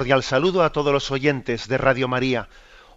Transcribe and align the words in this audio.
Cordial 0.00 0.22
saludo 0.22 0.62
a 0.62 0.72
todos 0.72 0.94
los 0.94 1.10
oyentes 1.10 1.68
de 1.68 1.76
Radio 1.76 2.08
María. 2.08 2.48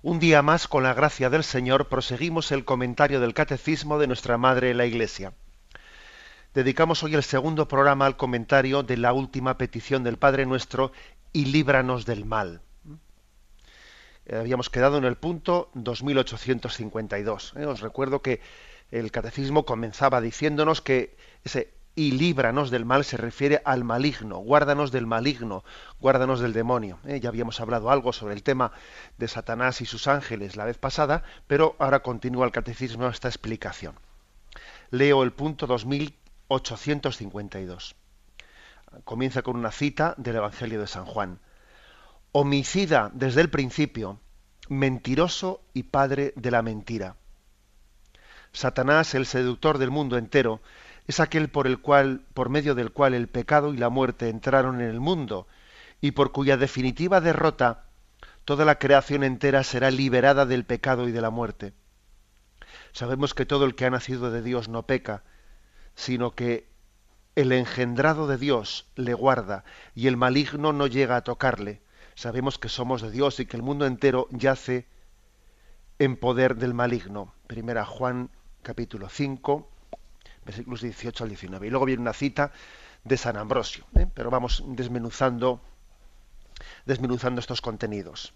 Un 0.04 0.20
día 0.20 0.42
más, 0.42 0.70
con 0.70 0.84
la 0.84 0.94
gracia 0.94 1.30
del 1.30 1.44
Señor, 1.44 1.90
proseguimos 1.90 2.54
el 2.54 2.64
comentario 2.64 3.20
del 3.20 3.34
Catecismo 3.34 4.00
de 4.00 4.08
nuestra 4.08 4.38
Madre 4.38 4.74
la 4.74 4.86
Iglesia. 4.86 5.34
Dedicamos 6.54 7.04
hoy 7.04 7.16
el 7.16 7.24
segundo 7.24 7.68
programa 7.68 8.06
al 8.06 8.16
comentario 8.16 8.84
de 8.84 8.96
la 8.96 9.12
última 9.12 9.58
petición 9.58 10.06
del 10.06 10.16
Padre 10.16 10.46
Nuestro, 10.46 10.94
y 11.34 11.44
líbranos 11.44 12.06
del 12.06 12.24
mal. 12.24 12.62
Eh, 14.26 14.38
habíamos 14.38 14.70
quedado 14.70 14.98
en 14.98 15.04
el 15.04 15.18
punto 15.18 15.72
2852. 15.74 17.56
¿eh? 17.58 17.66
Os 17.66 17.82
recuerdo 17.82 18.22
que 18.22 18.40
el 18.92 19.12
Catecismo 19.12 19.66
comenzaba 19.66 20.22
diciéndonos 20.22 20.80
que 20.80 21.18
ese 21.44 21.74
y 21.96 22.12
líbranos 22.12 22.72
del 22.72 22.86
mal 22.86 23.04
se 23.04 23.18
refiere 23.18 23.62
al 23.66 23.84
maligno, 23.84 24.38
guárdanos 24.38 24.92
del 24.92 25.06
maligno, 25.06 25.64
guárdanos 26.00 26.40
del 26.40 26.54
demonio. 26.54 26.98
¿eh? 27.06 27.20
Ya 27.20 27.30
habíamos 27.30 27.60
hablado 27.60 27.92
algo 27.92 28.14
sobre 28.14 28.34
el 28.34 28.42
tema 28.42 28.72
de 29.18 29.28
Satanás 29.28 29.80
y 29.82 29.86
sus 29.86 30.08
ángeles 30.08 30.56
la 30.56 30.66
vez 30.66 30.80
pasada, 30.80 31.22
pero 31.46 31.76
ahora 31.80 32.02
continúa 32.02 32.46
el 32.46 32.52
catecismo 32.52 33.08
esta 33.08 33.28
explicación. 33.28 33.94
Leo 34.90 35.22
el 35.24 35.34
punto 35.34 35.68
2852. 35.68 37.96
Comienza 39.04 39.42
con 39.42 39.56
una 39.56 39.72
cita 39.72 40.14
del 40.18 40.36
Evangelio 40.38 40.80
de 40.80 40.88
San 40.88 41.06
Juan. 41.06 41.40
Homicida 42.32 43.12
desde 43.14 43.42
el 43.42 43.50
principio, 43.50 44.20
mentiroso 44.70 45.62
y 45.74 45.84
padre 45.84 46.34
de 46.36 46.52
la 46.52 46.62
mentira. 46.62 47.18
Satanás, 48.52 49.16
el 49.16 49.26
seductor 49.26 49.80
del 49.80 49.90
mundo 49.90 50.18
entero, 50.18 50.62
es 51.08 51.20
aquel 51.20 51.50
por 51.50 51.68
el 51.68 51.80
cual, 51.80 52.26
por 52.34 52.50
medio 52.50 52.76
del 52.76 52.92
cual 52.92 53.14
el 53.14 53.28
pecado 53.28 53.74
y 53.74 53.78
la 53.78 53.90
muerte 53.90 54.30
entraron 54.30 54.82
en 54.82 54.90
el 54.90 55.00
mundo, 55.00 55.48
y 56.02 56.12
por 56.12 56.32
cuya 56.32 56.58
definitiva 56.58 57.22
derrota 57.22 57.86
toda 58.46 58.66
la 58.66 58.80
creación 58.80 59.24
entera 59.24 59.64
será 59.64 59.92
liberada 59.92 60.46
del 60.46 60.66
pecado 60.66 61.08
y 61.08 61.12
de 61.12 61.22
la 61.22 61.30
muerte. 61.30 61.74
Sabemos 62.92 63.34
que 63.34 63.46
todo 63.46 63.66
el 63.66 63.76
que 63.76 63.86
ha 63.86 63.90
nacido 63.90 64.32
de 64.32 64.42
Dios 64.42 64.70
no 64.70 64.84
peca, 64.84 65.24
sino 65.96 66.32
que 66.32 66.68
el 67.36 67.52
engendrado 67.52 68.28
de 68.28 68.38
Dios 68.38 68.88
le 68.96 69.14
guarda 69.14 69.64
y 69.96 70.08
el 70.08 70.18
maligno 70.18 70.74
no 70.74 70.88
llega 70.88 71.16
a 71.16 71.24
tocarle. 71.24 71.82
Sabemos 72.16 72.60
que 72.60 72.70
somos 72.70 73.02
de 73.02 73.12
Dios 73.12 73.40
y 73.40 73.46
que 73.46 73.58
el 73.58 73.64
mundo 73.64 73.86
entero 73.86 74.28
yace 74.32 74.88
en 76.00 76.16
poder 76.18 76.56
del 76.56 76.74
maligno. 76.74 77.34
Primera 77.48 77.86
Juan 77.86 78.30
capítulo 78.62 79.10
5, 79.10 79.70
versículos 80.46 80.82
18 80.82 81.24
al 81.24 81.30
19. 81.30 81.68
Y 81.68 81.70
luego 81.70 81.86
viene 81.86 82.02
una 82.02 82.14
cita 82.14 82.52
de 83.04 83.18
San 83.18 83.38
Ambrosio, 83.38 83.86
¿eh? 83.96 84.08
pero 84.14 84.30
vamos 84.30 84.64
desmenuzando, 84.68 85.62
desmenuzando 86.86 87.40
estos 87.40 87.62
contenidos. 87.62 88.34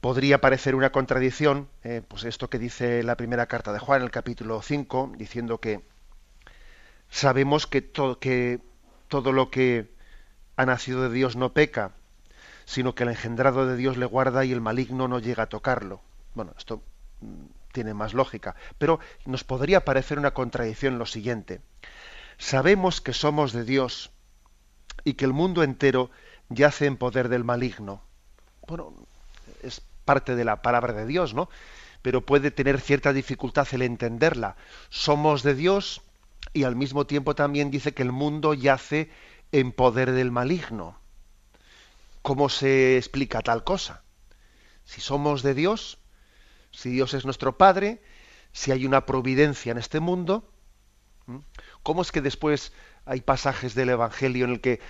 Podría 0.00 0.40
parecer 0.40 0.74
una 0.74 0.92
contradicción, 0.92 1.68
eh, 1.82 2.02
pues 2.06 2.24
esto 2.24 2.48
que 2.50 2.58
dice 2.58 3.02
la 3.02 3.16
primera 3.16 3.46
carta 3.46 3.72
de 3.72 3.78
Juan, 3.78 4.02
el 4.02 4.10
capítulo 4.10 4.60
5, 4.60 5.12
diciendo 5.16 5.58
que 5.58 5.82
sabemos 7.08 7.66
que, 7.66 7.90
que 8.20 8.60
todo 9.08 9.32
lo 9.32 9.50
que 9.50 9.92
ha 10.56 10.66
nacido 10.66 11.02
de 11.02 11.14
Dios 11.14 11.36
no 11.36 11.52
peca, 11.52 11.92
sino 12.64 12.94
que 12.94 13.04
el 13.04 13.10
engendrado 13.10 13.66
de 13.66 13.76
Dios 13.76 13.96
le 13.96 14.06
guarda 14.06 14.44
y 14.44 14.52
el 14.52 14.60
maligno 14.60 15.08
no 15.08 15.18
llega 15.18 15.44
a 15.44 15.48
tocarlo. 15.48 16.00
Bueno, 16.34 16.54
esto 16.58 16.82
tiene 17.74 17.92
más 17.92 18.14
lógica, 18.14 18.54
pero 18.78 19.00
nos 19.26 19.44
podría 19.44 19.84
parecer 19.84 20.18
una 20.18 20.32
contradicción 20.32 20.98
lo 20.98 21.04
siguiente. 21.04 21.60
Sabemos 22.38 23.02
que 23.02 23.12
somos 23.12 23.52
de 23.52 23.64
Dios 23.64 24.10
y 25.02 25.14
que 25.14 25.26
el 25.26 25.34
mundo 25.34 25.62
entero 25.62 26.10
yace 26.48 26.86
en 26.86 26.96
poder 26.96 27.28
del 27.28 27.44
maligno. 27.44 28.00
Bueno, 28.66 28.94
es 29.62 29.82
parte 30.04 30.36
de 30.36 30.44
la 30.44 30.62
palabra 30.62 30.94
de 30.94 31.04
Dios, 31.04 31.34
¿no? 31.34 31.50
Pero 32.00 32.24
puede 32.24 32.50
tener 32.50 32.80
cierta 32.80 33.12
dificultad 33.12 33.66
el 33.72 33.82
entenderla. 33.82 34.56
Somos 34.88 35.42
de 35.42 35.54
Dios 35.54 36.00
y 36.52 36.62
al 36.62 36.76
mismo 36.76 37.06
tiempo 37.06 37.34
también 37.34 37.70
dice 37.70 37.92
que 37.92 38.02
el 38.02 38.12
mundo 38.12 38.54
yace 38.54 39.10
en 39.52 39.72
poder 39.72 40.12
del 40.12 40.30
maligno. 40.30 40.96
¿Cómo 42.22 42.48
se 42.48 42.96
explica 42.96 43.40
tal 43.40 43.64
cosa? 43.64 44.02
Si 44.84 45.00
somos 45.00 45.42
de 45.42 45.54
Dios, 45.54 45.98
si 46.74 46.90
Dios 46.90 47.14
es 47.14 47.24
nuestro 47.24 47.56
Padre, 47.56 48.02
si 48.52 48.72
hay 48.72 48.86
una 48.86 49.06
providencia 49.06 49.72
en 49.72 49.78
este 49.78 50.00
mundo, 50.00 50.48
¿cómo 51.82 52.02
es 52.02 52.12
que 52.12 52.20
después 52.20 52.72
hay 53.04 53.20
pasajes 53.20 53.74
del 53.74 53.90
Evangelio 53.90 54.44
en 54.44 54.52
el 54.52 54.60
que 54.60 54.80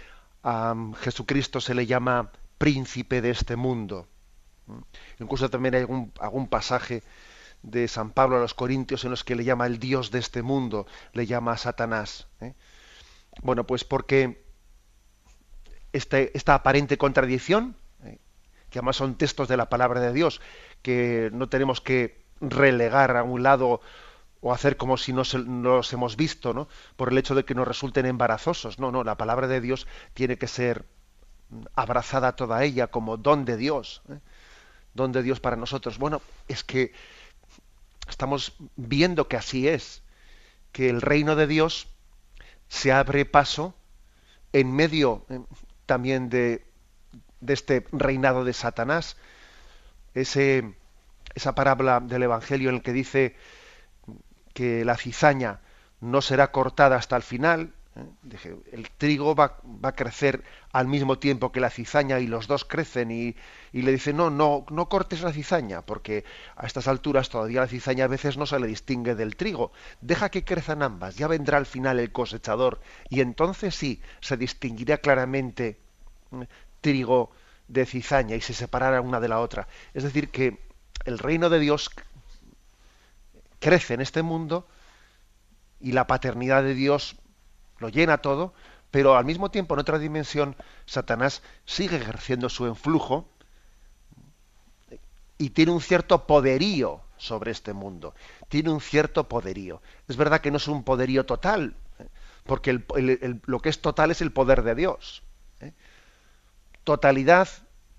a 0.42 0.74
Jesucristo 1.00 1.60
se 1.60 1.74
le 1.74 1.86
llama 1.86 2.32
príncipe 2.58 3.20
de 3.20 3.30
este 3.30 3.56
mundo? 3.56 4.08
Incluso 5.18 5.50
también 5.50 5.74
hay 5.74 5.80
algún, 5.82 6.48
pasaje 6.48 7.02
de 7.62 7.88
San 7.88 8.10
Pablo 8.10 8.36
a 8.36 8.40
los 8.40 8.54
Corintios 8.54 9.04
en 9.04 9.10
los 9.10 9.24
que 9.24 9.36
le 9.36 9.44
llama 9.44 9.66
el 9.66 9.78
Dios 9.78 10.10
de 10.10 10.18
este 10.18 10.42
mundo, 10.42 10.86
le 11.12 11.26
llama 11.26 11.52
a 11.52 11.58
Satanás. 11.58 12.26
¿eh? 12.40 12.54
Bueno, 13.42 13.66
pues 13.66 13.84
porque 13.84 14.44
este, 15.92 16.36
esta 16.36 16.54
aparente 16.54 16.98
contradicción. 16.98 17.76
Que 18.74 18.80
además 18.80 18.96
son 18.96 19.14
textos 19.14 19.46
de 19.46 19.56
la 19.56 19.68
palabra 19.68 20.00
de 20.00 20.12
Dios, 20.12 20.40
que 20.82 21.30
no 21.32 21.48
tenemos 21.48 21.80
que 21.80 22.24
relegar 22.40 23.16
a 23.16 23.22
un 23.22 23.44
lado 23.44 23.80
o 24.40 24.52
hacer 24.52 24.76
como 24.76 24.96
si 24.96 25.12
no, 25.12 25.22
los 25.62 25.92
hemos 25.92 26.16
visto, 26.16 26.52
¿no? 26.52 26.66
Por 26.96 27.12
el 27.12 27.18
hecho 27.18 27.36
de 27.36 27.44
que 27.44 27.54
nos 27.54 27.68
resulten 27.68 28.04
embarazosos. 28.04 28.80
No, 28.80 28.90
no, 28.90 29.04
la 29.04 29.16
palabra 29.16 29.46
de 29.46 29.60
Dios 29.60 29.86
tiene 30.12 30.38
que 30.38 30.48
ser 30.48 30.86
abrazada 31.76 32.34
toda 32.34 32.64
ella 32.64 32.88
como 32.88 33.16
don 33.16 33.44
de 33.44 33.56
Dios. 33.56 34.02
¿eh? 34.10 34.18
Don 34.92 35.12
de 35.12 35.22
Dios 35.22 35.38
para 35.38 35.54
nosotros. 35.54 35.98
Bueno, 35.98 36.20
es 36.48 36.64
que 36.64 36.92
estamos 38.08 38.54
viendo 38.74 39.28
que 39.28 39.36
así 39.36 39.68
es, 39.68 40.02
que 40.72 40.90
el 40.90 41.00
reino 41.00 41.36
de 41.36 41.46
Dios 41.46 41.86
se 42.66 42.90
abre 42.90 43.24
paso 43.24 43.72
en 44.52 44.74
medio 44.74 45.26
eh, 45.28 45.38
también 45.86 46.28
de, 46.28 46.73
de 47.44 47.54
este 47.54 47.86
reinado 47.92 48.44
de 48.44 48.52
Satanás, 48.52 49.16
ese, 50.14 50.74
esa 51.34 51.54
parábola 51.54 52.00
del 52.00 52.22
Evangelio 52.22 52.70
en 52.70 52.76
el 52.76 52.82
que 52.82 52.92
dice 52.92 53.36
que 54.54 54.84
la 54.84 54.96
cizaña 54.96 55.60
no 56.00 56.22
será 56.22 56.52
cortada 56.52 56.96
hasta 56.96 57.16
el 57.16 57.22
final, 57.22 57.72
¿eh? 57.96 58.56
el 58.72 58.90
trigo 58.90 59.34
va, 59.34 59.58
va, 59.64 59.90
a 59.90 59.94
crecer 59.94 60.42
al 60.72 60.86
mismo 60.86 61.18
tiempo 61.18 61.52
que 61.52 61.60
la 61.60 61.70
cizaña 61.70 62.20
y 62.20 62.26
los 62.26 62.46
dos 62.46 62.64
crecen 62.64 63.10
y, 63.10 63.36
y, 63.72 63.82
le 63.82 63.92
dice 63.92 64.12
no, 64.12 64.30
no, 64.30 64.64
no 64.70 64.88
cortes 64.88 65.22
la 65.22 65.32
cizaña, 65.32 65.82
porque 65.82 66.24
a 66.56 66.66
estas 66.66 66.88
alturas 66.88 67.28
todavía 67.28 67.60
la 67.60 67.66
cizaña 67.68 68.04
a 68.04 68.08
veces 68.08 68.36
no 68.36 68.46
se 68.46 68.60
le 68.60 68.66
distingue 68.66 69.14
del 69.14 69.36
trigo. 69.36 69.72
Deja 70.00 70.30
que 70.30 70.44
crezcan 70.44 70.82
ambas, 70.82 71.16
ya 71.16 71.26
vendrá 71.26 71.58
al 71.58 71.66
final 71.66 71.98
el 71.98 72.12
cosechador 72.12 72.80
y 73.10 73.20
entonces 73.20 73.74
sí 73.74 74.00
se 74.20 74.36
distinguirá 74.36 74.98
claramente 74.98 75.78
¿eh? 76.32 76.46
trigo 76.80 77.30
de 77.68 77.86
cizaña 77.86 78.36
y 78.36 78.40
se 78.40 78.54
separará 78.54 79.00
una 79.00 79.20
de 79.20 79.28
la 79.28 79.40
otra. 79.40 79.68
Es 79.94 80.02
decir, 80.02 80.30
que 80.30 80.58
el 81.04 81.18
reino 81.18 81.50
de 81.50 81.58
Dios 81.58 81.90
crece 83.58 83.94
en 83.94 84.00
este 84.00 84.22
mundo 84.22 84.66
y 85.80 85.92
la 85.92 86.06
paternidad 86.06 86.62
de 86.62 86.74
Dios 86.74 87.16
lo 87.78 87.88
llena 87.88 88.18
todo, 88.18 88.54
pero 88.90 89.16
al 89.16 89.24
mismo 89.24 89.50
tiempo 89.50 89.74
en 89.74 89.80
otra 89.80 89.98
dimensión 89.98 90.54
Satanás 90.86 91.42
sigue 91.64 91.96
ejerciendo 91.96 92.48
su 92.48 92.66
influjo 92.66 93.28
y 95.36 95.50
tiene 95.50 95.72
un 95.72 95.80
cierto 95.80 96.26
poderío 96.26 97.00
sobre 97.16 97.50
este 97.50 97.72
mundo. 97.72 98.14
Tiene 98.48 98.70
un 98.70 98.80
cierto 98.80 99.28
poderío. 99.28 99.82
Es 100.06 100.16
verdad 100.16 100.40
que 100.40 100.50
no 100.50 100.58
es 100.58 100.68
un 100.68 100.84
poderío 100.84 101.26
total, 101.26 101.74
¿eh? 101.98 102.06
porque 102.44 102.84
lo 103.46 103.58
que 103.60 103.68
es 103.68 103.80
total 103.80 104.12
es 104.12 104.20
el 104.20 104.30
poder 104.30 104.62
de 104.62 104.76
Dios. 104.76 105.23
Totalidad 106.84 107.48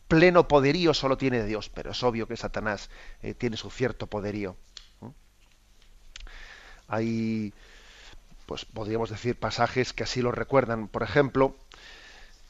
pleno 0.08 0.48
poderío 0.48 0.94
solo 0.94 1.18
tiene 1.18 1.44
Dios, 1.44 1.70
pero 1.70 1.92
es 1.92 2.04
obvio 2.04 2.28
que 2.28 2.38
Satanás 2.38 2.90
eh, 3.22 3.34
tiene 3.34 3.58
su 3.58 3.70
cierto 3.70 4.08
poderío. 4.08 4.56
Hay, 6.88 7.52
pues 8.46 8.66
podríamos 8.66 9.10
decir, 9.10 9.40
pasajes 9.40 9.92
que 9.92 10.04
así 10.04 10.22
lo 10.22 10.32
recuerdan. 10.32 10.88
Por 10.88 11.02
ejemplo, 11.02 11.56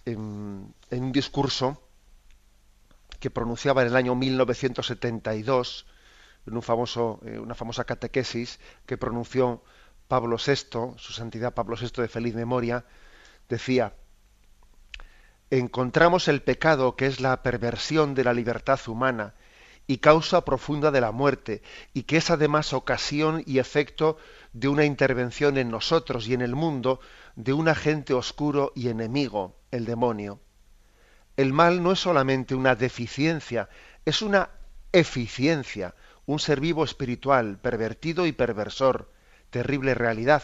en, 0.05 0.73
un 0.91 1.11
discurso 1.13 1.81
que 3.21 3.29
pronunciaba 3.31 3.81
en 3.81 3.87
el 3.87 3.95
año 3.95 4.13
1972, 4.13 5.85
en 6.47 6.55
un 6.55 6.61
famoso, 6.61 7.21
eh, 7.25 7.39
una 7.39 7.55
famosa 7.55 7.85
catequesis 7.85 8.59
que 8.85 8.97
pronunció 8.97 9.63
Pablo 10.09 10.35
VI, 10.37 10.97
su 10.97 11.13
santidad 11.13 11.53
Pablo 11.53 11.77
VI 11.79 12.01
de 12.01 12.07
feliz 12.09 12.35
memoria, 12.35 12.83
decía, 13.47 13.93
encontramos 15.49 16.27
el 16.27 16.41
pecado 16.41 16.95
que 16.95 17.05
es 17.05 17.19
la 17.19 17.43
perversión 17.43 18.15
de 18.15 18.23
la 18.23 18.33
libertad 18.33 18.79
humana 18.87 19.35
y 19.87 19.97
causa 19.97 20.43
profunda 20.43 20.91
de 20.91 21.01
la 21.01 21.11
muerte, 21.11 21.61
y 21.93 22.03
que 22.03 22.17
es 22.17 22.31
además 22.31 22.73
ocasión 22.73 23.43
y 23.45 23.59
efecto 23.59 24.17
de 24.53 24.67
una 24.67 24.85
intervención 24.85 25.57
en 25.57 25.69
nosotros 25.69 26.27
y 26.27 26.33
en 26.33 26.41
el 26.41 26.55
mundo 26.55 26.99
de 27.35 27.53
un 27.53 27.67
agente 27.67 28.13
oscuro 28.13 28.71
y 28.75 28.89
enemigo, 28.89 29.55
el 29.71 29.85
demonio. 29.85 30.39
El 31.37 31.53
mal 31.53 31.83
no 31.83 31.91
es 31.91 31.99
solamente 31.99 32.55
una 32.55 32.75
deficiencia, 32.75 33.69
es 34.05 34.21
una 34.21 34.49
eficiencia, 34.91 35.93
un 36.25 36.39
ser 36.39 36.59
vivo 36.59 36.83
espiritual, 36.83 37.59
pervertido 37.59 38.25
y 38.25 38.31
perversor, 38.31 39.11
terrible 39.49 39.93
realidad. 39.93 40.43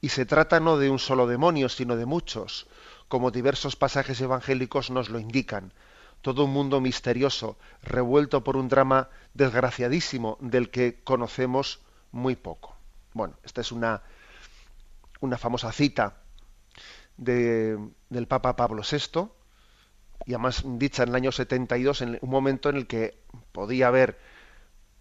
Y 0.00 0.10
se 0.10 0.24
trata 0.24 0.60
no 0.60 0.78
de 0.78 0.88
un 0.88 0.98
solo 0.98 1.26
demonio, 1.26 1.68
sino 1.68 1.96
de 1.96 2.06
muchos, 2.06 2.68
como 3.08 3.30
diversos 3.30 3.76
pasajes 3.76 4.20
evangélicos 4.20 4.90
nos 4.90 5.08
lo 5.08 5.18
indican. 5.18 5.72
Todo 6.22 6.44
un 6.44 6.52
mundo 6.52 6.80
misterioso, 6.80 7.56
revuelto 7.82 8.42
por 8.42 8.56
un 8.56 8.68
drama 8.68 9.08
desgraciadísimo 9.34 10.38
del 10.40 10.70
que 10.70 11.00
conocemos 11.04 11.80
muy 12.10 12.36
poco. 12.36 12.74
Bueno, 13.12 13.34
esta 13.44 13.60
es 13.60 13.70
una, 13.70 14.02
una 15.20 15.38
famosa 15.38 15.72
cita 15.72 16.16
de, 17.16 17.78
del 18.10 18.26
Papa 18.26 18.56
Pablo 18.56 18.82
VI, 18.82 19.28
y 20.24 20.34
además 20.34 20.64
dicha 20.64 21.02
en 21.04 21.10
el 21.10 21.14
año 21.14 21.32
72, 21.32 22.02
en 22.02 22.18
un 22.20 22.30
momento 22.30 22.68
en 22.68 22.76
el 22.76 22.86
que 22.86 23.22
podía 23.52 23.88
haber, 23.88 24.18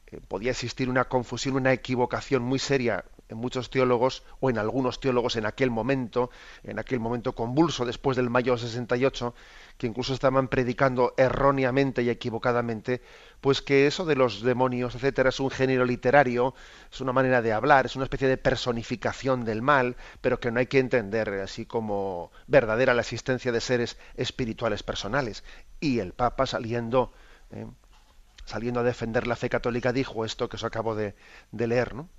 eh, 0.07 0.19
podía 0.27 0.51
existir 0.51 0.89
una 0.89 1.05
confusión, 1.05 1.55
una 1.55 1.73
equivocación 1.73 2.43
muy 2.43 2.59
seria 2.59 3.05
en 3.29 3.37
muchos 3.37 3.69
teólogos 3.69 4.23
o 4.39 4.49
en 4.49 4.57
algunos 4.57 4.99
teólogos 4.99 5.35
en 5.35 5.45
aquel 5.45 5.71
momento, 5.71 6.29
en 6.63 6.79
aquel 6.79 6.99
momento 6.99 7.33
convulso 7.33 7.85
después 7.85 8.15
del 8.17 8.29
mayo 8.29 8.57
68, 8.57 9.33
que 9.77 9.87
incluso 9.87 10.13
estaban 10.13 10.47
predicando 10.47 11.13
erróneamente 11.17 12.03
y 12.03 12.09
equivocadamente, 12.09 13.01
pues 13.41 13.61
que 13.61 13.87
eso 13.87 14.05
de 14.05 14.15
los 14.15 14.41
demonios, 14.41 14.95
etcétera, 14.95 15.29
es 15.29 15.39
un 15.39 15.49
género 15.49 15.85
literario, 15.85 16.53
es 16.91 17.01
una 17.01 17.13
manera 17.13 17.41
de 17.41 17.53
hablar, 17.53 17.85
es 17.85 17.95
una 17.95 18.05
especie 18.05 18.27
de 18.27 18.37
personificación 18.37 19.43
del 19.43 19.61
mal, 19.61 19.95
pero 20.21 20.39
que 20.39 20.51
no 20.51 20.59
hay 20.59 20.67
que 20.67 20.79
entender 20.79 21.29
así 21.29 21.65
como 21.65 22.31
verdadera 22.47 22.93
la 22.93 23.01
existencia 23.01 23.51
de 23.51 23.61
seres 23.61 23.97
espirituales 24.15 24.83
personales. 24.83 25.43
Y 25.79 25.99
el 25.99 26.13
Papa 26.13 26.45
saliendo, 26.45 27.11
eh, 27.51 27.65
saliendo 28.45 28.79
a 28.79 28.83
defender 28.83 29.27
la 29.27 29.35
fe 29.35 29.49
católica 29.49 29.91
dijo 29.93 30.25
esto 30.25 30.47
que 30.49 30.57
os 30.57 30.63
acabo 30.63 30.95
de, 30.95 31.15
de 31.51 31.67
leer, 31.67 31.95
¿no? 31.95 32.09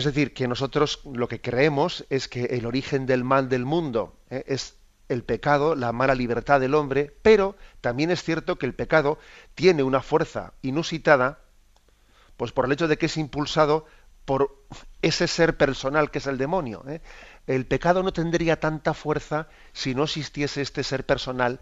Es 0.00 0.06
decir, 0.06 0.32
que 0.32 0.48
nosotros 0.48 1.02
lo 1.04 1.28
que 1.28 1.42
creemos 1.42 2.06
es 2.08 2.26
que 2.26 2.44
el 2.44 2.64
origen 2.64 3.04
del 3.04 3.22
mal 3.22 3.50
del 3.50 3.66
mundo 3.66 4.16
¿eh? 4.30 4.44
es 4.46 4.76
el 5.10 5.24
pecado, 5.24 5.74
la 5.74 5.92
mala 5.92 6.14
libertad 6.14 6.58
del 6.58 6.74
hombre, 6.74 7.14
pero 7.20 7.54
también 7.82 8.10
es 8.10 8.22
cierto 8.22 8.56
que 8.56 8.64
el 8.64 8.72
pecado 8.72 9.18
tiene 9.54 9.82
una 9.82 10.00
fuerza 10.00 10.54
inusitada, 10.62 11.40
pues 12.38 12.50
por 12.50 12.64
el 12.64 12.72
hecho 12.72 12.88
de 12.88 12.96
que 12.96 13.04
es 13.04 13.18
impulsado 13.18 13.84
por 14.24 14.64
ese 15.02 15.28
ser 15.28 15.58
personal 15.58 16.10
que 16.10 16.20
es 16.20 16.26
el 16.26 16.38
demonio. 16.38 16.82
¿eh? 16.88 17.02
El 17.46 17.66
pecado 17.66 18.02
no 18.02 18.14
tendría 18.14 18.58
tanta 18.58 18.94
fuerza 18.94 19.48
si 19.74 19.94
no 19.94 20.04
existiese 20.04 20.62
este 20.62 20.82
ser 20.82 21.04
personal 21.04 21.60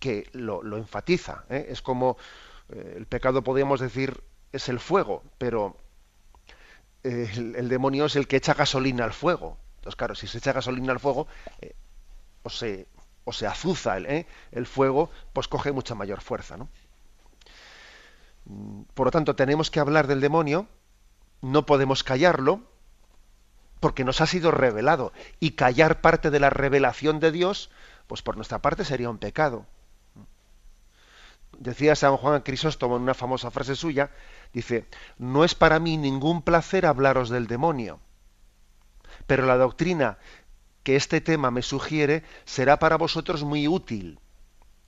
que 0.00 0.28
lo, 0.32 0.76
enfatiza. 0.76 1.44
¿eh? 1.48 1.66
Es 1.68 1.82
como 1.82 2.16
el 2.68 3.06
pecado, 3.06 3.44
podríamos 3.44 3.78
decir, 3.78 4.24
es 4.50 4.68
el 4.68 4.80
fuego, 4.80 5.22
pero 5.38 5.76
el, 7.02 7.68
demonio 7.68 8.06
es 8.06 8.16
el 8.16 8.26
que 8.26 8.36
echa 8.36 8.54
gasolina 8.54 9.04
al 9.04 9.12
fuego. 9.12 9.58
Entonces, 9.76 9.96
claro, 9.96 10.14
si 10.14 10.26
se 10.26 10.38
echa 10.38 10.52
gasolina 10.52 10.92
al 10.92 11.00
fuego, 11.00 11.26
eh, 11.60 11.74
o, 12.42 12.50
se, 12.50 12.86
o 13.24 13.32
se 13.32 13.46
azuza 13.46 13.96
el, 13.96 14.06
eh, 14.06 14.26
el, 14.52 14.66
fuego, 14.66 15.10
pues 15.32 15.48
coge 15.48 15.72
mucha 15.72 15.94
mayor 15.94 16.20
fuerza. 16.20 16.56
¿no? 16.56 16.68
Mm, 18.44 18.82
por 18.94 19.06
lo 19.06 19.10
tanto, 19.10 19.34
tenemos 19.36 19.70
que 19.70 19.80
hablar 19.80 20.06
del 20.06 20.20
demonio, 20.20 20.66
no 21.40 21.64
podemos 21.64 22.04
callarlo, 22.04 22.62
porque 23.80 24.04
nos 24.04 24.20
ha 24.20 24.26
sido 24.26 24.50
revelado. 24.50 25.12
Y 25.40 25.52
callar 25.52 26.02
parte 26.02 26.30
de 26.30 26.40
la 26.40 26.50
revelación 26.50 27.18
de 27.18 27.32
Dios, 27.32 27.70
pues 28.06 28.22
por 28.22 28.36
nuestra 28.36 28.60
parte 28.60 28.84
sería 28.84 29.10
un 29.10 29.18
pecado. 29.18 29.66
Decía 31.58 31.96
San 31.96 32.16
Juan 32.16 32.42
Crisóstomo 32.42 32.96
en 32.96 33.02
una 33.02 33.14
famosa 33.14 33.50
frase 33.50 33.74
suya, 33.74 34.10
Dice, 34.52 34.86
no 35.18 35.44
es 35.44 35.54
para 35.54 35.78
mí 35.78 35.96
ningún 35.96 36.42
placer 36.42 36.86
hablaros 36.86 37.30
del 37.30 37.46
demonio, 37.46 38.00
pero 39.26 39.46
la 39.46 39.56
doctrina 39.56 40.18
que 40.82 40.96
este 40.96 41.20
tema 41.20 41.50
me 41.50 41.62
sugiere 41.62 42.24
será 42.44 42.78
para 42.78 42.96
vosotros 42.96 43.44
muy 43.44 43.68
útil. 43.68 44.18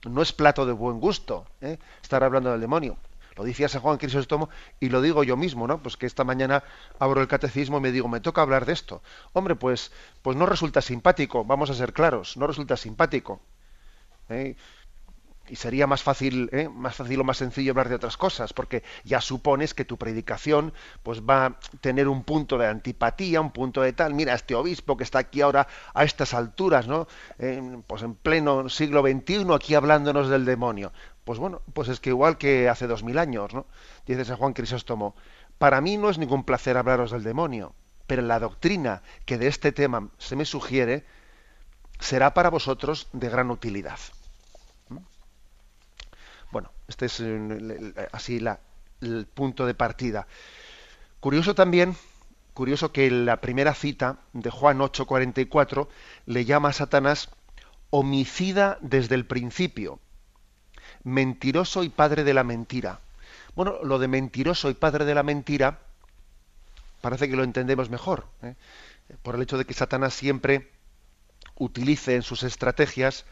No 0.03 0.21
es 0.21 0.33
plato 0.33 0.65
de 0.65 0.73
buen 0.73 0.99
gusto 0.99 1.45
¿eh? 1.61 1.79
estar 2.01 2.23
hablando 2.23 2.51
del 2.51 2.59
demonio. 2.59 2.97
Lo 3.35 3.43
decía 3.43 3.69
San 3.69 3.81
Juan 3.81 3.97
Crisóstomo 3.97 4.49
y 4.79 4.89
lo 4.89 5.01
digo 5.01 5.23
yo 5.23 5.37
mismo, 5.37 5.65
¿no? 5.65 5.81
Pues 5.81 5.97
que 5.97 6.05
esta 6.05 6.23
mañana 6.23 6.63
abro 6.99 7.21
el 7.21 7.27
catecismo 7.27 7.77
y 7.77 7.81
me 7.81 7.91
digo, 7.91 8.07
me 8.07 8.19
toca 8.19 8.41
hablar 8.41 8.65
de 8.65 8.73
esto. 8.73 9.01
Hombre, 9.31 9.55
pues, 9.55 9.91
pues 10.21 10.37
no 10.37 10.45
resulta 10.45 10.81
simpático, 10.81 11.43
vamos 11.43 11.69
a 11.69 11.73
ser 11.73 11.93
claros, 11.93 12.37
no 12.37 12.45
resulta 12.45 12.77
simpático. 12.77 13.41
¿eh? 14.29 14.55
Y 15.49 15.57
sería 15.57 15.87
más 15.87 16.03
fácil, 16.03 16.49
¿eh? 16.53 16.69
más 16.69 16.95
fácil 16.95 17.19
o 17.19 17.23
más 17.23 17.37
sencillo 17.37 17.71
hablar 17.71 17.89
de 17.89 17.95
otras 17.95 18.15
cosas, 18.17 18.53
porque 18.53 18.83
ya 19.03 19.19
supones 19.19 19.73
que 19.73 19.83
tu 19.83 19.97
predicación 19.97 20.73
pues 21.03 21.21
va 21.21 21.45
a 21.45 21.59
tener 21.81 22.07
un 22.07 22.23
punto 22.23 22.57
de 22.57 22.67
antipatía, 22.67 23.41
un 23.41 23.51
punto 23.51 23.81
de 23.81 23.93
tal, 23.93 24.13
mira, 24.13 24.33
este 24.33 24.55
obispo 24.55 24.95
que 24.95 25.03
está 25.03 25.19
aquí 25.19 25.41
ahora 25.41 25.67
a 25.93 26.03
estas 26.03 26.33
alturas, 26.33 26.87
¿no? 26.87 27.07
pues 27.87 28.03
en 28.03 28.15
pleno 28.15 28.69
siglo 28.69 29.01
XXI 29.01 29.53
aquí 29.53 29.75
hablándonos 29.75 30.29
del 30.29 30.45
demonio. 30.45 30.93
Pues 31.23 31.39
bueno, 31.39 31.61
pues 31.73 31.87
es 31.89 31.99
que 31.99 32.09
igual 32.09 32.37
que 32.37 32.69
hace 32.69 32.87
dos 32.87 33.03
mil 33.03 33.17
años, 33.17 33.53
¿no? 33.53 33.65
Dice 34.05 34.25
San 34.25 34.37
Juan 34.37 34.53
Crisóstomo, 34.53 35.15
para 35.57 35.79
mí 35.79 35.97
no 35.97 36.09
es 36.09 36.17
ningún 36.17 36.43
placer 36.43 36.75
hablaros 36.77 37.11
del 37.11 37.23
demonio, 37.23 37.75
pero 38.07 38.21
la 38.21 38.39
doctrina 38.39 39.03
que 39.25 39.37
de 39.37 39.47
este 39.47 39.71
tema 39.71 40.09
se 40.17 40.35
me 40.35 40.45
sugiere 40.45 41.05
será 41.99 42.33
para 42.33 42.49
vosotros 42.49 43.07
de 43.13 43.29
gran 43.29 43.51
utilidad. 43.51 43.99
Bueno, 46.53 46.71
este 46.87 47.07
es 47.07 47.19
eh, 47.19 48.07
así 48.11 48.39
el 49.01 49.25
punto 49.25 49.65
de 49.65 49.73
partida. 49.73 50.27
Curioso 51.19 51.55
también, 51.55 51.95
curioso 52.53 52.91
que 52.91 53.09
la 53.09 53.41
primera 53.41 53.73
cita 53.73 54.19
de 54.33 54.51
Juan 54.51 54.77
8:44 54.77 55.87
le 56.27 56.45
llama 56.45 56.69
a 56.69 56.73
Satanás 56.73 57.31
homicida 57.89 58.77
desde 58.81 59.15
el 59.15 59.25
principio, 59.25 59.99
mentiroso 61.03 61.83
y 61.83 61.89
padre 61.89 62.23
de 62.23 62.35
la 62.35 62.43
mentira. 62.43 62.99
Bueno, 63.55 63.79
lo 63.83 63.97
de 63.97 64.07
mentiroso 64.07 64.69
y 64.69 64.75
padre 64.75 65.05
de 65.05 65.15
la 65.15 65.23
mentira 65.23 65.79
parece 67.01 67.27
que 67.27 67.35
lo 67.35 67.43
entendemos 67.43 67.89
mejor, 67.89 68.27
¿eh? 68.43 68.53
por 69.23 69.33
el 69.33 69.41
hecho 69.41 69.57
de 69.57 69.65
que 69.65 69.73
Satanás 69.73 70.13
siempre 70.13 70.69
utilice 71.55 72.13
en 72.13 72.21
sus 72.21 72.43
estrategias, 72.43 73.25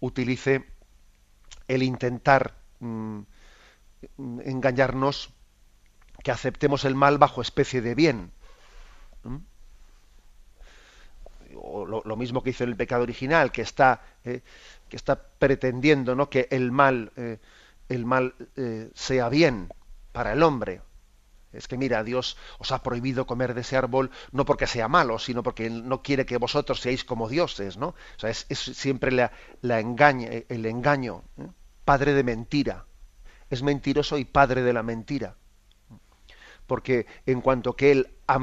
utilice 0.00 0.66
el 1.68 1.82
intentar 1.82 2.54
mm, 2.80 3.20
engañarnos 4.44 5.30
que 6.22 6.30
aceptemos 6.30 6.84
el 6.84 6.94
mal 6.94 7.18
bajo 7.18 7.42
especie 7.42 7.80
de 7.80 7.94
bien. 7.94 8.32
O 11.54 11.86
lo, 11.86 12.16
mismo 12.16 12.42
que 12.42 12.50
hizo 12.50 12.64
el 12.64 12.76
pecado 12.76 13.02
original, 13.02 13.50
que 13.50 13.62
está, 13.62 14.02
eh, 14.24 14.42
que 14.88 14.96
está 14.96 15.20
pretendiendo 15.38 16.14
¿no? 16.14 16.30
que 16.30 16.48
el 16.50 16.70
mal, 16.72 17.12
eh, 17.16 17.38
el 17.88 18.04
mal 18.04 18.34
eh, 18.56 18.90
sea 18.94 19.28
bien 19.28 19.68
para 20.12 20.32
el 20.32 20.42
hombre. 20.42 20.82
Es 21.52 21.66
que 21.66 21.78
mira, 21.78 22.04
Dios 22.04 22.36
os 22.58 22.72
ha 22.72 22.82
prohibido 22.82 23.26
comer 23.26 23.54
de 23.54 23.62
ese 23.62 23.76
árbol 23.76 24.10
no 24.32 24.44
porque 24.44 24.66
sea 24.66 24.88
malo, 24.88 25.18
sino 25.18 25.42
porque 25.42 25.70
no 25.70 26.02
quiere 26.02 26.26
que 26.26 26.36
vosotros 26.36 26.80
seáis 26.80 27.04
como 27.04 27.28
dioses, 27.28 27.78
¿no? 27.78 27.88
O 27.88 28.18
sea, 28.18 28.30
es, 28.30 28.46
siempre 28.48 29.10
la, 29.10 29.32
la 29.62 29.80
engaña, 29.80 30.28
el 30.48 30.66
engaño 30.66 31.24
padre 31.88 32.12
de 32.12 32.22
mentira. 32.22 32.84
Es 33.48 33.62
mentiroso 33.62 34.18
y 34.18 34.26
padre 34.26 34.60
de 34.60 34.74
la 34.74 34.82
mentira. 34.82 35.36
Porque 36.66 37.06
en 37.24 37.40
cuanto 37.40 37.76
que 37.76 37.92
él 37.92 38.10
ha, 38.26 38.38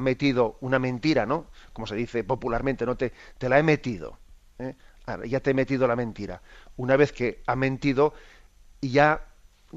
metido 0.00 0.58
una 0.60 0.78
mentira, 0.78 1.24
¿no? 1.24 1.46
Como 1.72 1.86
se 1.86 1.94
dice 1.94 2.24
popularmente, 2.24 2.84
no 2.84 2.94
te, 2.94 3.14
te 3.38 3.48
la 3.48 3.58
he 3.58 3.62
metido. 3.62 4.18
¿eh? 4.58 4.76
ya 5.26 5.40
te 5.40 5.52
he 5.52 5.54
metido 5.54 5.88
la 5.88 5.96
mentira. 5.96 6.42
Una 6.76 6.96
vez 6.96 7.12
que 7.12 7.42
ha 7.46 7.56
mentido, 7.56 8.12
ya 8.82 9.26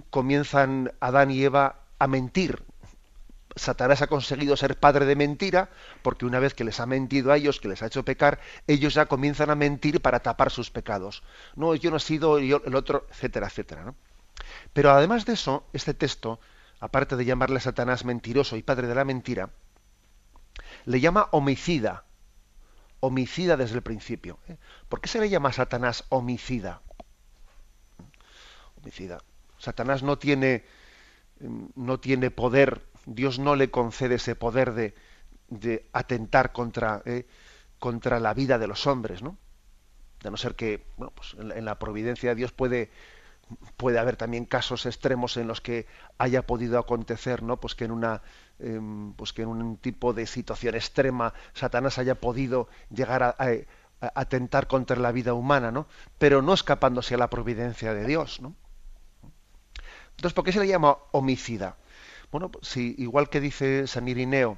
comienzan 0.10 0.92
Adán 1.00 1.32
y 1.32 1.44
Eva 1.44 1.86
a 2.00 2.08
mentir. 2.08 2.62
Satanás 3.56 4.02
ha 4.02 4.08
conseguido 4.08 4.58
ser 4.58 4.80
padre 4.80 5.06
de 5.06 5.16
mentira, 5.16 5.70
porque 6.02 6.26
una 6.26 6.40
vez 6.40 6.54
que 6.54 6.64
les 6.64 6.80
ha 6.80 6.86
mentido 6.86 7.32
a 7.32 7.38
ellos, 7.38 7.60
que 7.60 7.68
les 7.68 7.84
ha 7.84 7.88
hecho 7.88 8.04
pecar, 8.04 8.40
ellos 8.68 8.94
ya 8.94 9.06
comienzan 9.06 9.50
a 9.50 9.56
mentir 9.56 10.02
para 10.02 10.22
tapar 10.22 10.52
sus 10.52 10.72
pecados. 10.72 11.24
No, 11.56 11.76
yo 11.76 11.92
no 11.92 11.98
he 11.98 12.00
sido 12.00 12.38
el 12.38 12.76
otro, 12.76 13.06
etcétera, 13.12 13.48
etcétera. 13.48 13.94
Pero 14.74 14.92
además 14.92 15.26
de 15.26 15.34
eso, 15.34 15.66
este 15.74 15.94
texto, 15.94 16.40
aparte 16.80 17.16
de 17.16 17.26
llamarle 17.26 17.58
a 17.58 17.62
Satanás 17.62 18.06
mentiroso 18.06 18.56
y 18.58 18.64
padre 18.64 18.88
de 18.88 18.96
la 18.96 19.06
mentira, 19.06 19.50
le 20.86 21.00
llama 21.00 21.30
homicida. 21.32 22.06
Homicida 23.00 23.58
desde 23.58 23.76
el 23.76 23.84
principio. 23.84 24.40
¿eh? 24.48 24.58
¿Por 24.90 25.02
qué 25.02 25.10
se 25.10 25.20
le 25.20 25.30
llama 25.30 25.50
a 25.50 25.54
Satanás 25.54 26.06
homicida? 26.10 26.82
Homicida. 28.82 29.20
Satanás 29.58 30.04
no 30.04 30.18
tiene, 30.18 30.66
no 31.40 32.00
tiene 32.00 32.32
poder 32.32 32.82
Dios 33.06 33.40
no 33.40 33.56
le 33.56 33.70
concede 33.70 34.16
ese 34.16 34.36
poder 34.36 34.74
de, 34.74 34.96
de 35.50 35.88
atentar 35.94 36.52
contra, 36.52 37.02
eh, 37.06 37.26
la 38.20 38.34
vida 38.34 38.58
de 38.58 38.68
los 38.68 38.88
hombres, 38.88 39.22
¿no? 39.22 39.38
De 40.22 40.32
no 40.32 40.38
ser 40.38 40.56
que, 40.56 40.86
bueno, 40.98 41.12
pues 41.14 41.36
en, 41.38 41.66
la 41.66 41.78
providencia 41.80 42.30
de 42.30 42.36
Dios 42.36 42.54
puede, 42.54 42.90
haber 44.00 44.16
también 44.16 44.46
casos 44.46 44.86
extremos 44.86 45.36
en 45.36 45.48
los 45.48 45.60
que 45.60 45.86
haya 46.18 46.46
podido 46.46 46.80
acontecer, 46.80 47.44
¿no? 47.44 47.60
Pues 47.60 47.76
que 47.76 47.86
en 47.86 48.04
em, 48.60 49.14
pues 49.14 49.38
un 49.38 49.78
tipo 49.78 50.14
de 50.14 50.26
situación 50.26 50.76
extrema 50.76 51.34
Satanás 51.54 51.98
haya 51.98 52.16
podido 52.16 52.70
llegar 52.90 53.22
a, 53.24 53.36
atentar 54.16 54.68
contra 54.68 54.98
la 54.98 55.12
vida 55.12 55.34
humana, 55.34 55.72
¿no? 55.72 55.88
Pero 56.18 56.42
no 56.42 56.54
escapándose 56.54 57.16
a 57.16 57.18
la 57.18 57.30
providencia 57.30 57.94
de 57.94 58.06
Dios, 58.06 58.42
¿no? 58.42 58.56
Entonces, 60.12 60.34
¿por 60.34 60.44
qué 60.44 60.52
se 60.52 60.60
le 60.60 60.68
llama 60.68 60.98
homicida? 61.12 61.76
Bueno, 62.34 62.50
pues 62.50 62.76
igual 62.78 63.30
que 63.30 63.40
dice 63.40 63.86
San 63.86 64.08
Irineo, 64.08 64.58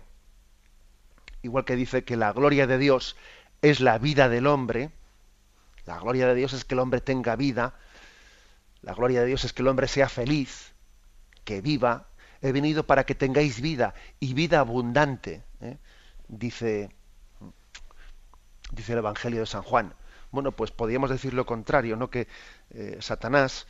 igual 1.41 1.65
que 1.65 1.75
dice 1.75 2.05
que 2.05 2.15
la 2.15 2.31
gloria 2.31 2.67
de 2.67 2.77
Dios 2.77 3.17
es 3.61 3.81
la 3.81 3.97
vida 3.97 4.29
del 4.29 4.47
hombre, 4.47 4.91
la 5.85 5.99
gloria 5.99 6.25
de 6.25 6.35
Dios 6.35 6.53
es 6.53 6.63
que 6.63 6.75
el 6.75 6.79
hombre 6.79 7.01
tenga 7.01 7.35
vida, 7.35 7.73
la 8.81 8.93
gloria 8.93 9.19
de 9.19 9.25
Dios 9.25 9.43
es 9.43 9.51
que 9.51 9.61
el 9.61 9.67
hombre 9.67 9.89
sea 9.89 10.07
feliz, 10.07 10.71
que 11.43 11.59
viva, 11.59 12.07
he 12.41 12.53
venido 12.53 12.87
para 12.87 13.05
que 13.05 13.13
tengáis 13.13 13.59
vida 13.59 13.93
y 14.21 14.35
vida 14.35 14.61
abundante, 14.61 15.43
¿eh? 15.59 15.77
dice, 16.29 16.95
dice 18.71 18.93
el 18.93 18.99
Evangelio 18.99 19.41
de 19.41 19.47
San 19.47 19.63
Juan. 19.63 19.93
Bueno, 20.31 20.53
pues 20.53 20.71
podríamos 20.71 21.09
decir 21.09 21.33
lo 21.33 21.45
contrario, 21.45 21.97
¿no? 21.97 22.09
Que 22.09 22.29
eh, 22.69 22.99
Satanás 23.01 23.67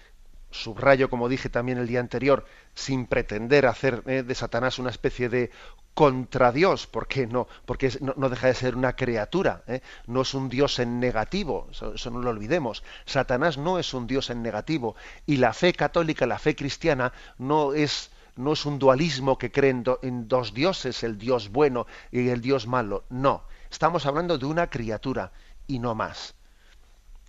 subrayo, 0.52 1.10
como 1.10 1.30
dije 1.30 1.50
también 1.50 1.78
el 1.78 1.88
día 1.88 2.00
anterior, 2.00 2.46
sin 2.74 3.06
pretender 3.06 3.66
hacer 3.66 4.04
eh, 4.06 4.24
de 4.24 4.36
Satanás 4.36 4.80
una 4.80 4.90
especie 4.90 5.30
de 5.30 5.52
contra 5.94 6.52
Dios, 6.52 6.88
porque 6.88 7.26
no, 7.26 7.48
porque 7.66 7.90
no, 8.02 8.30
deja 8.30 8.48
de 8.48 8.54
ser 8.54 8.76
una 8.76 8.96
criatura, 8.96 9.64
eh, 9.66 9.82
no 10.08 10.22
es 10.22 10.34
un 10.34 10.50
Dios 10.50 10.78
en 10.80 11.00
negativo, 11.00 11.70
eso, 11.72 12.12
no 12.12 12.20
lo 12.20 12.30
olvidemos. 12.30 12.84
Satanás 13.06 13.58
no 13.58 13.80
es 13.80 13.94
un 13.94 14.06
Dios 14.06 14.30
en 14.30 14.44
negativo 14.44 14.96
y 15.26 15.38
la 15.38 15.54
fe 15.54 15.74
católica, 15.74 16.26
la 16.26 16.38
fe 16.38 16.56
cristiana, 16.56 17.14
no 17.38 17.74
es 17.74 18.12
no 18.36 18.52
es 18.52 18.66
un 18.66 18.80
dualismo 18.80 19.38
que 19.38 19.50
cree 19.50 19.70
en 19.70 20.28
dos 20.28 20.54
dioses, 20.54 21.04
el 21.04 21.18
Dios 21.18 21.50
bueno 21.50 21.88
y 22.12 22.28
el 22.28 22.42
Dios 22.42 22.68
malo. 22.68 23.06
No, 23.10 23.44
estamos 23.72 24.06
hablando 24.06 24.38
de 24.38 24.46
una 24.46 24.70
criatura 24.70 25.32
y 25.68 25.80
no 25.80 25.96
más. 25.96 26.36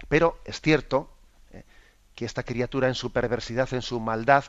Pero 0.09 0.41
es 0.45 0.61
cierto 0.61 1.16
que 2.17 2.25
esta 2.25 2.43
criatura 2.43 2.89
en 2.89 2.95
su 2.95 3.13
perversidad, 3.13 3.73
en 3.75 3.83
su 3.83 4.01
maldad, 4.01 4.47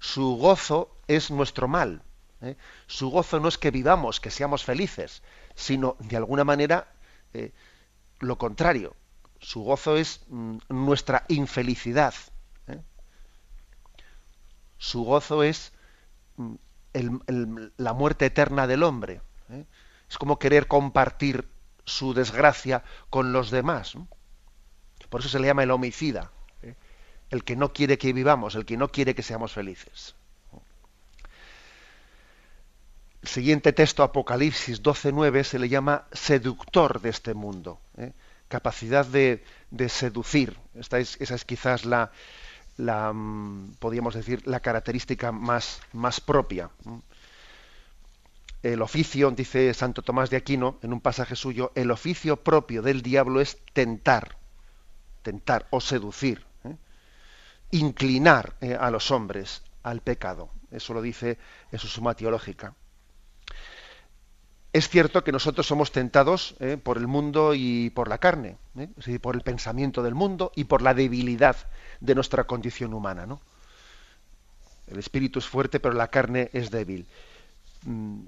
su 0.00 0.36
gozo 0.36 0.96
es 1.06 1.30
nuestro 1.30 1.68
mal. 1.68 2.02
¿eh? 2.40 2.56
Su 2.86 3.10
gozo 3.10 3.38
no 3.38 3.48
es 3.48 3.58
que 3.58 3.70
vivamos, 3.70 4.20
que 4.20 4.30
seamos 4.30 4.64
felices, 4.64 5.22
sino 5.54 5.96
de 6.00 6.16
alguna 6.16 6.44
manera 6.44 6.88
eh, 7.34 7.52
lo 8.20 8.38
contrario. 8.38 8.96
Su 9.38 9.62
gozo 9.62 9.96
es 9.96 10.22
mm, 10.28 10.56
nuestra 10.70 11.26
infelicidad. 11.28 12.14
¿eh? 12.66 12.80
Su 14.78 15.04
gozo 15.04 15.42
es 15.42 15.74
mm, 16.36 16.54
la 17.76 17.92
muerte 17.92 18.26
eterna 18.26 18.66
del 18.66 18.82
hombre. 18.82 19.20
Es 20.08 20.16
como 20.16 20.38
querer 20.38 20.66
compartir 20.68 21.48
su 21.84 22.14
desgracia 22.14 22.82
con 23.10 23.32
los 23.32 23.50
demás. 23.50 23.94
Por 25.10 25.20
eso 25.20 25.28
se 25.28 25.38
le 25.38 25.48
llama 25.48 25.64
el 25.64 25.70
homicida 25.70 26.32
el 27.30 27.44
que 27.44 27.56
no 27.56 27.72
quiere 27.72 27.96
que 27.96 28.12
vivamos, 28.12 28.54
el 28.54 28.64
que 28.64 28.76
no 28.76 28.88
quiere 28.88 29.14
que 29.14 29.22
seamos 29.22 29.52
felices. 29.52 30.14
El 33.22 33.28
siguiente 33.28 33.72
texto, 33.72 34.02
Apocalipsis 34.02 34.82
12.9, 34.82 35.44
se 35.44 35.58
le 35.58 35.68
llama 35.68 36.06
seductor 36.12 37.00
de 37.00 37.10
este 37.10 37.34
mundo. 37.34 37.78
¿eh? 37.98 38.12
Capacidad 38.48 39.06
de, 39.06 39.44
seducir. 39.88 40.58
Es, 40.74 41.16
esa 41.20 41.34
es 41.34 41.44
quizás 41.44 41.84
la, 41.84 42.10
mm, 43.12 43.74
podríamos 43.78 44.14
decir, 44.14 44.46
la 44.46 44.60
característica 44.60 45.32
más 45.32 46.20
propia. 46.24 46.70
El 48.62 48.82
oficio, 48.82 49.30
dice 49.30 49.72
Santo 49.72 50.02
Tomás 50.02 50.30
de 50.30 50.36
Aquino 50.36 50.78
en 50.82 50.92
un 50.92 51.00
pasaje 51.00 51.36
suyo, 51.36 51.72
el 51.74 51.90
oficio 51.90 52.36
propio 52.36 52.82
del 52.82 53.02
diablo 53.02 53.40
es 53.40 53.58
tentar, 53.72 54.36
tentar 55.22 55.66
o 55.70 55.80
seducir 55.80 56.49
inclinar 57.70 58.54
eh, 58.60 58.76
a 58.78 58.90
los 58.90 59.10
hombres 59.10 59.62
al 59.82 60.00
pecado. 60.00 60.50
Eso 60.70 60.94
lo 60.94 61.02
dice 61.02 61.38
en 61.70 61.78
su 61.78 61.88
suma 61.88 62.14
teológica. 62.14 62.74
Es 64.72 64.88
cierto 64.88 65.24
que 65.24 65.32
nosotros 65.32 65.66
somos 65.66 65.90
tentados 65.90 66.54
eh, 66.60 66.76
por 66.76 66.96
el 66.96 67.08
mundo 67.08 67.54
y 67.54 67.90
por 67.90 68.08
la 68.08 68.18
carne, 68.18 68.56
eh, 68.76 68.88
es 68.90 68.96
decir, 68.96 69.20
por 69.20 69.34
el 69.34 69.42
pensamiento 69.42 70.02
del 70.02 70.14
mundo 70.14 70.52
y 70.54 70.64
por 70.64 70.80
la 70.80 70.94
debilidad 70.94 71.56
de 72.00 72.14
nuestra 72.14 72.44
condición 72.44 72.94
humana. 72.94 73.26
¿no? 73.26 73.40
El 74.86 74.98
espíritu 74.98 75.40
es 75.40 75.48
fuerte, 75.48 75.80
pero 75.80 75.94
la 75.94 76.08
carne 76.08 76.50
es 76.52 76.70
débil. 76.70 77.08
Mm, 77.84 78.26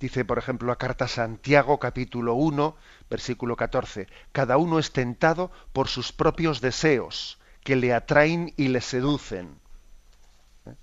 dice, 0.00 0.24
por 0.24 0.38
ejemplo, 0.38 0.66
la 0.66 0.76
carta 0.76 1.06
Santiago, 1.06 1.78
capítulo 1.78 2.34
1, 2.34 2.76
versículo 3.08 3.54
14. 3.54 4.08
Cada 4.32 4.56
uno 4.56 4.80
es 4.80 4.90
tentado 4.90 5.52
por 5.72 5.86
sus 5.86 6.10
propios 6.10 6.60
deseos 6.60 7.38
que 7.64 7.76
le 7.76 7.92
atraen 7.92 8.52
y 8.56 8.68
le 8.68 8.80
seducen. 8.80 9.58
¿Eh? 10.66 10.74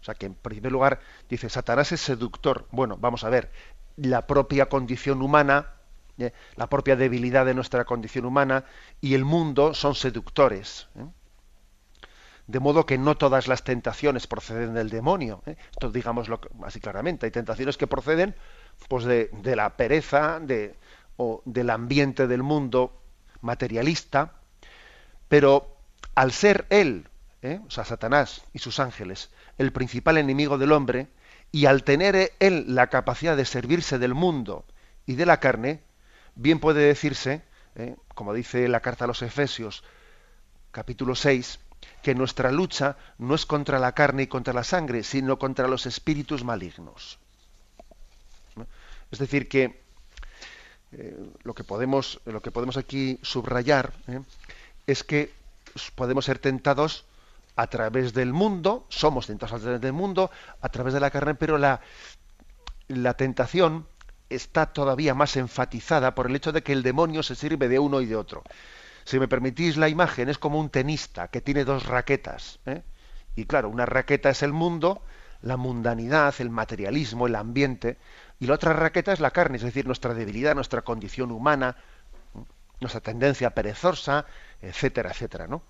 O 0.00 0.04
sea 0.04 0.14
que 0.14 0.26
en 0.26 0.34
primer 0.34 0.72
lugar 0.72 1.00
dice, 1.28 1.48
Satanás 1.48 1.92
es 1.92 2.00
seductor. 2.00 2.66
Bueno, 2.70 2.96
vamos 2.98 3.24
a 3.24 3.30
ver, 3.30 3.50
la 3.96 4.26
propia 4.26 4.68
condición 4.68 5.22
humana, 5.22 5.72
¿eh? 6.18 6.32
la 6.56 6.68
propia 6.68 6.96
debilidad 6.96 7.46
de 7.46 7.54
nuestra 7.54 7.84
condición 7.84 8.24
humana 8.24 8.64
y 9.00 9.14
el 9.14 9.24
mundo 9.24 9.74
son 9.74 9.94
seductores. 9.94 10.88
¿eh? 10.96 11.06
De 12.46 12.60
modo 12.60 12.86
que 12.86 12.98
no 12.98 13.16
todas 13.16 13.48
las 13.48 13.64
tentaciones 13.64 14.26
proceden 14.28 14.74
del 14.74 14.88
demonio. 14.88 15.42
Esto 15.46 15.90
digámoslo 15.90 16.40
así 16.62 16.78
claramente. 16.78 17.26
Hay 17.26 17.32
tentaciones 17.32 17.76
que 17.76 17.88
proceden 17.88 18.36
pues, 18.88 19.04
de, 19.04 19.30
de 19.42 19.56
la 19.56 19.76
pereza 19.76 20.38
de, 20.38 20.76
o 21.16 21.42
del 21.44 21.70
ambiente 21.70 22.28
del 22.28 22.44
mundo 22.44 23.02
materialista, 23.40 24.34
pero 25.28 25.75
al 26.16 26.32
ser 26.32 26.66
él, 26.70 27.08
¿eh? 27.42 27.60
o 27.66 27.70
sea, 27.70 27.84
Satanás 27.84 28.42
y 28.52 28.58
sus 28.58 28.80
ángeles, 28.80 29.30
el 29.58 29.70
principal 29.70 30.16
enemigo 30.16 30.58
del 30.58 30.72
hombre, 30.72 31.08
y 31.52 31.66
al 31.66 31.84
tener 31.84 32.32
él 32.40 32.64
la 32.74 32.88
capacidad 32.88 33.36
de 33.36 33.44
servirse 33.44 33.98
del 33.98 34.14
mundo 34.14 34.64
y 35.04 35.14
de 35.14 35.26
la 35.26 35.38
carne, 35.38 35.82
bien 36.34 36.58
puede 36.58 36.80
decirse, 36.80 37.42
¿eh? 37.76 37.96
como 38.14 38.32
dice 38.32 38.66
la 38.66 38.80
carta 38.80 39.04
a 39.04 39.08
los 39.08 39.20
Efesios, 39.20 39.84
capítulo 40.72 41.14
6, 41.14 41.60
que 42.02 42.14
nuestra 42.14 42.50
lucha 42.50 42.96
no 43.18 43.34
es 43.34 43.44
contra 43.44 43.78
la 43.78 43.92
carne 43.92 44.22
y 44.24 44.26
contra 44.26 44.54
la 44.54 44.64
sangre, 44.64 45.02
sino 45.02 45.38
contra 45.38 45.68
los 45.68 45.84
espíritus 45.84 46.44
malignos. 46.44 47.18
Es 49.10 49.18
decir, 49.18 49.48
que 49.48 49.82
eh, 50.92 51.16
lo, 51.42 51.54
que 51.54 51.62
podemos, 51.62 52.20
lo 52.24 52.40
que 52.40 52.50
podemos 52.50 52.78
aquí 52.78 53.18
subrayar 53.22 53.92
es 54.86 55.04
que 55.04 55.30
podemos 55.94 56.24
ser 56.24 56.38
tentados 56.38 57.06
a 57.56 57.66
través 57.68 58.12
del 58.12 58.32
mundo, 58.32 58.86
somos 58.88 59.26
tentados 59.26 59.60
a 59.60 59.62
través 59.62 59.80
del 59.80 59.92
mundo, 59.92 60.30
a 60.60 60.68
través 60.68 60.92
de 60.92 61.00
la 61.00 61.10
carne, 61.10 61.34
pero 61.34 61.58
la, 61.58 61.80
la 62.88 63.14
tentación 63.14 63.86
está 64.28 64.66
todavía 64.66 65.14
más 65.14 65.36
enfatizada 65.36 66.14
por 66.14 66.26
el 66.26 66.36
hecho 66.36 66.52
de 66.52 66.62
que 66.62 66.72
el 66.72 66.82
demonio 66.82 67.22
se 67.22 67.34
sirve 67.34 67.68
de 67.68 67.78
uno 67.78 68.00
y 68.00 68.06
de 68.06 68.16
otro. 68.16 68.42
Si 69.04 69.18
me 69.18 69.28
permitís 69.28 69.76
la 69.76 69.88
imagen, 69.88 70.28
es 70.28 70.38
como 70.38 70.58
un 70.58 70.68
tenista 70.68 71.28
que 71.28 71.40
tiene 71.40 71.64
dos 71.64 71.86
raquetas. 71.86 72.58
¿eh? 72.66 72.82
Y 73.36 73.44
claro, 73.44 73.68
una 73.68 73.86
raqueta 73.86 74.30
es 74.30 74.42
el 74.42 74.52
mundo, 74.52 75.00
la 75.42 75.56
mundanidad, 75.56 76.34
el 76.40 76.50
materialismo, 76.50 77.26
el 77.26 77.36
ambiente, 77.36 77.98
y 78.40 78.46
la 78.46 78.54
otra 78.54 78.72
raqueta 78.72 79.12
es 79.12 79.20
la 79.20 79.30
carne, 79.30 79.58
es 79.58 79.62
decir, 79.62 79.86
nuestra 79.86 80.12
debilidad, 80.12 80.54
nuestra 80.54 80.82
condición 80.82 81.30
humana, 81.30 81.76
nuestra 82.80 83.00
tendencia 83.00 83.50
perezosa, 83.50 84.26
etcétera, 84.68 85.10
etcétera, 85.10 85.46
¿no? 85.46 85.62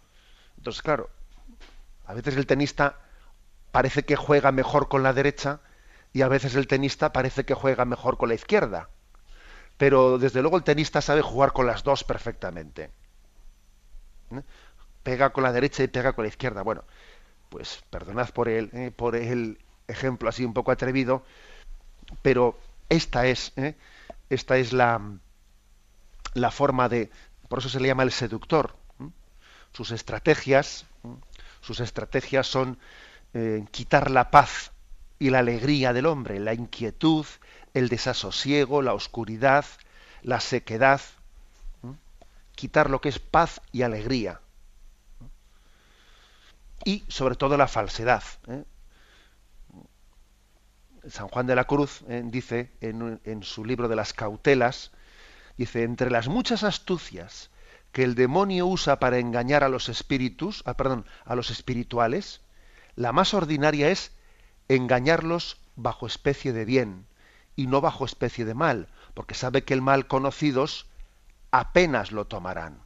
Entonces, 0.57 0.83
claro, 0.83 1.11
a 2.07 2.15
veces 2.15 2.37
el 2.37 2.47
tenista 2.47 2.99
parece 3.73 4.05
que 4.05 4.17
juega 4.17 4.53
mejor 4.53 4.89
con 4.89 5.03
la 5.03 5.13
derecha 5.13 5.61
y 6.13 6.23
a 6.23 6.29
veces 6.29 6.55
el 6.55 6.67
tenista 6.67 7.13
parece 7.13 7.45
que 7.45 7.55
juega 7.55 7.85
mejor 7.85 8.17
con 8.17 8.29
la 8.29 8.35
izquierda. 8.35 8.89
Pero 9.77 10.19
desde 10.19 10.41
luego 10.41 10.57
el 10.57 10.65
tenista 10.65 11.01
sabe 11.01 11.23
jugar 11.23 11.53
con 11.53 11.67
las 11.67 11.83
dos 11.85 12.05
perfectamente. 12.05 12.91
¿Eh? 14.31 14.43
Pega 15.03 15.31
con 15.31 15.45
la 15.45 15.53
derecha 15.53 15.83
y 15.83 15.89
pega 15.89 16.15
con 16.15 16.25
la 16.25 16.29
izquierda. 16.29 16.63
Bueno, 16.63 16.85
pues 17.51 17.83
perdonad 17.91 18.31
por 18.31 18.49
el, 18.49 18.71
eh, 18.73 18.91
por 18.91 19.17
el 19.17 19.59
ejemplo 19.89 20.29
así 20.29 20.45
un 20.45 20.55
poco 20.55 20.73
atrevido, 20.73 21.25
pero 22.23 22.59
esta 22.89 23.27
es, 23.27 23.53
¿eh? 23.57 23.77
esta 24.31 24.57
es 24.57 24.73
la, 24.73 25.01
la 26.35 26.51
forma 26.51 26.89
de, 26.89 27.11
por 27.49 27.59
eso 27.61 27.69
se 27.69 27.81
le 27.81 27.89
llama 27.89 28.03
el 28.03 28.13
seductor. 28.13 28.77
Sus 29.77 29.91
estrategias, 29.91 30.87
sus 31.61 31.81
estrategias 31.81 32.47
son 32.47 32.79
quitar 33.71 34.11
la 34.11 34.31
paz 34.31 34.73
y 35.19 35.29
la 35.29 35.41
alegría 35.41 35.93
del 35.93 36.07
hombre, 36.07 36.41
la 36.41 36.55
inquietud, 36.55 37.27
el 37.75 37.91
desasosiego, 37.91 38.81
la 38.81 38.95
oscuridad, 38.95 39.67
la 40.23 40.41
sequedad, 40.41 41.03
quitar 42.55 42.89
lo 42.89 43.03
que 43.03 43.11
es 43.11 43.19
paz 43.19 43.61
y 43.71 43.83
alegría. 43.83 44.41
Y 46.87 47.05
sobre 47.09 47.35
todo 47.35 47.59
la 47.59 47.69
falsedad. 47.69 48.23
¿eh? 48.49 48.65
San 51.07 51.29
Juan 51.29 51.47
de 51.47 51.55
la 51.55 51.65
Cruz 51.65 52.03
¿eh? 52.09 52.23
dice 52.25 52.73
en, 52.81 53.21
en, 53.25 53.43
su 53.43 53.63
libro 53.63 53.89
de 53.89 53.97
las 53.97 54.15
cautelas, 54.15 54.91
dice, 55.59 55.83
entre 55.83 56.11
las 56.11 56.29
muchas 56.29 56.63
astucias 56.63 57.51
que 57.97 58.05
el 58.05 58.15
demonio 58.15 58.67
usa 58.67 58.99
para 58.99 59.17
engañar 59.17 59.65
a 59.65 59.71
los 59.71 59.89
espíritus, 59.89 60.63
ah, 60.67 60.75
perdón, 60.75 61.07
a 61.25 61.35
los 61.35 61.49
espirituales, 61.49 62.43
la 62.95 63.11
más 63.11 63.33
ordinaria 63.33 63.89
es 63.89 64.13
engañarlos 64.69 65.63
bajo 65.77 66.07
especie 66.07 66.53
de 66.53 66.67
bien 66.67 67.07
y 67.57 67.69
no 67.69 67.81
bajo 67.81 68.05
especie 68.05 68.45
de 68.45 68.53
mal, 68.53 68.89
porque 69.15 69.33
sabe 69.33 69.65
que 69.65 69.73
el 69.73 69.81
mal 69.81 70.09
conocidos 70.09 70.91
apenas 71.51 72.13
lo 72.13 72.27
tomarán. 72.27 72.83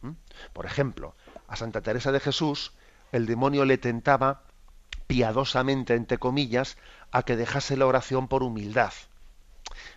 ¿Mm? 0.00 0.12
Por 0.54 0.64
ejemplo, 0.64 1.14
a 1.46 1.56
Santa 1.56 1.82
Teresa 1.82 2.10
de 2.10 2.20
Jesús 2.20 2.72
el 3.12 3.26
demonio 3.26 3.66
le 3.66 3.76
tentaba 3.76 4.44
piadosamente, 5.08 5.92
entre 5.92 6.16
comillas, 6.16 6.78
a 7.10 7.22
que 7.24 7.36
dejase 7.36 7.76
la 7.76 7.84
oración 7.84 8.28
por 8.28 8.42
humildad. 8.42 8.94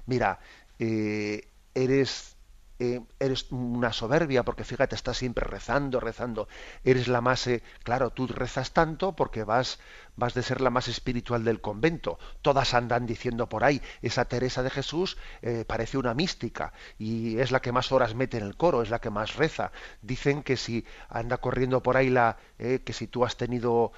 Mira, 0.05 0.41
eh, 0.79 1.47
eres 1.73 2.34
eh, 2.77 3.01
eres 3.19 3.51
una 3.51 3.93
soberbia, 3.93 4.43
porque 4.43 4.65
fíjate, 4.65 4.95
estás 4.95 5.17
siempre 5.17 5.45
rezando, 5.45 5.99
rezando. 5.99 6.47
Eres 6.83 7.07
la 7.07 7.21
más, 7.21 7.47
eh, 7.47 7.63
claro, 7.83 8.09
tú 8.09 8.27
rezas 8.27 8.73
tanto 8.73 9.15
porque 9.15 9.43
vas, 9.43 9.79
vas 10.17 10.33
de 10.33 10.43
ser 10.43 10.59
la 10.59 10.69
más 10.69 10.87
espiritual 10.87 11.43
del 11.45 11.61
convento. 11.61 12.19
Todas 12.41 12.73
andan 12.73 13.05
diciendo 13.05 13.47
por 13.47 13.63
ahí, 13.63 13.81
esa 14.01 14.25
Teresa 14.25 14.61
de 14.61 14.69
Jesús 14.69 15.17
eh, 15.41 15.63
parece 15.65 15.97
una 15.97 16.13
mística 16.13 16.73
y 16.99 17.39
es 17.39 17.51
la 17.51 17.61
que 17.61 17.71
más 17.71 17.91
horas 17.91 18.13
mete 18.13 18.37
en 18.37 18.43
el 18.43 18.57
coro, 18.57 18.81
es 18.81 18.89
la 18.89 18.99
que 18.99 19.09
más 19.09 19.35
reza. 19.35 19.71
Dicen 20.01 20.43
que 20.43 20.57
si 20.57 20.85
anda 21.09 21.37
corriendo 21.37 21.81
por 21.81 21.95
ahí 21.97 22.09
la, 22.09 22.37
que 22.57 22.93
si 22.93 23.07
tú 23.07 23.25
has 23.25 23.37
tenido 23.37 23.91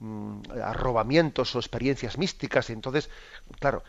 mm, 0.00 0.40
arrobamientos 0.62 1.54
o 1.54 1.58
experiencias 1.58 2.18
místicas, 2.18 2.70
y 2.70 2.72
entonces, 2.72 3.10
claro, 3.60 3.84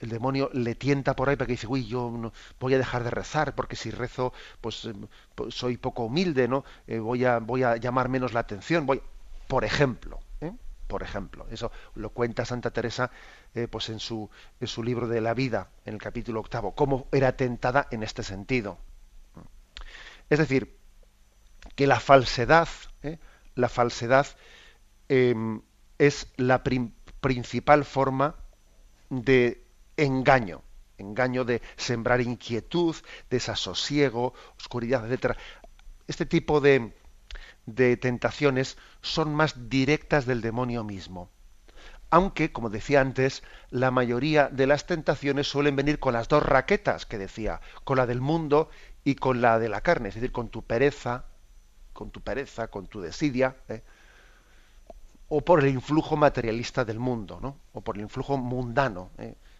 el 0.00 0.08
demonio 0.08 0.50
le 0.52 0.74
tienta 0.74 1.14
por 1.14 1.28
ahí 1.28 1.36
para 1.36 1.46
que 1.46 1.52
dice, 1.52 1.66
uy, 1.66 1.86
yo 1.86 2.10
no, 2.10 2.32
voy 2.58 2.74
a 2.74 2.78
dejar 2.78 3.04
de 3.04 3.10
rezar, 3.10 3.54
porque 3.54 3.76
si 3.76 3.90
rezo, 3.90 4.32
pues, 4.60 4.84
eh, 4.84 4.94
soy 5.50 5.76
poco 5.76 6.04
humilde, 6.04 6.48
¿no? 6.48 6.64
Eh, 6.86 6.98
voy, 6.98 7.24
a, 7.24 7.38
voy 7.38 7.62
a 7.62 7.76
llamar 7.76 8.08
menos 8.08 8.32
la 8.32 8.40
atención. 8.40 8.86
Voy... 8.86 9.02
Por 9.46 9.64
ejemplo, 9.64 10.20
¿eh? 10.42 10.52
por 10.86 11.02
ejemplo, 11.02 11.46
eso 11.50 11.72
lo 11.94 12.10
cuenta 12.10 12.44
Santa 12.44 12.70
Teresa 12.70 13.10
pues 13.70 13.88
en 13.88 13.98
su, 13.98 14.28
en 14.60 14.68
su 14.68 14.84
libro 14.84 15.08
de 15.08 15.22
la 15.22 15.32
vida, 15.32 15.70
en 15.86 15.94
el 15.94 16.00
capítulo 16.00 16.40
octavo, 16.40 16.74
cómo 16.74 17.08
era 17.12 17.34
tentada 17.34 17.88
en 17.90 18.02
este 18.02 18.22
sentido. 18.22 18.78
Es 20.28 20.38
decir, 20.38 20.76
que 21.74 21.86
la 21.86 21.98
falsedad, 21.98 22.68
la 23.54 23.68
falsedad 23.70 24.26
em, 25.08 25.62
es 25.98 26.28
la 26.36 26.62
principal 26.62 27.86
forma 27.86 28.36
de 29.10 29.67
engaño, 29.98 30.62
engaño 30.96 31.44
de 31.44 31.60
sembrar 31.76 32.22
inquietud, 32.22 32.96
desasosiego, 33.28 34.32
oscuridad, 34.58 35.10
etc. 35.10 35.36
Este 36.06 36.24
tipo 36.24 36.60
de, 36.62 36.94
de 37.66 37.98
tentaciones 37.98 38.78
son 39.02 39.34
más 39.34 39.68
directas 39.68 40.24
del 40.24 40.40
demonio 40.40 40.84
mismo. 40.84 41.28
Aunque, 42.10 42.52
como 42.52 42.70
decía 42.70 43.02
antes, 43.02 43.42
la 43.68 43.90
mayoría 43.90 44.48
de 44.48 44.66
las 44.66 44.86
tentaciones 44.86 45.46
suelen 45.46 45.76
venir 45.76 45.98
con 45.98 46.14
las 46.14 46.28
dos 46.28 46.42
raquetas 46.42 47.04
que 47.04 47.18
decía, 47.18 47.60
con 47.84 47.98
la 47.98 48.06
del 48.06 48.22
mundo 48.22 48.70
y 49.04 49.16
con 49.16 49.42
la 49.42 49.58
de 49.58 49.68
la 49.68 49.82
carne, 49.82 50.08
es 50.08 50.14
decir, 50.14 50.32
con 50.32 50.48
tu 50.48 50.62
pereza, 50.62 51.26
con 51.92 52.10
tu 52.10 52.22
pereza, 52.22 52.68
con 52.68 52.86
tu 52.86 53.02
desidia, 53.02 53.56
¿eh? 53.68 53.82
o 55.28 55.42
por 55.42 55.60
el 55.60 55.68
influjo 55.68 56.16
materialista 56.16 56.84
del 56.84 56.98
mundo, 56.98 57.38
¿no? 57.42 57.58
o 57.74 57.82
por 57.82 57.96
el 57.96 58.02
influjo 58.02 58.38
mundano. 58.38 59.10
¿eh? 59.18 59.34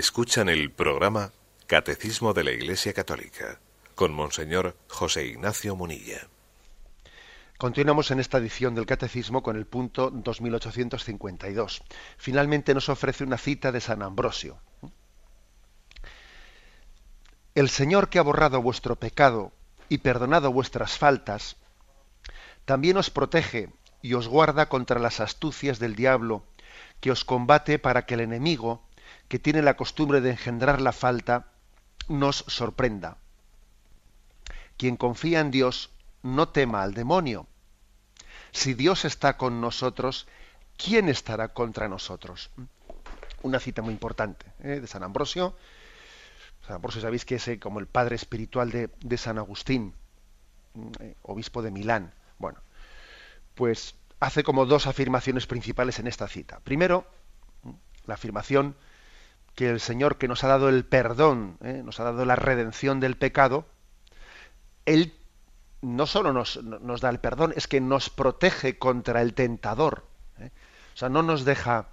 Escuchan 0.00 0.48
el 0.48 0.70
programa 0.70 1.30
Catecismo 1.66 2.32
de 2.32 2.42
la 2.42 2.52
Iglesia 2.52 2.94
Católica 2.94 3.60
con 3.94 4.14
Monseñor 4.14 4.74
José 4.88 5.26
Ignacio 5.26 5.76
Munilla. 5.76 6.26
Continuamos 7.58 8.10
en 8.10 8.18
esta 8.18 8.38
edición 8.38 8.74
del 8.74 8.86
Catecismo 8.86 9.42
con 9.42 9.56
el 9.58 9.66
punto 9.66 10.10
2852. 10.10 11.82
Finalmente 12.16 12.72
nos 12.72 12.88
ofrece 12.88 13.24
una 13.24 13.36
cita 13.36 13.72
de 13.72 13.82
San 13.82 14.02
Ambrosio. 14.02 14.62
El 17.54 17.68
Señor 17.68 18.08
que 18.08 18.18
ha 18.18 18.22
borrado 18.22 18.62
vuestro 18.62 18.96
pecado 18.96 19.52
y 19.90 19.98
perdonado 19.98 20.50
vuestras 20.50 20.96
faltas, 20.96 21.58
también 22.64 22.96
os 22.96 23.10
protege 23.10 23.68
y 24.00 24.14
os 24.14 24.28
guarda 24.28 24.70
contra 24.70 24.98
las 24.98 25.20
astucias 25.20 25.78
del 25.78 25.94
diablo, 25.94 26.46
que 27.00 27.10
os 27.10 27.26
combate 27.26 27.78
para 27.78 28.06
que 28.06 28.14
el 28.14 28.20
enemigo, 28.20 28.82
que 29.30 29.38
tiene 29.38 29.62
la 29.62 29.76
costumbre 29.76 30.20
de 30.20 30.32
engendrar 30.32 30.80
la 30.80 30.90
falta, 30.90 31.46
nos 32.08 32.44
sorprenda. 32.48 33.16
Quien 34.76 34.96
confía 34.96 35.38
en 35.38 35.52
Dios 35.52 35.90
no 36.22 36.48
tema 36.48 36.82
al 36.82 36.94
demonio, 36.94 37.46
Si 38.50 38.74
Dios 38.74 39.04
está 39.04 39.36
con 39.36 39.60
nosotros, 39.60 40.26
¿quién 40.76 41.08
estará 41.08 41.54
contra 41.54 41.88
nosotros? 41.88 42.50
Una 43.42 43.60
cita 43.60 43.82
muy 43.82 43.92
importante 43.92 44.46
¿eh? 44.64 44.80
de 44.80 44.86
San 44.88 45.04
Ambrosio. 45.04 45.56
San 46.66 46.74
Ambrosio 46.74 47.00
sabéis 47.00 47.24
que 47.24 47.36
es 47.36 47.46
eh, 47.46 47.60
como 47.60 47.78
el 47.78 47.86
padre 47.86 48.16
espiritual 48.16 48.72
de, 48.72 49.16
San 49.16 49.38
Agustín, 49.38 49.94
eh, 50.98 51.14
obispo 51.22 51.62
de 51.62 51.70
Milán. 51.70 52.12
Bueno, 52.38 52.58
pues 53.54 53.94
hace 54.18 54.42
como 54.42 54.66
dos 54.66 54.88
afirmaciones 54.88 55.46
principales 55.46 56.00
en 56.00 56.08
esta 56.08 56.26
cita. 56.26 56.58
Primero, 56.64 57.06
la 58.06 58.14
afirmación 58.14 58.74
que 59.54 59.68
el 59.68 59.80
Señor 59.80 60.16
que 60.16 60.28
nos 60.28 60.44
ha 60.44 60.48
dado 60.48 60.68
el 60.68 60.84
perdón, 60.84 61.58
¿eh? 61.62 61.82
nos 61.84 62.00
ha 62.00 62.04
dado 62.04 62.24
la 62.24 62.36
redención 62.36 63.00
del 63.00 63.16
pecado, 63.16 63.66
Él 64.86 65.14
no 65.82 66.06
solo 66.06 66.32
nos, 66.32 66.62
nos, 66.62 67.00
da 67.00 67.10
el 67.10 67.20
perdón, 67.20 67.52
es 67.56 67.66
que 67.66 67.80
nos 67.80 68.10
protege 68.10 68.78
contra 68.78 69.22
el 69.22 69.34
tentador. 69.34 70.04
¿eh? 70.38 70.50
O 70.94 70.96
sea, 70.96 71.08
no 71.08 71.22
nos 71.22 71.44
deja, 71.44 71.88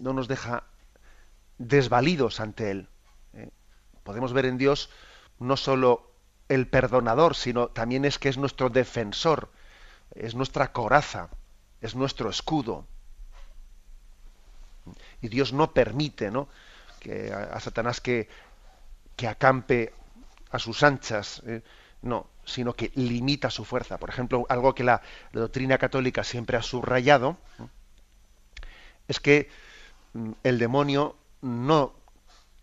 no 0.00 0.12
nos 0.12 0.28
deja 0.28 0.64
desvalidos 1.58 2.40
ante 2.40 2.70
Él. 2.70 2.88
¿eh? 3.34 3.50
Podemos 4.02 4.32
ver 4.32 4.46
en 4.46 4.58
Dios 4.58 4.90
no 5.38 5.56
solo 5.56 6.10
el 6.48 6.68
perdonador, 6.68 7.34
sino 7.34 7.68
también 7.68 8.04
es 8.04 8.18
que 8.18 8.28
es 8.28 8.38
nuestro 8.38 8.70
defensor, 8.70 9.50
es 10.14 10.34
nuestra 10.34 10.72
coraza, 10.72 11.28
es 11.80 11.94
nuestro 11.94 12.30
escudo. 12.30 12.86
Y 15.22 15.28
Dios 15.28 15.52
no 15.52 15.72
permite 15.72 16.30
¿no? 16.30 16.48
que 17.00 17.32
a, 17.32 17.58
Satanás 17.60 18.00
que, 18.00 18.28
que, 19.16 19.28
acampe 19.28 19.92
a 20.50 20.58
sus 20.58 20.82
anchas, 20.82 21.42
¿eh? 21.46 21.62
no, 22.02 22.28
sino 22.44 22.74
que 22.74 22.92
limita 22.94 23.50
su 23.50 23.64
fuerza. 23.64 23.98
Por 23.98 24.08
ejemplo, 24.08 24.46
algo 24.48 24.74
que 24.74 24.84
la, 24.84 25.02
doctrina 25.32 25.78
católica 25.78 26.24
siempre 26.24 26.56
ha 26.56 26.62
subrayado 26.62 27.36
es 29.08 29.20
que 29.20 29.48
mm, 30.14 30.32
el 30.42 30.58
demonio 30.58 31.16
no 31.42 31.94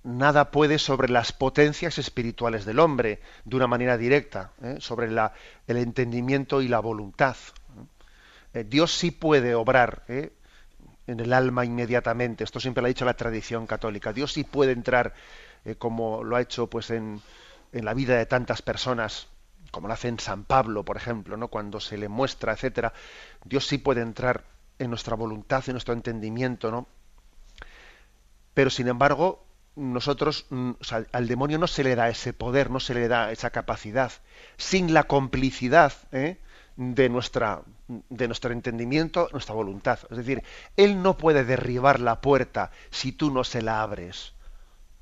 nada 0.03 0.51
puede 0.51 0.79
sobre 0.79 1.07
las 1.07 1.31
potencias 1.31 1.97
espirituales 1.97 2.65
del 2.65 2.79
hombre 2.79 3.21
de 3.45 3.55
una 3.55 3.67
manera 3.67 3.97
directa, 3.97 4.51
¿eh? 4.61 4.77
sobre 4.79 5.09
la, 5.09 5.33
el 5.67 5.77
entendimiento 5.77 6.61
y 6.61 6.67
la 6.67 6.79
voluntad. 6.79 7.37
Eh, 8.53 8.65
Dios 8.67 8.93
sí 8.93 9.11
puede 9.11 9.55
obrar. 9.55 10.03
En 11.07 11.19
el 11.19 11.33
alma 11.33 11.65
inmediatamente. 11.65 12.43
Esto 12.43 12.59
siempre 12.59 12.81
lo 12.81 12.85
ha 12.85 12.89
dicho 12.89 13.05
la 13.05 13.15
tradición 13.15 13.67
católica. 13.67 14.13
Dios 14.13 14.33
sí 14.33 14.43
puede 14.43 14.71
entrar, 14.71 15.13
como 15.77 16.23
lo 16.23 16.35
ha 16.35 16.41
hecho 16.41 16.67
pues 16.67 16.89
en, 16.89 17.21
en, 17.71 17.85
la 17.85 17.93
vida 17.93 18.17
de 18.17 18.25
tantas 18.25 18.61
personas, 18.61 19.27
como 19.71 19.87
lo 19.87 19.93
hace 19.93 20.07
en 20.07 20.19
San 20.19 20.43
Pablo, 20.43 20.83
por 20.83 20.97
ejemplo, 20.97 21.37
¿no? 21.37 21.47
cuando 21.47 21.79
se 21.79 21.97
le 21.97 22.09
muestra, 22.09 22.53
etcétera. 22.53 22.93
Dios 23.43 23.67
sí 23.67 23.77
puede 23.77 24.01
entrar 24.01 24.43
en 24.79 24.89
nuestra 24.89 25.15
voluntad, 25.15 25.63
en 25.67 25.73
nuestro 25.73 25.93
entendimiento, 25.93 26.71
¿no? 26.71 26.87
Pero 28.53 28.69
sin 28.69 28.87
embargo, 28.87 29.45
nosotros, 29.75 30.45
mm, 30.49 30.71
al 31.11 31.27
demonio 31.27 31.57
no 31.57 31.67
se 31.67 31.83
le 31.83 31.95
da 31.95 32.09
ese 32.09 32.33
poder, 32.33 32.69
no 32.69 32.79
se 32.79 32.93
le 32.93 33.07
da 33.07 33.31
esa 33.31 33.49
capacidad, 33.49 34.11
sin 34.57 34.93
la 34.93 35.03
complicidad 35.05 35.93
¿eh? 36.11 36.37
de, 36.75 37.09
nuestra, 37.09 37.63
de 37.87 38.27
nuestro 38.27 38.51
entendimiento, 38.51 39.29
nuestra 39.31 39.55
voluntad. 39.55 39.99
Es 40.09 40.17
decir, 40.17 40.43
él 40.77 41.01
no 41.01 41.17
puede 41.17 41.43
derribar 41.43 41.99
la 41.99 42.21
puerta 42.21 42.71
si 42.89 43.11
tú 43.11 43.31
no 43.31 43.43
se 43.43 43.61
la 43.61 43.81
abres. 43.81 44.33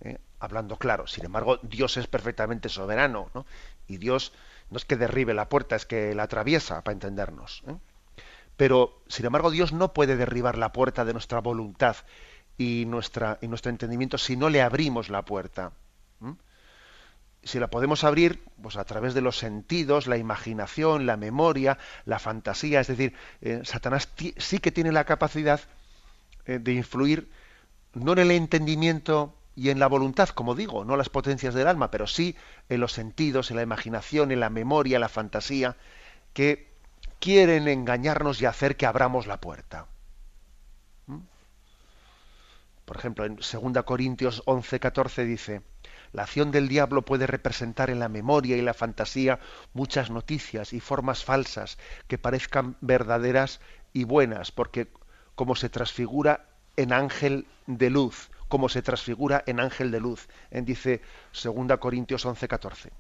¿eh? 0.02 0.18
Hablando 0.40 0.78
claro, 0.78 1.08
sin 1.08 1.26
embargo, 1.26 1.58
Dios 1.62 1.98
es 1.98 2.08
perfectamente 2.08 2.70
soberano, 2.70 3.30
¿no? 3.34 3.46
Y 3.88 3.98
Dios 3.98 4.34
no 4.70 4.78
es 4.78 4.86
que 4.86 4.96
derribe 4.96 5.34
la 5.34 5.50
puerta, 5.50 5.76
es 5.76 5.86
que 5.86 6.16
la 6.16 6.24
atraviesa, 6.24 6.82
para 6.84 6.94
entendernos. 6.94 7.64
¿eh? 7.68 7.76
Pero, 8.58 9.02
sin 9.08 9.26
embargo, 9.26 9.52
Dios 9.52 9.74
no 9.74 9.94
puede 9.94 10.16
derribar 10.16 10.58
la 10.58 10.72
puerta 10.72 11.06
de 11.06 11.14
nuestra 11.14 11.40
voluntad 11.40 11.98
y, 12.58 12.86
nuestra, 12.86 13.38
y 13.42 13.48
nuestro 13.48 13.70
entendimiento 13.70 14.18
si 14.18 14.38
no 14.38 14.50
le 14.50 14.62
abrimos 14.62 15.10
la 15.10 15.24
puerta. 15.24 15.72
Si 17.44 17.60
la 17.60 17.70
podemos 17.70 18.04
abrir, 18.04 18.44
pues 18.62 18.78
a 18.78 18.86
través 18.86 19.14
de 19.14 19.22
los 19.22 19.38
sentidos, 19.38 20.06
la 20.08 20.18
imaginación, 20.18 21.06
la 21.06 21.18
memoria, 21.18 21.80
la 22.06 22.20
fantasía, 22.20 22.80
es 22.82 22.88
decir, 22.88 23.16
eh, 23.42 23.62
Satanás 23.64 24.10
sí 24.38 24.60
que 24.60 24.72
tiene 24.72 24.92
la 24.92 25.06
capacidad 25.06 25.60
eh, 26.46 26.60
de 26.60 26.74
influir 26.74 27.32
no 27.94 28.14
en 28.14 28.20
el 28.20 28.32
entendimiento 28.32 29.36
y 29.56 29.70
en 29.70 29.80
la 29.80 29.88
voluntad, 29.88 30.30
como 30.30 30.56
digo, 30.56 30.86
no 30.86 30.96
las 30.96 31.10
potencias 31.10 31.54
del 31.54 31.68
alma, 31.68 31.92
pero 31.92 32.08
sí 32.08 32.36
en 32.70 32.80
los 32.80 32.94
sentidos, 32.94 33.52
en 33.52 33.58
la 33.58 33.64
imaginación, 33.64 34.32
en 34.32 34.40
la 34.40 34.50
memoria, 34.50 34.96
en 34.96 35.02
la 35.02 35.10
fantasía, 35.10 35.76
que 36.34 36.72
quieren 37.20 37.68
engañarnos 37.68 38.42
y 38.42 38.46
hacer 38.46 38.78
que 38.78 38.86
abramos 38.86 39.28
la 39.28 39.42
puerta. 39.42 39.88
Por 42.86 42.98
ejemplo, 42.98 43.26
en 43.26 43.36
2 43.36 43.84
Corintios 43.84 44.42
11, 44.46 44.80
14 44.80 45.26
dice, 45.26 45.62
la 46.14 46.24
acción 46.24 46.52
del 46.52 46.68
diablo 46.68 47.04
puede 47.04 47.28
representar 47.28 47.90
en 47.90 48.00
la 48.00 48.10
memoria 48.10 48.58
y 48.58 48.62
la 48.62 48.74
fantasía 48.74 49.40
muchas 49.74 50.10
noticias 50.10 50.74
y 50.74 50.80
formas 50.80 51.24
falsas 51.24 51.78
que 52.08 52.18
parezcan 52.18 52.76
verdaderas 52.82 53.62
y 53.94 54.04
buenas, 54.04 54.52
porque 54.52 54.88
como 55.36 55.56
se 55.56 55.70
transfigura 55.70 56.46
en 56.76 56.94
ángel 56.94 57.48
de 57.68 57.90
luz, 57.90 58.30
como 58.48 58.68
se 58.68 58.82
transfigura 58.82 59.44
en 59.46 59.60
ángel 59.60 59.92
de 59.92 60.00
luz, 60.00 60.28
en 60.50 60.66
dice 60.66 61.02
2 61.42 61.78
Corintios 61.80 62.26
11, 62.26 62.48
14. 62.48 62.92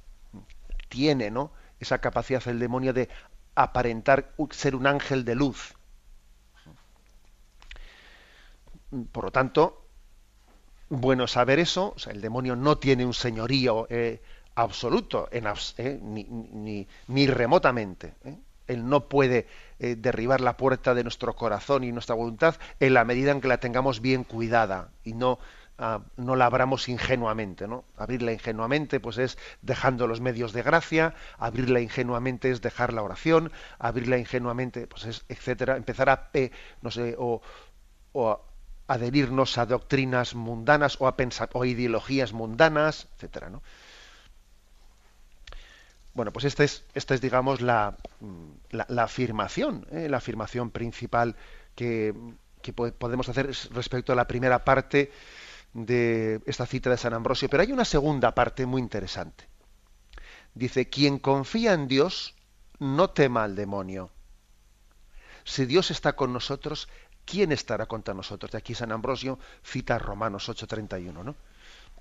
Tiene, 0.87 1.29
¿no? 1.31 1.51
Esa 1.79 1.99
capacidad 1.99 2.47
el 2.47 2.59
demonio 2.59 2.93
de 2.93 3.09
aparentar 3.55 4.33
ser 4.51 4.75
un 4.75 4.87
ángel 4.87 5.25
de 5.25 5.35
luz. 5.35 5.75
Por 9.11 9.25
lo 9.25 9.31
tanto, 9.31 9.80
bueno 10.91 11.25
saber 11.25 11.59
eso, 11.59 11.93
o 11.95 11.99
sea, 11.99 12.11
el 12.11 12.19
demonio 12.19 12.57
no 12.57 12.77
tiene 12.77 13.05
un 13.05 13.13
señorío 13.13 13.87
eh, 13.89 14.21
absoluto, 14.55 15.29
en, 15.31 15.45
eh, 15.77 15.99
ni, 16.03 16.25
ni, 16.25 16.85
ni, 17.07 17.27
remotamente. 17.27 18.13
Eh. 18.25 18.37
Él 18.67 18.87
no 18.87 19.07
puede 19.07 19.47
derribar 19.79 20.39
la 20.39 20.55
puerta 20.55 20.93
de 20.93 21.03
nuestro 21.03 21.35
corazón 21.35 21.83
y 21.83 21.91
nuestra 21.91 22.15
voluntad 22.15 22.55
en 22.79 22.93
la 22.93 23.03
medida 23.03 23.31
en 23.31 23.41
que 23.41 23.47
la 23.49 23.59
tengamos 23.59 23.99
bien 23.99 24.23
cuidada 24.23 24.91
y 25.03 25.13
no, 25.13 25.39
ah, 25.77 26.01
no 26.15 26.35
la 26.37 26.45
abramos 26.45 26.87
ingenuamente. 26.87 27.67
¿no? 27.67 27.83
Abrirla 27.97 28.31
ingenuamente 28.31 29.01
pues 29.01 29.17
es 29.17 29.37
dejando 29.61 30.07
los 30.07 30.21
medios 30.21 30.53
de 30.53 30.61
gracia, 30.61 31.15
abrirla 31.37 31.81
ingenuamente 31.81 32.49
es 32.49 32.61
dejar 32.61 32.93
la 32.93 33.01
oración, 33.01 33.51
abrirla 33.77 34.17
ingenuamente 34.17 34.87
pues 34.87 35.05
es 35.05 35.25
etcétera, 35.27 35.75
empezar 35.75 36.09
a 36.09 36.29
no 36.81 36.91
sé, 36.91 37.15
o, 37.17 37.41
o 38.13 38.50
adherirnos 38.93 39.57
a 39.57 39.65
doctrinas 39.65 40.35
mundanas 40.35 40.97
o 40.99 41.07
a, 41.07 41.15
o 41.53 41.65
ideologías 41.65 42.33
mundanas, 42.33 43.07
etcétera, 43.15 43.49
¿no? 43.49 43.61
Bueno, 46.13 46.33
pues 46.33 46.43
esta 46.45 46.65
es, 46.65 46.83
esta 46.93 47.13
es 47.13 47.21
digamos, 47.21 47.61
la, 47.61 47.95
la, 48.69 49.03
afirmación, 49.03 49.87
¿eh? 49.91 50.09
la 50.09 50.17
afirmación 50.17 50.69
principal 50.69 51.37
que, 51.73 52.13
que 52.61 52.73
podemos 52.73 53.29
hacer 53.29 53.49
respecto 53.71 54.11
a 54.11 54.15
la 54.15 54.27
primera 54.27 54.65
parte 54.65 55.09
de 55.73 56.41
esta 56.45 56.65
cita 56.65 56.89
de 56.89 56.97
San 56.97 57.13
Ambrosio. 57.13 57.47
Pero 57.47 57.63
hay 57.63 57.71
una 57.71 57.85
segunda 57.85 58.35
parte 58.35 58.65
muy 58.65 58.81
interesante. 58.81 59.47
Dice, 60.53 60.89
quien 60.89 61.17
confía 61.17 61.71
en 61.71 61.87
Dios 61.87 62.35
no 62.79 63.11
tema 63.11 63.45
al 63.45 63.55
demonio. 63.55 64.11
Si 65.45 65.65
Dios 65.65 65.91
está 65.91 66.13
con 66.13 66.33
nosotros, 66.33 66.89
¿quién 67.31 67.53
estará 67.53 67.85
contra 67.85 68.13
nosotros? 68.13 68.51
De 68.51 68.57
aquí 68.57 68.75
San 68.75 68.91
Ambrosio 68.91 69.39
cita 69.63 69.97
Romanos 69.97 70.49
8:31, 70.49 71.23
¿no? 71.23 71.35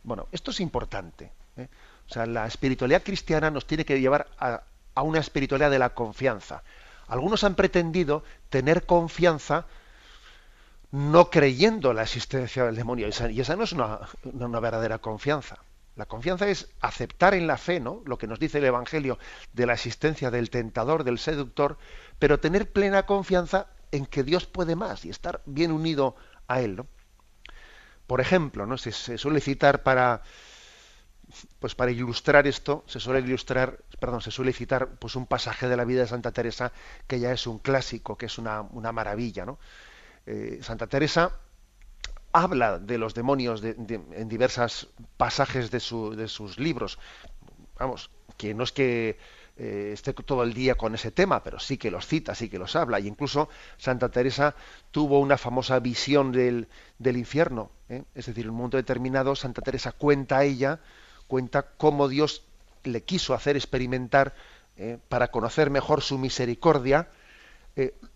Bueno, 0.03 0.27
esto 0.33 0.51
es 0.51 0.59
importante. 0.59 1.31
¿eh? 1.57 1.69
O 2.09 2.13
sea, 2.13 2.27
la 2.27 2.47
espiritualidad 2.47 3.05
cristiana 3.05 3.49
nos 3.49 3.65
tiene 3.65 3.85
que 3.85 4.01
llevar 4.01 4.27
a, 4.41 4.65
una 5.03 5.21
espiritualidad 5.21 5.71
de 5.71 5.79
la 5.79 5.91
confianza. 5.91 6.65
Algunos 7.07 7.45
han 7.45 7.55
pretendido 7.55 8.25
tener 8.49 8.87
confianza 8.87 9.67
no 10.91 11.31
creyendo 11.31 11.93
la 11.93 12.03
existencia 12.03 12.65
del 12.65 12.75
demonio. 12.75 13.07
Y 13.07 13.41
esa, 13.41 13.57
no 13.57 13.63
es 13.63 13.73
una, 13.73 14.01
una, 14.25 14.59
verdadera 14.59 14.99
confianza. 14.99 15.59
La 15.95 16.07
confianza 16.07 16.49
es 16.49 16.69
aceptar 16.81 17.35
en 17.35 17.47
la 17.47 17.57
fe, 17.57 17.79
¿no? 17.79 18.03
Lo 18.05 18.19
que 18.19 18.27
nos 18.27 18.41
dice 18.41 18.59
el 18.59 18.65
Evangelio 18.65 19.19
de 19.53 19.67
la 19.67 19.75
existencia 19.75 20.31
del 20.31 20.51
tentador, 20.51 21.05
del 21.05 21.19
seductor, 21.19 21.79
pero 22.19 22.41
tener 22.41 22.71
plena 22.71 23.07
confianza 23.07 23.69
en 23.93 24.07
que 24.07 24.23
Dios 24.23 24.47
puede 24.47 24.77
más 24.77 25.05
y 25.05 25.11
estar 25.11 25.43
bien 25.47 25.73
unido 25.73 26.17
a 26.49 26.61
Él. 26.61 26.77
¿no? 26.77 26.87
Por 28.07 28.21
ejemplo, 28.21 28.67
¿no? 28.67 28.79
se, 28.79 28.93
suele 28.93 29.41
citar 29.41 29.83
para 29.83 30.23
pues 31.61 31.77
para 31.77 31.93
ilustrar 31.93 32.49
esto, 32.49 32.83
se 32.89 32.99
suele 32.99 33.21
ilustrar, 33.21 33.79
perdón, 34.01 34.21
se 34.21 34.33
suele 34.33 34.53
citar 34.53 34.89
pues 34.99 35.15
un 35.15 35.27
pasaje 35.27 35.69
de 35.69 35.77
la 35.77 35.85
vida 35.85 36.01
de 36.01 36.09
Santa 36.09 36.33
Teresa 36.33 36.73
que 37.07 37.21
ya 37.21 37.31
es 37.31 37.47
un 37.47 37.61
clásico, 37.61 38.19
que 38.19 38.27
es 38.27 38.37
una, 38.37 38.63
una 38.63 38.91
maravilla, 38.91 39.47
¿no? 39.47 39.61
Eh, 40.27 40.59
Santa 40.63 40.89
Teresa 40.89 41.33
habla 42.33 42.79
de 42.79 42.99
los 42.99 43.15
demonios 43.15 43.63
en 43.63 44.29
diversos 44.29 44.89
pasajes 45.17 45.71
de, 45.71 45.81
su, 45.81 46.15
de, 46.15 46.29
sus 46.29 46.59
libros. 46.59 46.99
Vamos, 47.79 48.11
que 48.37 48.55
no 48.55 48.65
es 48.65 48.73
que 48.73 49.19
eh, 49.63 49.91
esté 49.93 50.15
todo 50.15 50.43
el 50.43 50.55
día 50.55 50.75
con 50.75 50.95
ese 50.95 51.11
tema, 51.11 51.43
pero 51.43 51.59
sí 51.59 51.77
que 51.77 51.91
los 51.91 52.07
cita, 52.07 52.35
sí 52.35 52.49
que 52.49 52.59
los 52.59 52.77
habla. 52.77 52.99
Y 52.99 53.07
incluso 53.07 53.51
Santa 53.77 54.09
Teresa 54.09 54.55
tuvo 54.91 55.21
una 55.21 55.37
famosa 55.37 55.79
visión 55.81 56.33
del, 56.33 56.67
del 56.99 57.19
infierno. 57.19 57.71
¿eh? 57.91 58.05
Es 58.15 58.25
decir, 58.25 58.45
en 58.45 58.53
un 58.53 58.57
momento 58.57 58.79
determinado, 58.79 59.37
Santa 59.37 59.61
Teresa 59.61 59.93
cuenta 59.93 60.39
a 60.39 60.45
ella, 60.45 60.81
cuenta 61.27 61.73
cómo 61.77 62.09
Dios 62.09 62.43
le 62.85 63.03
quiso 63.03 63.35
hacer 63.35 63.55
experimentar, 63.55 64.35
¿eh? 64.79 64.97
para 65.11 65.31
conocer 65.31 65.69
mejor 65.69 66.01
su 66.01 66.17
misericordia, 66.17 67.11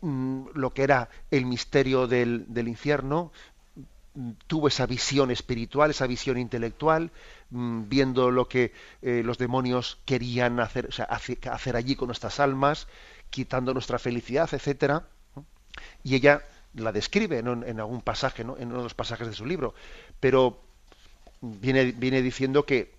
mm, 0.00 0.46
lo 0.54 0.72
que 0.72 0.82
era 0.82 1.10
el 1.30 1.44
misterio 1.44 2.06
del, 2.06 2.46
del 2.48 2.68
infierno, 2.68 3.32
tuvo 4.46 4.68
esa 4.68 4.86
visión 4.86 5.30
espiritual, 5.30 5.90
esa 5.90 6.06
visión 6.06 6.38
intelectual, 6.38 7.10
mm, 7.50 7.88
viendo 7.88 8.30
lo 8.30 8.48
que 8.48 8.72
eh, 9.02 9.22
los 9.24 9.38
demonios 9.38 9.98
querían 10.04 10.60
hacer, 10.60 10.88
hacer 11.50 11.76
allí 11.76 11.96
con 11.96 12.06
nuestras 12.08 12.40
almas, 12.40 12.86
quitando 13.30 13.72
nuestra 13.72 13.98
felicidad, 13.98 14.48
etcétera. 14.52 15.06
Y 16.04 16.14
ella 16.14 16.42
la 16.74 16.92
describe 16.92 17.38
en, 17.38 17.80
algún 17.80 18.02
pasaje, 18.02 18.42
en 18.42 18.50
uno 18.50 18.78
de 18.78 18.82
los 18.82 18.94
pasajes 18.94 19.26
de 19.26 19.34
su 19.34 19.46
libro, 19.46 19.74
pero 20.20 20.60
viene, 21.40 22.22
diciendo 22.22 22.64
que 22.64 22.94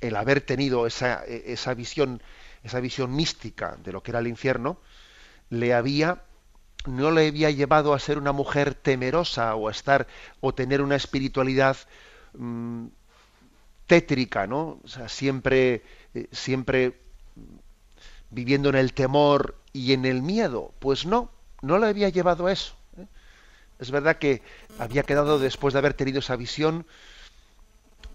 el 0.00 0.16
haber 0.16 0.40
tenido 0.40 0.86
esa, 0.86 1.24
esa 1.24 1.74
visión, 1.74 2.22
esa 2.62 2.80
visión 2.80 3.14
mística 3.14 3.76
de 3.82 3.92
lo 3.92 4.02
que 4.02 4.12
era 4.12 4.20
el 4.20 4.26
infierno, 4.26 4.78
le 5.50 5.74
había 5.74 6.22
no 6.88 7.10
le 7.10 7.28
había 7.28 7.50
llevado 7.50 7.94
a 7.94 7.98
ser 7.98 8.18
una 8.18 8.32
mujer 8.32 8.74
temerosa 8.74 9.54
o 9.54 9.68
a 9.68 9.70
estar 9.70 10.06
o 10.40 10.54
tener 10.54 10.82
una 10.82 10.96
espiritualidad 10.96 11.76
mm, 12.34 12.86
tétrica, 13.86 14.46
¿no? 14.46 14.80
O 14.84 14.88
sea, 14.88 15.08
siempre, 15.08 15.82
eh, 16.14 16.28
siempre 16.32 17.00
viviendo 18.30 18.68
en 18.68 18.76
el 18.76 18.92
temor 18.92 19.56
y 19.72 19.92
en 19.92 20.04
el 20.04 20.22
miedo. 20.22 20.72
Pues 20.78 21.06
no, 21.06 21.30
no 21.62 21.78
le 21.78 21.86
había 21.86 22.08
llevado 22.08 22.46
a 22.46 22.52
eso. 22.52 22.74
¿eh? 22.98 23.06
Es 23.78 23.90
verdad 23.90 24.16
que 24.16 24.42
había 24.78 25.02
quedado 25.02 25.38
después 25.38 25.72
de 25.72 25.78
haber 25.78 25.94
tenido 25.94 26.18
esa 26.20 26.36
visión 26.36 26.86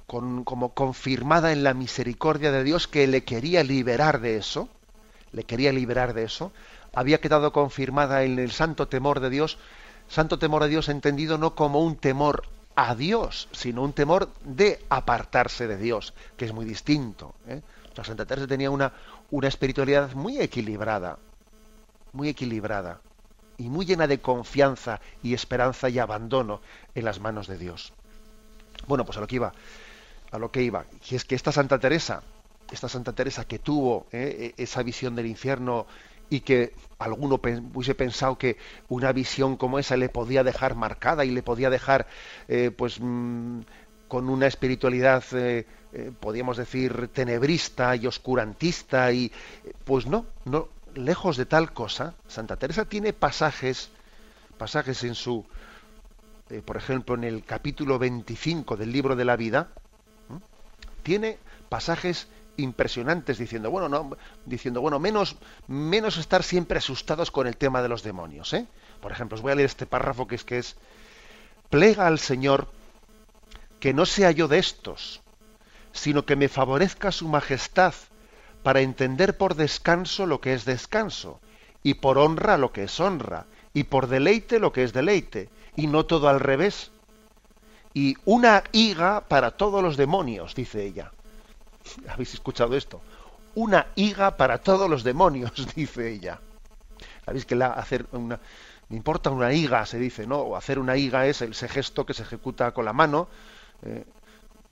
con, 0.07 0.43
como 0.43 0.73
confirmada 0.73 1.51
en 1.51 1.63
la 1.63 1.73
misericordia 1.73 2.51
de 2.51 2.63
Dios 2.63 2.87
que 2.87 3.07
le 3.07 3.23
quería 3.23 3.63
liberar 3.63 4.21
de 4.21 4.37
eso, 4.37 4.69
le 5.31 5.43
quería 5.43 5.71
liberar 5.71 6.13
de 6.13 6.23
eso, 6.23 6.53
había 6.93 7.19
quedado 7.19 7.51
confirmada 7.51 8.23
en 8.23 8.39
el 8.39 8.51
santo 8.51 8.87
temor 8.87 9.19
de 9.19 9.29
Dios, 9.29 9.57
santo 10.07 10.39
temor 10.39 10.63
de 10.63 10.69
Dios 10.69 10.89
entendido 10.89 11.37
no 11.37 11.55
como 11.55 11.81
un 11.81 11.95
temor 11.95 12.43
a 12.75 12.95
Dios, 12.95 13.49
sino 13.51 13.83
un 13.83 13.93
temor 13.93 14.29
de 14.43 14.83
apartarse 14.89 15.67
de 15.67 15.77
Dios, 15.77 16.13
que 16.37 16.45
es 16.45 16.53
muy 16.53 16.65
distinto. 16.65 17.35
¿eh? 17.47 17.61
Santa 18.03 18.25
Teresa 18.25 18.47
tenía 18.47 18.71
una, 18.71 18.93
una 19.29 19.47
espiritualidad 19.47 20.13
muy 20.13 20.39
equilibrada, 20.39 21.19
muy 22.11 22.29
equilibrada 22.29 23.01
y 23.57 23.69
muy 23.69 23.85
llena 23.85 24.07
de 24.07 24.19
confianza 24.19 24.99
y 25.21 25.33
esperanza 25.33 25.89
y 25.89 25.99
abandono 25.99 26.61
en 26.95 27.05
las 27.05 27.19
manos 27.19 27.47
de 27.47 27.57
Dios. 27.57 27.93
Bueno, 28.87 29.05
pues 29.05 29.17
a 29.17 29.21
lo 29.21 29.27
que 29.27 29.35
iba, 29.35 29.53
a 30.31 30.39
lo 30.39 30.51
que 30.51 30.63
iba, 30.63 30.85
y 31.09 31.15
es 31.15 31.25
que 31.25 31.35
esta 31.35 31.51
Santa 31.51 31.77
Teresa, 31.77 32.23
esta 32.71 32.89
Santa 32.89 33.13
Teresa 33.13 33.45
que 33.45 33.59
tuvo 33.59 34.07
¿eh? 34.11 34.55
e, 34.57 34.63
esa 34.63 34.81
visión 34.81 35.15
del 35.15 35.27
infierno 35.27 35.85
y 36.33 36.39
que 36.39 36.73
alguno 36.97 37.39
hubiese 37.75 37.93
pensado 37.93 38.39
que 38.39 38.57
una 38.89 39.11
visión 39.11 39.55
como 39.55 39.77
esa 39.77 39.95
le 39.97 40.09
podía 40.09 40.43
dejar 40.43 40.73
marcada 40.73 41.25
y 41.25 41.29
le 41.29 41.43
podía 41.43 41.69
dejar 41.69 42.07
eh, 42.47 42.71
pues 42.75 42.99
mm, 42.99 43.59
con 44.07 44.29
una 44.29 44.47
espiritualidad 44.47 45.23
eh, 45.33 45.67
eh, 45.93 46.11
podríamos 46.19 46.57
decir 46.57 47.09
tenebrista 47.13 47.95
y 47.95 48.07
oscurantista 48.07 49.11
y 49.11 49.31
pues 49.83 50.07
no 50.07 50.25
no 50.45 50.69
lejos 50.95 51.37
de 51.37 51.45
tal 51.45 51.71
cosa 51.71 52.15
Santa 52.27 52.57
Teresa 52.57 52.85
tiene 52.85 53.13
pasajes 53.13 53.91
pasajes 54.57 55.03
en 55.03 55.13
su 55.13 55.45
por 56.65 56.77
ejemplo 56.77 57.13
en 57.13 57.25
el 57.25 57.43
capítulo 57.43 57.99
25 57.99 58.75
del 58.75 58.91
libro 58.91 59.15
de 59.15 59.25
la 59.25 59.35
vida 59.35 59.69
tiene 61.03 61.37
pasajes 61.69 62.27
impresionantes 62.57 63.37
diciendo, 63.37 63.71
bueno, 63.71 63.89
no, 63.89 64.15
diciendo, 64.45 64.81
bueno, 64.81 64.99
menos, 64.99 65.35
menos 65.67 66.17
estar 66.17 66.43
siempre 66.43 66.77
asustados 66.77 67.31
con 67.31 67.47
el 67.47 67.57
tema 67.57 67.81
de 67.81 67.89
los 67.89 68.03
demonios. 68.03 68.53
¿eh? 68.53 68.67
Por 69.01 69.11
ejemplo, 69.11 69.35
os 69.35 69.41
voy 69.41 69.51
a 69.51 69.55
leer 69.55 69.67
este 69.67 69.85
párrafo 69.85 70.27
que 70.27 70.35
es 70.35 70.43
que 70.43 70.57
es, 70.59 70.75
plega 71.69 72.07
al 72.07 72.19
Señor 72.19 72.67
que 73.79 73.93
no 73.93 74.05
sea 74.05 74.31
yo 74.31 74.47
de 74.47 74.59
estos, 74.59 75.21
sino 75.91 76.25
que 76.25 76.35
me 76.35 76.49
favorezca 76.49 77.11
su 77.11 77.27
majestad 77.27 77.93
para 78.63 78.81
entender 78.81 79.37
por 79.37 79.55
descanso 79.55 80.25
lo 80.25 80.39
que 80.39 80.53
es 80.53 80.65
descanso, 80.65 81.39
y 81.83 81.95
por 81.95 82.17
honra 82.17 82.57
lo 82.57 82.71
que 82.71 82.83
es 82.83 82.99
honra, 82.99 83.45
y 83.73 83.83
por 83.83 84.07
deleite 84.07 84.59
lo 84.59 84.71
que 84.71 84.83
es 84.83 84.93
deleite, 84.93 85.49
y 85.75 85.87
no 85.87 86.05
todo 86.05 86.29
al 86.29 86.39
revés. 86.39 86.91
Y 87.93 88.15
una 88.25 88.63
higa 88.71 89.21
para 89.27 89.51
todos 89.51 89.83
los 89.83 89.97
demonios, 89.97 90.55
dice 90.55 90.85
ella. 90.85 91.11
¿Habéis 92.09 92.33
escuchado 92.33 92.75
esto? 92.75 93.01
Una 93.55 93.87
higa 93.95 94.37
para 94.37 94.57
todos 94.59 94.89
los 94.89 95.03
demonios, 95.03 95.51
dice 95.75 96.11
ella. 96.11 96.39
¿Sabéis 97.25 97.45
que 97.45 97.55
la, 97.55 97.67
hacer 97.67 98.05
una, 98.11 98.39
me 98.89 98.97
importa 98.97 99.29
una 99.29 99.53
higa, 99.53 99.85
se 99.85 99.97
dice, 99.97 100.27
¿no? 100.27 100.39
O 100.39 100.55
hacer 100.55 100.79
una 100.79 100.97
higa 100.97 101.25
es 101.25 101.41
ese 101.41 101.67
gesto 101.67 102.05
que 102.05 102.13
se 102.13 102.23
ejecuta 102.23 102.71
con 102.71 102.85
la 102.85 102.93
mano, 102.93 103.27
eh, 103.83 104.03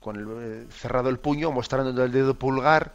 con 0.00 0.16
el, 0.16 0.26
eh, 0.30 0.66
cerrado 0.70 1.08
el 1.08 1.18
puño, 1.18 1.50
mostrando 1.50 2.04
el 2.04 2.12
dedo 2.12 2.34
pulgar 2.34 2.92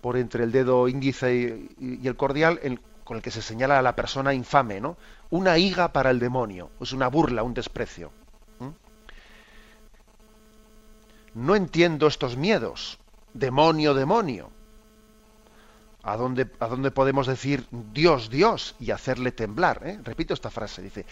por 0.00 0.16
entre 0.16 0.44
el 0.44 0.52
dedo 0.52 0.88
índice 0.88 1.68
y, 1.78 2.06
el 2.06 2.16
cordial, 2.16 2.60
con 3.04 3.16
el 3.16 3.22
que 3.22 3.30
se 3.30 3.42
señala 3.42 3.78
a 3.78 3.82
la 3.82 3.94
persona 3.94 4.34
infame, 4.34 4.80
¿no? 4.80 4.96
Una 5.30 5.58
higa 5.58 5.92
para 5.92 6.10
el 6.10 6.18
demonio, 6.18 6.70
es 6.80 6.92
una 6.92 7.08
burla, 7.08 7.42
un 7.42 7.54
desprecio. 7.54 8.12
No 11.34 11.56
entiendo 11.56 12.08
estos 12.08 12.36
miedos, 12.36 12.98
demonio, 13.34 13.94
demonio. 13.94 14.50
¿A 16.04 16.16
dónde, 16.16 16.50
¿A 16.58 16.66
dónde, 16.66 16.90
podemos 16.90 17.28
decir 17.28 17.64
Dios, 17.70 18.28
Dios 18.28 18.74
y 18.80 18.90
hacerle 18.90 19.30
temblar? 19.30 19.82
Eh? 19.84 20.00
Repito 20.02 20.34
esta 20.34 20.50
frase, 20.50 20.82
dice, 20.82 21.06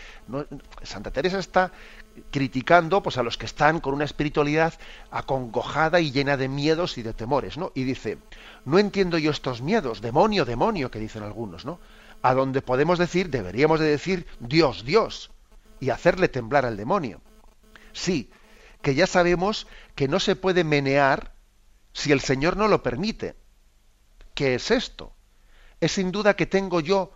Santa 0.82 1.12
Teresa 1.12 1.38
está 1.38 1.70
criticando 2.32 3.00
pues, 3.00 3.16
a 3.16 3.22
los 3.22 3.38
que 3.38 3.46
están 3.46 3.78
con 3.78 3.94
una 3.94 4.04
espiritualidad 4.04 4.74
acongojada 5.12 6.00
y 6.00 6.10
llena 6.10 6.36
de 6.36 6.48
miedos 6.48 6.98
y 6.98 7.02
de 7.02 7.14
temores, 7.14 7.56
¿no? 7.56 7.70
Y 7.76 7.84
dice, 7.84 8.18
no 8.64 8.80
entiendo 8.80 9.16
yo 9.16 9.30
estos 9.30 9.62
miedos, 9.62 10.00
demonio, 10.00 10.44
demonio, 10.44 10.90
que 10.90 10.98
dicen 10.98 11.22
algunos, 11.22 11.64
¿no? 11.64 11.78
A 12.22 12.34
donde 12.34 12.60
podemos 12.60 12.98
decir, 12.98 13.30
deberíamos 13.30 13.78
de 13.78 13.86
decir 13.86 14.26
Dios, 14.40 14.84
Dios, 14.84 15.30
y 15.78 15.90
hacerle 15.90 16.28
temblar 16.28 16.66
al 16.66 16.76
demonio. 16.76 17.20
Sí, 17.92 18.28
que 18.82 18.96
ya 18.96 19.06
sabemos 19.06 19.68
que 19.94 20.08
no 20.08 20.18
se 20.18 20.34
puede 20.34 20.64
menear 20.64 21.32
si 21.92 22.12
el 22.12 22.20
Señor 22.20 22.56
no 22.56 22.68
lo 22.68 22.82
permite. 22.82 23.36
¿Qué 24.34 24.54
es 24.54 24.70
esto? 24.70 25.12
Es 25.80 25.92
sin 25.92 26.12
duda 26.12 26.34
que 26.34 26.46
tengo 26.46 26.80
yo, 26.80 27.12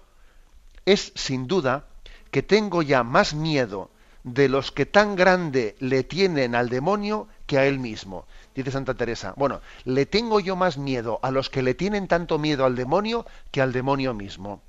es 0.84 1.12
sin 1.14 1.46
duda 1.46 1.86
que 2.30 2.42
tengo 2.42 2.82
ya 2.82 3.02
más 3.02 3.34
miedo 3.34 3.90
de 4.24 4.48
los 4.48 4.72
que 4.72 4.86
tan 4.86 5.16
grande 5.16 5.76
le 5.78 6.02
tienen 6.02 6.54
al 6.54 6.70
demonio 6.70 7.28
que 7.46 7.58
a 7.58 7.66
él 7.66 7.78
mismo. 7.78 8.26
Dice 8.54 8.70
Santa 8.70 8.94
Teresa, 8.94 9.34
bueno, 9.36 9.60
le 9.84 10.06
tengo 10.06 10.40
yo 10.40 10.56
más 10.56 10.78
miedo 10.78 11.20
a 11.22 11.30
los 11.30 11.50
que 11.50 11.62
le 11.62 11.74
tienen 11.74 12.08
tanto 12.08 12.38
miedo 12.38 12.64
al 12.64 12.74
demonio 12.74 13.26
que 13.50 13.60
al 13.60 13.72
demonio 13.72 14.14
mismo. 14.14 14.62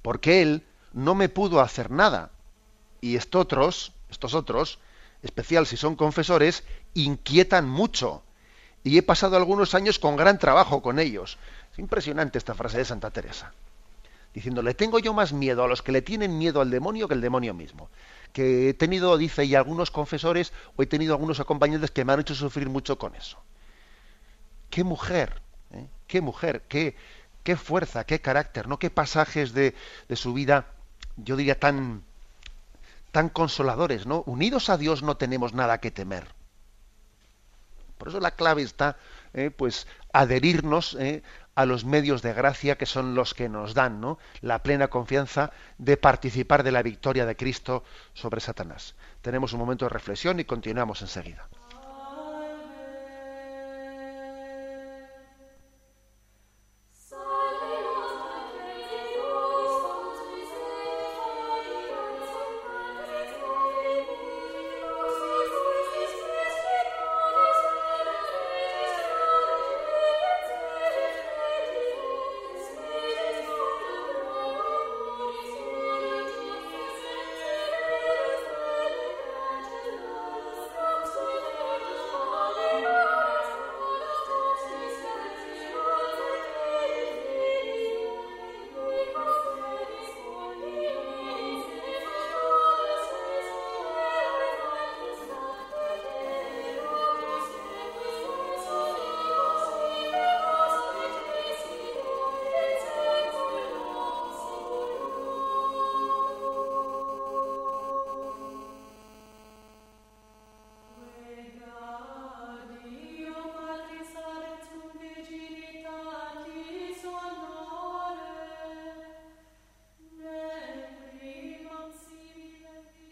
Porque 0.00 0.42
él 0.42 0.64
no 0.92 1.14
me 1.14 1.28
pudo 1.28 1.60
hacer 1.60 1.90
nada. 1.90 2.30
Y 3.00 3.16
estos 3.16 3.42
otros, 3.42 3.92
estos 4.10 4.34
otros, 4.34 4.78
especial 5.22 5.66
si 5.66 5.76
son 5.76 5.96
confesores, 5.96 6.62
inquietan 6.94 7.68
mucho 7.68 8.22
y 8.84 8.98
he 8.98 9.02
pasado 9.02 9.36
algunos 9.36 9.74
años 9.74 9.98
con 9.98 10.14
gran 10.14 10.38
trabajo 10.38 10.82
con 10.82 10.98
ellos. 10.98 11.38
Es 11.72 11.78
impresionante 11.78 12.36
esta 12.36 12.54
frase 12.54 12.78
de 12.78 12.84
Santa 12.84 13.10
Teresa. 13.10 13.52
Diciéndole, 14.34 14.74
tengo 14.74 14.98
yo 14.98 15.14
más 15.14 15.32
miedo 15.32 15.64
a 15.64 15.68
los 15.68 15.80
que 15.80 15.90
le 15.90 16.02
tienen 16.02 16.36
miedo 16.36 16.60
al 16.60 16.70
demonio 16.70 17.08
que 17.08 17.14
el 17.14 17.22
demonio 17.22 17.54
mismo. 17.54 17.88
Que 18.32 18.68
he 18.68 18.74
tenido, 18.74 19.16
dice, 19.16 19.44
y 19.46 19.54
algunos 19.54 19.90
confesores, 19.90 20.52
o 20.76 20.82
he 20.82 20.86
tenido 20.86 21.14
algunos 21.14 21.40
acompañantes 21.40 21.92
que 21.92 22.04
me 22.04 22.12
han 22.12 22.20
hecho 22.20 22.34
sufrir 22.34 22.68
mucho 22.68 22.98
con 22.98 23.14
eso. 23.14 23.38
Qué 24.68 24.84
mujer, 24.84 25.40
¿eh? 25.72 25.86
qué 26.06 26.20
mujer, 26.20 26.62
qué, 26.68 26.94
qué 27.42 27.56
fuerza, 27.56 28.04
qué 28.04 28.20
carácter, 28.20 28.68
¿no? 28.68 28.78
Qué 28.78 28.90
pasajes 28.90 29.54
de, 29.54 29.74
de 30.08 30.16
su 30.16 30.34
vida, 30.34 30.66
yo 31.16 31.36
diría, 31.36 31.58
tan, 31.58 32.02
tan 33.12 33.30
consoladores, 33.30 34.04
¿no? 34.04 34.22
Unidos 34.26 34.68
a 34.68 34.76
Dios 34.76 35.02
no 35.02 35.16
tenemos 35.16 35.54
nada 35.54 35.78
que 35.78 35.90
temer. 35.90 36.26
Por 38.04 38.10
eso 38.10 38.20
la 38.20 38.32
clave 38.32 38.60
está, 38.60 38.98
eh, 39.32 39.50
pues, 39.50 39.86
adherirnos 40.12 40.94
eh, 41.00 41.22
a 41.54 41.64
los 41.64 41.86
medios 41.86 42.20
de 42.20 42.34
gracia 42.34 42.76
que 42.76 42.84
son 42.84 43.14
los 43.14 43.32
que 43.32 43.48
nos 43.48 43.72
dan 43.72 43.98
¿no? 43.98 44.18
la 44.42 44.62
plena 44.62 44.88
confianza 44.88 45.52
de 45.78 45.96
participar 45.96 46.64
de 46.64 46.72
la 46.72 46.82
victoria 46.82 47.24
de 47.24 47.34
Cristo 47.34 47.82
sobre 48.12 48.42
Satanás. 48.42 48.94
Tenemos 49.22 49.54
un 49.54 49.60
momento 49.60 49.86
de 49.86 49.88
reflexión 49.88 50.38
y 50.38 50.44
continuamos 50.44 51.00
enseguida. 51.00 51.48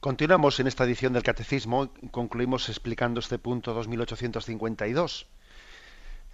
Continuamos 0.02 0.58
en 0.58 0.66
esta 0.66 0.82
edición 0.82 1.12
del 1.12 1.22
Catecismo 1.22 1.92
concluimos 2.10 2.68
explicando 2.68 3.20
este 3.20 3.38
punto 3.38 3.72
2852. 3.72 5.28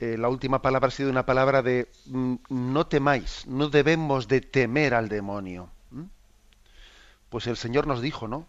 Eh, 0.00 0.16
la 0.16 0.30
última 0.30 0.62
palabra 0.62 0.88
ha 0.88 0.90
sido 0.90 1.10
una 1.10 1.26
palabra 1.26 1.60
de 1.60 1.90
mm, 2.06 2.36
no 2.48 2.86
temáis, 2.86 3.46
no 3.46 3.68
debemos 3.68 4.26
de 4.26 4.40
temer 4.40 4.94
al 4.94 5.10
demonio. 5.10 5.68
Pues 7.28 7.46
el 7.46 7.58
Señor 7.58 7.86
nos 7.86 8.00
dijo, 8.00 8.26
¿no? 8.26 8.46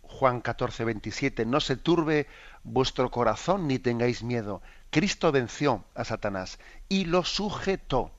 Juan 0.00 0.40
14, 0.40 0.86
27, 0.86 1.44
no 1.44 1.60
se 1.60 1.76
turbe 1.76 2.26
vuestro 2.64 3.10
corazón 3.10 3.68
ni 3.68 3.78
tengáis 3.78 4.22
miedo. 4.22 4.62
Cristo 4.88 5.32
venció 5.32 5.84
a 5.94 6.04
Satanás 6.04 6.58
y 6.88 7.04
lo 7.04 7.24
sujetó. 7.24 8.10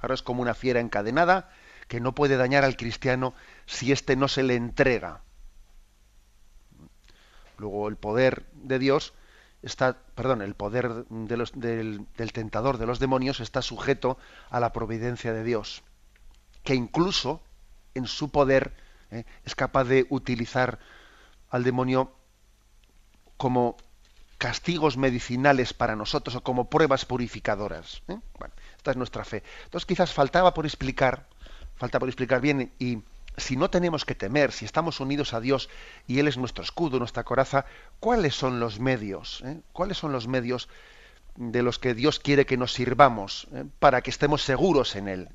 Ahora 0.00 0.14
es 0.14 0.22
como 0.22 0.42
una 0.42 0.54
fiera 0.54 0.80
encadenada 0.80 1.50
que 1.88 2.00
no 2.00 2.14
puede 2.14 2.36
dañar 2.36 2.64
al 2.64 2.76
cristiano 2.76 3.34
si 3.66 3.92
éste 3.92 4.16
no 4.16 4.28
se 4.28 4.42
le 4.42 4.54
entrega. 4.54 5.22
Luego 7.58 7.88
el 7.88 7.96
poder 7.96 8.44
de 8.54 8.78
Dios 8.78 9.14
está, 9.62 9.96
perdón, 10.14 10.42
el 10.42 10.54
poder 10.54 11.06
del, 11.08 12.32
tentador 12.32 12.78
de 12.78 12.86
los 12.86 12.98
demonios 12.98 13.40
está 13.40 13.62
sujeto 13.62 14.18
a 14.50 14.60
la 14.60 14.72
providencia 14.72 15.32
de 15.32 15.44
Dios, 15.44 15.82
que 16.62 16.74
incluso 16.74 17.42
en 17.94 18.06
su 18.06 18.30
poder 18.30 18.74
¿eh? 19.10 19.24
es 19.44 19.54
capaz 19.54 19.84
de 19.84 20.06
utilizar 20.10 20.78
al 21.50 21.64
demonio 21.64 22.12
como 23.36 23.76
castigos 24.38 24.96
medicinales 24.96 25.72
para 25.72 25.96
nosotros 25.96 26.36
o 26.36 26.42
como 26.42 26.68
pruebas 26.68 27.04
purificadoras. 27.04 28.02
¿eh? 28.08 28.18
Bueno, 28.38 28.54
esta 28.76 28.90
es 28.90 28.96
nuestra 28.96 29.24
fe. 29.24 29.42
Entonces 29.64 29.86
quizás 29.86 30.12
faltaba 30.12 30.52
por 30.52 30.66
explicar 30.66 31.28
falta 31.76 31.98
por 31.98 32.08
explicar 32.08 32.40
bien, 32.40 32.72
y 32.78 33.02
si 33.36 33.56
no 33.56 33.70
tenemos 33.70 34.04
que 34.04 34.14
temer, 34.14 34.52
si 34.52 34.64
estamos 34.64 35.00
unidos 35.00 35.34
a 35.34 35.40
Dios 35.40 35.68
y 36.06 36.18
Él 36.18 36.28
es 36.28 36.36
nuestro 36.36 36.62
escudo, 36.62 36.98
nuestra 36.98 37.24
coraza, 37.24 37.66
¿cuáles 38.00 38.34
son 38.34 38.60
los 38.60 38.78
medios? 38.78 39.42
Eh? 39.44 39.60
¿Cuáles 39.72 39.98
son 39.98 40.12
los 40.12 40.28
medios 40.28 40.68
de 41.36 41.62
los 41.62 41.78
que 41.78 41.94
Dios 41.94 42.20
quiere 42.20 42.46
que 42.46 42.56
nos 42.56 42.72
sirvamos 42.72 43.48
eh, 43.52 43.64
para 43.80 44.02
que 44.02 44.10
estemos 44.10 44.42
seguros 44.42 44.94
en 44.94 45.08
Él 45.08 45.28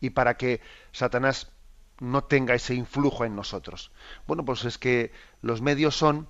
y 0.00 0.10
para 0.10 0.36
que 0.36 0.60
Satanás 0.92 1.50
no 1.98 2.24
tenga 2.24 2.54
ese 2.54 2.74
influjo 2.74 3.24
en 3.24 3.34
nosotros? 3.34 3.90
Bueno, 4.26 4.44
pues 4.44 4.64
es 4.64 4.76
que 4.76 5.12
los 5.40 5.62
medios 5.62 5.96
son 5.96 6.28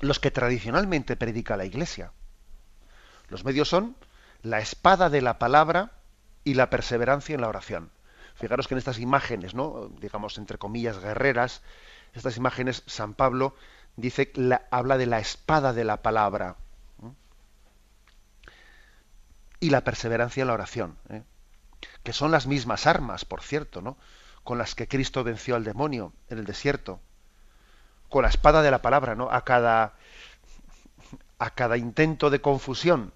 los 0.00 0.18
que 0.18 0.30
tradicionalmente 0.30 1.16
predica 1.16 1.58
la 1.58 1.66
Iglesia. 1.66 2.12
Los 3.28 3.44
medios 3.44 3.68
son 3.68 3.94
la 4.42 4.58
espada 4.58 5.10
de 5.10 5.20
la 5.20 5.38
palabra 5.38 5.92
y 6.44 6.54
la 6.54 6.70
perseverancia 6.70 7.34
en 7.34 7.42
la 7.42 7.48
oración. 7.48 7.90
Fijaros 8.34 8.68
que 8.68 8.74
en 8.74 8.78
estas 8.78 8.98
imágenes, 8.98 9.54
¿no? 9.54 9.90
digamos 10.00 10.38
entre 10.38 10.58
comillas 10.58 10.98
guerreras, 10.98 11.62
estas 12.14 12.36
imágenes 12.36 12.82
San 12.86 13.14
Pablo 13.14 13.54
dice 13.96 14.32
la, 14.34 14.66
habla 14.70 14.98
de 14.98 15.06
la 15.06 15.18
espada 15.18 15.72
de 15.72 15.84
la 15.84 16.02
palabra 16.02 16.56
y 19.60 19.70
la 19.70 19.84
perseverancia 19.84 20.40
en 20.40 20.48
la 20.48 20.54
oración, 20.54 20.96
¿eh? 21.08 21.22
que 22.02 22.12
son 22.12 22.30
las 22.30 22.46
mismas 22.46 22.86
armas, 22.86 23.24
por 23.24 23.42
cierto, 23.42 23.80
¿no? 23.80 23.96
con 24.42 24.58
las 24.58 24.74
que 24.74 24.88
Cristo 24.88 25.22
venció 25.22 25.54
al 25.54 25.64
demonio 25.64 26.12
en 26.28 26.38
el 26.38 26.44
desierto, 26.44 27.00
con 28.08 28.22
la 28.22 28.28
espada 28.28 28.62
de 28.62 28.70
la 28.70 28.82
palabra, 28.82 29.14
¿no? 29.14 29.30
a 29.30 29.44
cada 29.44 29.94
a 31.38 31.50
cada 31.50 31.76
intento 31.76 32.30
de 32.30 32.40
confusión 32.40 33.12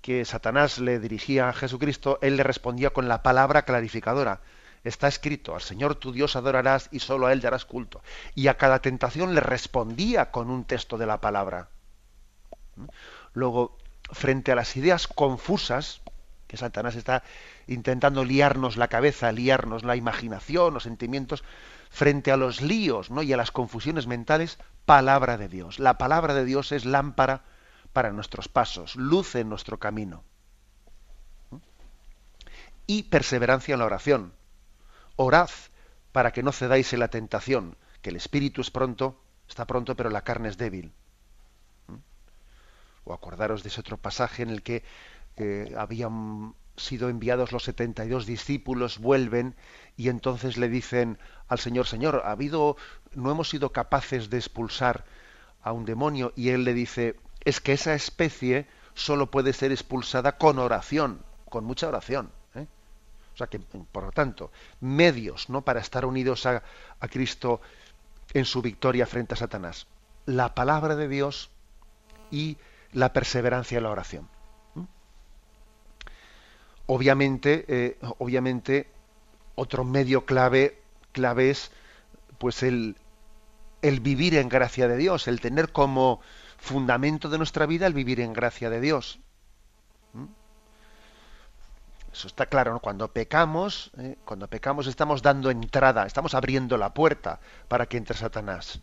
que 0.00 0.24
Satanás 0.24 0.78
le 0.78 0.98
dirigía 0.98 1.48
a 1.48 1.52
Jesucristo, 1.52 2.18
él 2.22 2.36
le 2.36 2.42
respondía 2.42 2.90
con 2.90 3.08
la 3.08 3.22
palabra 3.22 3.62
clarificadora. 3.62 4.40
Está 4.82 5.08
escrito, 5.08 5.54
al 5.54 5.60
Señor 5.60 5.96
tu 5.96 6.10
Dios 6.10 6.36
adorarás 6.36 6.88
y 6.90 7.00
solo 7.00 7.26
a 7.26 7.32
Él 7.32 7.42
darás 7.42 7.66
culto. 7.66 8.02
Y 8.34 8.48
a 8.48 8.56
cada 8.56 8.80
tentación 8.80 9.34
le 9.34 9.40
respondía 9.40 10.30
con 10.30 10.50
un 10.50 10.64
texto 10.64 10.96
de 10.96 11.06
la 11.06 11.20
palabra. 11.20 11.68
Luego, 13.34 13.76
frente 14.10 14.52
a 14.52 14.54
las 14.54 14.74
ideas 14.76 15.06
confusas, 15.06 16.00
que 16.46 16.56
Satanás 16.56 16.96
está 16.96 17.22
intentando 17.66 18.24
liarnos 18.24 18.76
la 18.76 18.88
cabeza, 18.88 19.30
liarnos 19.32 19.84
la 19.84 19.96
imaginación, 19.96 20.74
los 20.74 20.84
sentimientos, 20.84 21.44
frente 21.90 22.32
a 22.32 22.36
los 22.36 22.62
líos 22.62 23.10
¿no? 23.10 23.22
y 23.22 23.32
a 23.32 23.36
las 23.36 23.50
confusiones 23.52 24.06
mentales, 24.06 24.58
palabra 24.86 25.36
de 25.36 25.48
Dios. 25.48 25.78
La 25.78 25.98
palabra 25.98 26.32
de 26.34 26.44
Dios 26.44 26.72
es 26.72 26.86
lámpara 26.86 27.42
para 27.92 28.12
nuestros 28.12 28.48
pasos, 28.48 28.96
luz 28.96 29.34
en 29.34 29.48
nuestro 29.48 29.78
camino. 29.78 30.24
Y 32.86 33.04
perseverancia 33.04 33.74
en 33.74 33.78
la 33.78 33.86
oración. 33.86 34.32
Orad 35.16 35.50
para 36.12 36.32
que 36.32 36.42
no 36.42 36.52
cedáis 36.52 36.92
en 36.92 37.00
la 37.00 37.08
tentación, 37.08 37.76
que 38.02 38.10
el 38.10 38.16
espíritu 38.16 38.60
es 38.60 38.70
pronto, 38.70 39.20
está 39.48 39.66
pronto, 39.66 39.96
pero 39.96 40.10
la 40.10 40.22
carne 40.22 40.48
es 40.48 40.58
débil. 40.58 40.92
O 43.04 43.14
acordaros 43.14 43.62
de 43.62 43.68
ese 43.68 43.80
otro 43.80 43.96
pasaje 43.96 44.42
en 44.42 44.50
el 44.50 44.62
que 44.62 44.84
habían 45.76 46.54
sido 46.76 47.08
enviados 47.08 47.52
los 47.52 47.64
72 47.64 48.26
discípulos, 48.26 48.98
vuelven 48.98 49.54
y 49.96 50.08
entonces 50.08 50.56
le 50.56 50.68
dicen 50.68 51.18
al 51.48 51.58
Señor, 51.58 51.86
Señor, 51.86 52.22
ha 52.24 52.32
habido, 52.32 52.76
no 53.14 53.30
hemos 53.30 53.50
sido 53.50 53.70
capaces 53.70 54.30
de 54.30 54.38
expulsar 54.38 55.04
a 55.62 55.72
un 55.72 55.84
demonio 55.84 56.32
y 56.36 56.48
él 56.50 56.64
le 56.64 56.74
dice, 56.74 57.16
es 57.44 57.60
que 57.60 57.72
esa 57.72 57.94
especie 57.94 58.66
solo 58.94 59.30
puede 59.30 59.52
ser 59.52 59.72
expulsada 59.72 60.36
con 60.36 60.58
oración, 60.58 61.22
con 61.48 61.64
mucha 61.64 61.88
oración. 61.88 62.30
¿eh? 62.54 62.66
O 63.34 63.36
sea 63.36 63.46
que, 63.46 63.58
por 63.58 64.04
lo 64.04 64.12
tanto, 64.12 64.50
medios 64.80 65.48
¿no? 65.48 65.62
para 65.62 65.80
estar 65.80 66.04
unidos 66.04 66.46
a, 66.46 66.62
Cristo 67.10 67.60
en 68.34 68.44
su 68.44 68.62
victoria 68.62 69.06
frente 69.06 69.34
a 69.34 69.38
Satanás. 69.38 69.86
La 70.26 70.54
palabra 70.54 70.96
de 70.96 71.08
Dios 71.08 71.50
y 72.30 72.58
la 72.92 73.12
perseverancia 73.12 73.78
en 73.78 73.84
la 73.84 73.90
oración. 73.90 74.28
Obviamente, 76.86 77.64
eh, 77.68 77.98
obviamente, 78.18 78.88
otro 79.54 79.84
medio 79.84 80.26
clave, 80.26 80.82
clave 81.12 81.50
es 81.50 81.70
pues 82.38 82.62
el, 82.64 82.96
el 83.82 84.00
vivir 84.00 84.34
en 84.34 84.48
gracia 84.48 84.88
de 84.88 84.96
Dios, 84.96 85.28
el 85.28 85.40
tener 85.40 85.70
como 85.70 86.20
fundamento 86.60 87.28
de 87.28 87.38
nuestra 87.38 87.66
vida 87.66 87.86
el 87.86 87.94
vivir 87.94 88.20
en 88.20 88.32
gracia 88.32 88.70
de 88.70 88.80
Dios. 88.80 89.18
¿Mm? 90.12 90.26
Eso 92.12 92.26
está 92.26 92.46
claro, 92.46 92.72
¿no? 92.72 92.80
Cuando 92.80 93.08
pecamos, 93.08 93.90
¿eh? 93.98 94.16
cuando 94.24 94.48
pecamos 94.48 94.86
estamos 94.86 95.22
dando 95.22 95.50
entrada, 95.50 96.06
estamos 96.06 96.34
abriendo 96.34 96.76
la 96.76 96.92
puerta 96.92 97.40
para 97.68 97.86
que 97.86 97.96
entre 97.96 98.16
Satanás. 98.16 98.80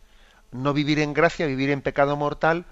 No 0.50 0.72
vivir 0.72 0.98
en 0.98 1.14
gracia, 1.14 1.46
vivir 1.46 1.70
en 1.70 1.82
pecado 1.82 2.16
mortal, 2.16 2.64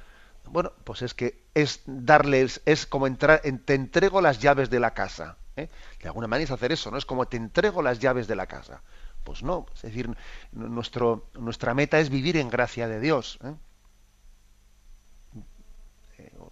bueno, 0.47 0.73
pues 0.85 1.03
es 1.03 1.15
que 1.15 1.43
es 1.55 1.83
darles, 1.87 2.63
es 2.65 2.87
como 2.87 3.07
entrar, 3.07 3.43
te 3.65 3.75
entrego 3.75 4.21
las 4.21 4.39
llaves 4.41 4.71
de 4.71 4.81
la 4.81 4.93
casa. 4.95 5.37
¿eh? 5.57 5.69
De 6.01 6.09
alguna 6.09 6.27
manera 6.27 6.45
es 6.45 6.51
hacer 6.51 6.73
eso, 6.73 6.91
¿no? 6.91 6.99
Es 6.99 7.07
como 7.07 7.27
te 7.27 7.37
entrego 7.37 7.83
las 7.83 7.99
llaves 7.99 8.27
de 8.27 8.37
la 8.37 8.47
casa. 8.47 8.83
Pues 9.25 9.43
no, 9.43 9.67
es 9.75 9.83
decir, 9.83 10.09
nuestro, 10.53 11.29
nuestra 11.35 11.75
meta 11.75 11.99
es 11.99 12.11
vivir 12.11 12.37
en 12.37 12.49
gracia 12.49 12.87
de 12.87 13.01
Dios. 13.01 13.39
¿eh? 13.45 13.55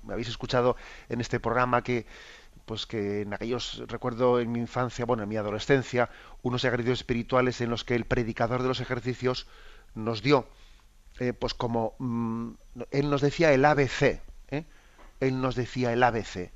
Me 0.04 0.12
habéis 0.12 0.28
escuchado 0.28 0.76
en 1.08 1.20
este 1.20 1.40
programa 1.40 1.82
que 1.82 2.06
pues 2.64 2.86
que 2.86 3.22
en 3.22 3.34
aquellos 3.34 3.82
recuerdo 3.88 4.40
en 4.40 4.50
mi 4.50 4.58
infancia, 4.58 5.04
bueno, 5.04 5.22
en 5.22 5.28
mi 5.28 5.36
adolescencia, 5.36 6.10
unos 6.42 6.64
ejercicios 6.64 7.00
espirituales 7.00 7.60
en 7.60 7.70
los 7.70 7.84
que 7.84 7.94
el 7.94 8.06
predicador 8.06 8.62
de 8.62 8.68
los 8.68 8.80
ejercicios 8.80 9.46
nos 9.94 10.22
dio, 10.22 10.48
eh, 11.20 11.32
pues 11.32 11.54
como 11.54 11.94
mm, 11.98 12.52
él 12.90 13.10
nos 13.10 13.20
decía 13.20 13.52
el 13.52 13.64
ABC, 13.64 14.20
¿eh? 14.48 14.64
él 15.20 15.40
nos 15.40 15.54
decía 15.54 15.92
el 15.92 16.02
ABC, 16.02 16.52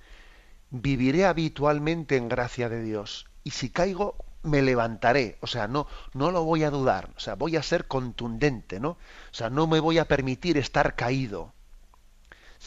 viviré 0.71 1.27
habitualmente 1.27 2.17
en 2.17 2.29
gracia 2.29 2.69
de 2.69 2.83
Dios 2.83 3.27
y 3.45 3.51
si 3.51 3.71
caigo 3.71 4.17
me 4.43 4.63
levantaré, 4.63 5.37
o 5.41 5.47
sea, 5.47 5.69
no 5.69 5.87
no 6.15 6.31
lo 6.31 6.45
voy 6.45 6.65
a 6.65 6.71
dudar, 6.71 7.11
o 7.17 7.21
sea, 7.21 7.35
voy 7.35 7.57
a 7.57 7.63
ser 7.63 7.87
contundente, 7.87 8.81
¿no? 8.81 8.91
O 8.91 8.99
sea, 9.33 9.51
no 9.51 9.67
me 9.67 9.81
voy 9.81 9.99
a 9.99 10.07
permitir 10.07 10.57
estar 10.57 10.95
caído. 10.95 11.53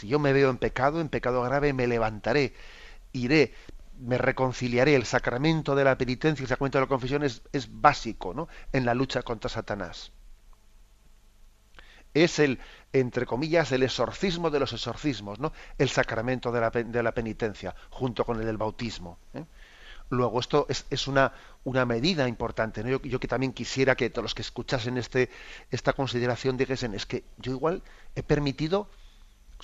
Si 0.01 0.07
yo 0.07 0.17
me 0.17 0.33
veo 0.33 0.49
en 0.49 0.57
pecado, 0.57 0.99
en 0.99 1.09
pecado 1.09 1.43
grave, 1.43 1.73
me 1.73 1.85
levantaré, 1.85 2.55
iré, 3.11 3.53
me 3.99 4.17
reconciliaré. 4.17 4.95
El 4.95 5.05
sacramento 5.05 5.75
de 5.75 5.83
la 5.83 5.95
penitencia, 5.95 6.41
el 6.41 6.49
sacramento 6.49 6.79
de 6.79 6.85
la 6.85 6.89
confesión 6.89 7.21
es, 7.21 7.43
básico 7.69 8.33
¿no? 8.33 8.47
en 8.73 8.83
la 8.83 8.95
lucha 8.95 9.21
contra 9.21 9.47
Satanás. 9.47 10.11
Es 12.15 12.39
el, 12.39 12.57
entre 12.93 13.27
comillas, 13.27 13.71
el 13.73 13.83
exorcismo 13.83 14.49
de 14.49 14.59
los 14.59 14.73
exorcismos, 14.73 15.39
¿no? 15.39 15.53
El 15.77 15.89
sacramento 15.89 16.51
de 16.51 16.61
la, 16.61 16.71
de 16.71 17.03
la 17.03 17.11
penitencia, 17.11 17.75
junto 17.91 18.25
con 18.25 18.39
el 18.39 18.45
del 18.47 18.57
bautismo. 18.57 19.19
¿eh? 19.35 19.45
Luego, 20.09 20.39
esto 20.39 20.65
es, 20.67 21.07
una, 21.07 21.31
una, 21.63 21.85
medida 21.85 22.27
importante. 22.27 22.83
Yo, 22.83 22.99
yo, 23.03 23.19
que 23.19 23.27
también 23.27 23.53
quisiera 23.53 23.95
que 23.95 24.09
todos 24.09 24.23
los 24.23 24.33
que 24.33 24.41
escuchasen 24.41 24.97
este, 24.97 25.29
esta 25.69 25.93
consideración 25.93 26.57
dijesen, 26.57 26.95
es 26.95 27.05
que 27.05 27.23
yo 27.37 27.51
igual 27.51 27.83
he 28.15 28.23
permitido 28.23 28.89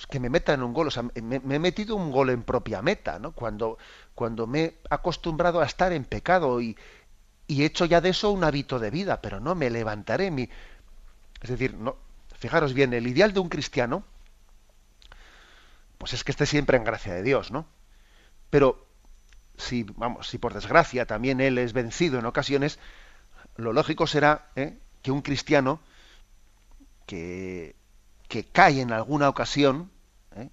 que 0.06 0.20
me 0.20 0.30
metan 0.30 0.62
un 0.62 0.72
gol, 0.72 0.88
o 0.88 0.90
sea, 0.90 1.02
me, 1.02 1.36
he 1.36 1.58
metido 1.58 1.96
un 1.96 2.10
gol 2.10 2.30
en 2.30 2.42
propia 2.42 2.82
meta, 2.82 3.18
¿no? 3.18 3.32
Cuando, 3.32 3.78
cuando 4.14 4.46
me 4.46 4.62
he 4.62 4.80
acostumbrado 4.90 5.60
a 5.60 5.66
estar 5.66 5.92
en 5.92 6.04
pecado 6.04 6.60
y, 6.60 6.76
y 7.46 7.62
he 7.62 7.66
hecho 7.66 7.84
ya 7.84 8.00
de 8.00 8.10
eso 8.10 8.30
un 8.30 8.44
hábito 8.44 8.78
de 8.78 8.90
vida, 8.90 9.20
pero 9.20 9.40
no 9.40 9.54
me 9.54 9.70
levantaré. 9.70 10.30
Mi... 10.30 10.48
Es 11.40 11.50
decir, 11.50 11.74
no, 11.74 11.96
fijaros 12.38 12.74
bien, 12.74 12.92
el 12.92 13.06
ideal 13.06 13.32
de 13.32 13.40
un 13.40 13.48
cristiano, 13.48 14.04
pues 15.98 16.12
es 16.12 16.22
que 16.22 16.30
esté 16.30 16.46
siempre 16.46 16.76
en 16.76 16.84
gracia 16.84 17.14
de 17.14 17.22
Dios, 17.22 17.50
¿no? 17.50 17.66
Pero 18.50 18.86
si, 19.56 19.82
vamos, 19.82 20.28
si 20.28 20.38
por 20.38 20.54
desgracia 20.54 21.06
también 21.06 21.40
él 21.40 21.58
es 21.58 21.72
vencido 21.72 22.18
en 22.18 22.26
ocasiones, 22.26 22.78
lo 23.56 23.72
lógico 23.72 24.06
será 24.06 24.50
¿eh? 24.54 24.78
que 25.02 25.10
un 25.10 25.22
cristiano 25.22 25.80
que, 27.06 27.74
que, 28.28 28.44
cae 28.44 28.80
en 28.80 28.92
alguna 28.92 29.28
ocasión, 29.28 29.90
¿eh? 30.36 30.50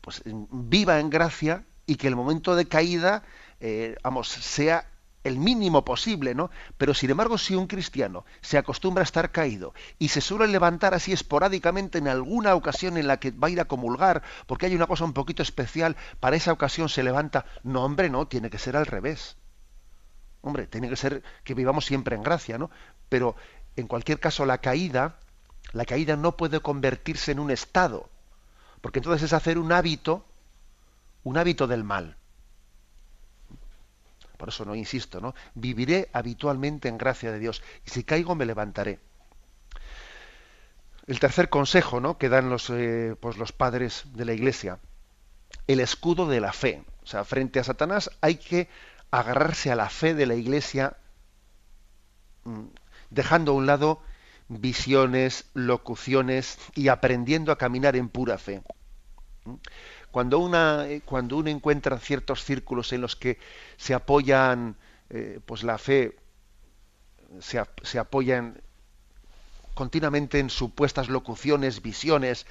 pues 0.00 0.22
viva 0.24 1.00
en 1.00 1.10
gracia 1.10 1.64
y 1.86 1.96
que 1.96 2.08
el 2.08 2.16
momento 2.16 2.56
de 2.56 2.66
caída, 2.66 3.22
eh, 3.60 3.96
vamos, 4.02 4.28
sea 4.28 4.86
el 5.26 5.38
mínimo 5.38 5.84
posible, 5.84 6.34
¿no? 6.34 6.50
Pero 6.78 6.94
sin 6.94 7.10
embargo, 7.10 7.36
si 7.36 7.54
un 7.54 7.66
cristiano 7.66 8.24
se 8.40 8.58
acostumbra 8.58 9.02
a 9.02 9.04
estar 9.04 9.32
caído 9.32 9.74
y 9.98 10.08
se 10.08 10.20
suele 10.20 10.46
levantar 10.46 10.94
así 10.94 11.12
esporádicamente 11.12 11.98
en 11.98 12.08
alguna 12.08 12.54
ocasión 12.54 12.96
en 12.96 13.08
la 13.08 13.18
que 13.18 13.32
va 13.32 13.48
a 13.48 13.50
ir 13.50 13.60
a 13.60 13.66
comulgar, 13.66 14.22
porque 14.46 14.66
hay 14.66 14.76
una 14.76 14.86
cosa 14.86 15.04
un 15.04 15.12
poquito 15.12 15.42
especial, 15.42 15.96
para 16.20 16.36
esa 16.36 16.52
ocasión 16.52 16.88
se 16.88 17.02
levanta, 17.02 17.44
no, 17.64 17.84
hombre, 17.84 18.08
no, 18.08 18.28
tiene 18.28 18.50
que 18.50 18.58
ser 18.58 18.76
al 18.76 18.86
revés. 18.86 19.36
Hombre, 20.42 20.68
tiene 20.68 20.88
que 20.88 20.96
ser 20.96 21.24
que 21.42 21.54
vivamos 21.54 21.84
siempre 21.84 22.14
en 22.14 22.22
gracia, 22.22 22.56
¿no? 22.56 22.70
Pero 23.08 23.34
en 23.74 23.88
cualquier 23.88 24.20
caso, 24.20 24.46
la 24.46 24.58
caída, 24.58 25.18
la 25.72 25.84
caída 25.84 26.16
no 26.16 26.36
puede 26.36 26.60
convertirse 26.60 27.32
en 27.32 27.40
un 27.40 27.50
estado, 27.50 28.08
porque 28.80 29.00
entonces 29.00 29.24
es 29.24 29.32
hacer 29.32 29.58
un 29.58 29.72
hábito, 29.72 30.24
un 31.24 31.38
hábito 31.38 31.66
del 31.66 31.84
mal. 31.84 32.16
Por 34.36 34.50
eso 34.50 34.64
no 34.64 34.74
insisto, 34.74 35.20
¿no? 35.20 35.34
Viviré 35.54 36.10
habitualmente 36.12 36.88
en 36.88 36.98
gracia 36.98 37.32
de 37.32 37.38
Dios 37.38 37.62
y 37.86 37.90
si 37.90 38.04
caigo 38.04 38.34
me 38.34 38.46
levantaré. 38.46 39.00
El 41.06 41.20
tercer 41.20 41.48
consejo, 41.48 42.00
¿no? 42.00 42.18
Que 42.18 42.28
dan 42.28 42.50
los, 42.50 42.68
eh, 42.70 43.16
pues 43.20 43.38
los 43.38 43.52
padres 43.52 44.04
de 44.12 44.24
la 44.24 44.32
Iglesia, 44.32 44.78
el 45.66 45.80
escudo 45.80 46.28
de 46.28 46.40
la 46.40 46.52
fe. 46.52 46.84
O 47.02 47.06
sea, 47.06 47.24
frente 47.24 47.60
a 47.60 47.64
Satanás 47.64 48.10
hay 48.20 48.36
que 48.36 48.68
agarrarse 49.10 49.70
a 49.70 49.76
la 49.76 49.88
fe 49.88 50.14
de 50.14 50.26
la 50.26 50.34
Iglesia, 50.34 50.96
mm, 52.44 52.64
dejando 53.10 53.52
a 53.52 53.54
un 53.54 53.66
lado 53.66 54.02
visiones, 54.48 55.46
locuciones 55.54 56.58
y 56.74 56.88
aprendiendo 56.88 57.52
a 57.52 57.58
caminar 57.58 57.96
en 57.96 58.08
pura 58.08 58.38
fe. 58.38 58.62
Cuando, 60.10 60.38
una, 60.38 60.86
eh, 60.88 61.02
cuando 61.04 61.36
uno 61.36 61.50
encuentra 61.50 61.98
ciertos 61.98 62.44
círculos 62.44 62.92
en 62.92 63.00
los 63.00 63.16
que 63.16 63.38
se 63.76 63.94
apoyan, 63.94 64.76
eh, 65.10 65.40
pues 65.44 65.62
la 65.62 65.78
fe 65.78 66.16
se, 67.40 67.98
apoyan 67.98 68.60
continuamente 69.74 70.38
en 70.38 70.48
supuestas 70.48 71.08
locuciones, 71.08 71.82
visiones, 71.82 72.46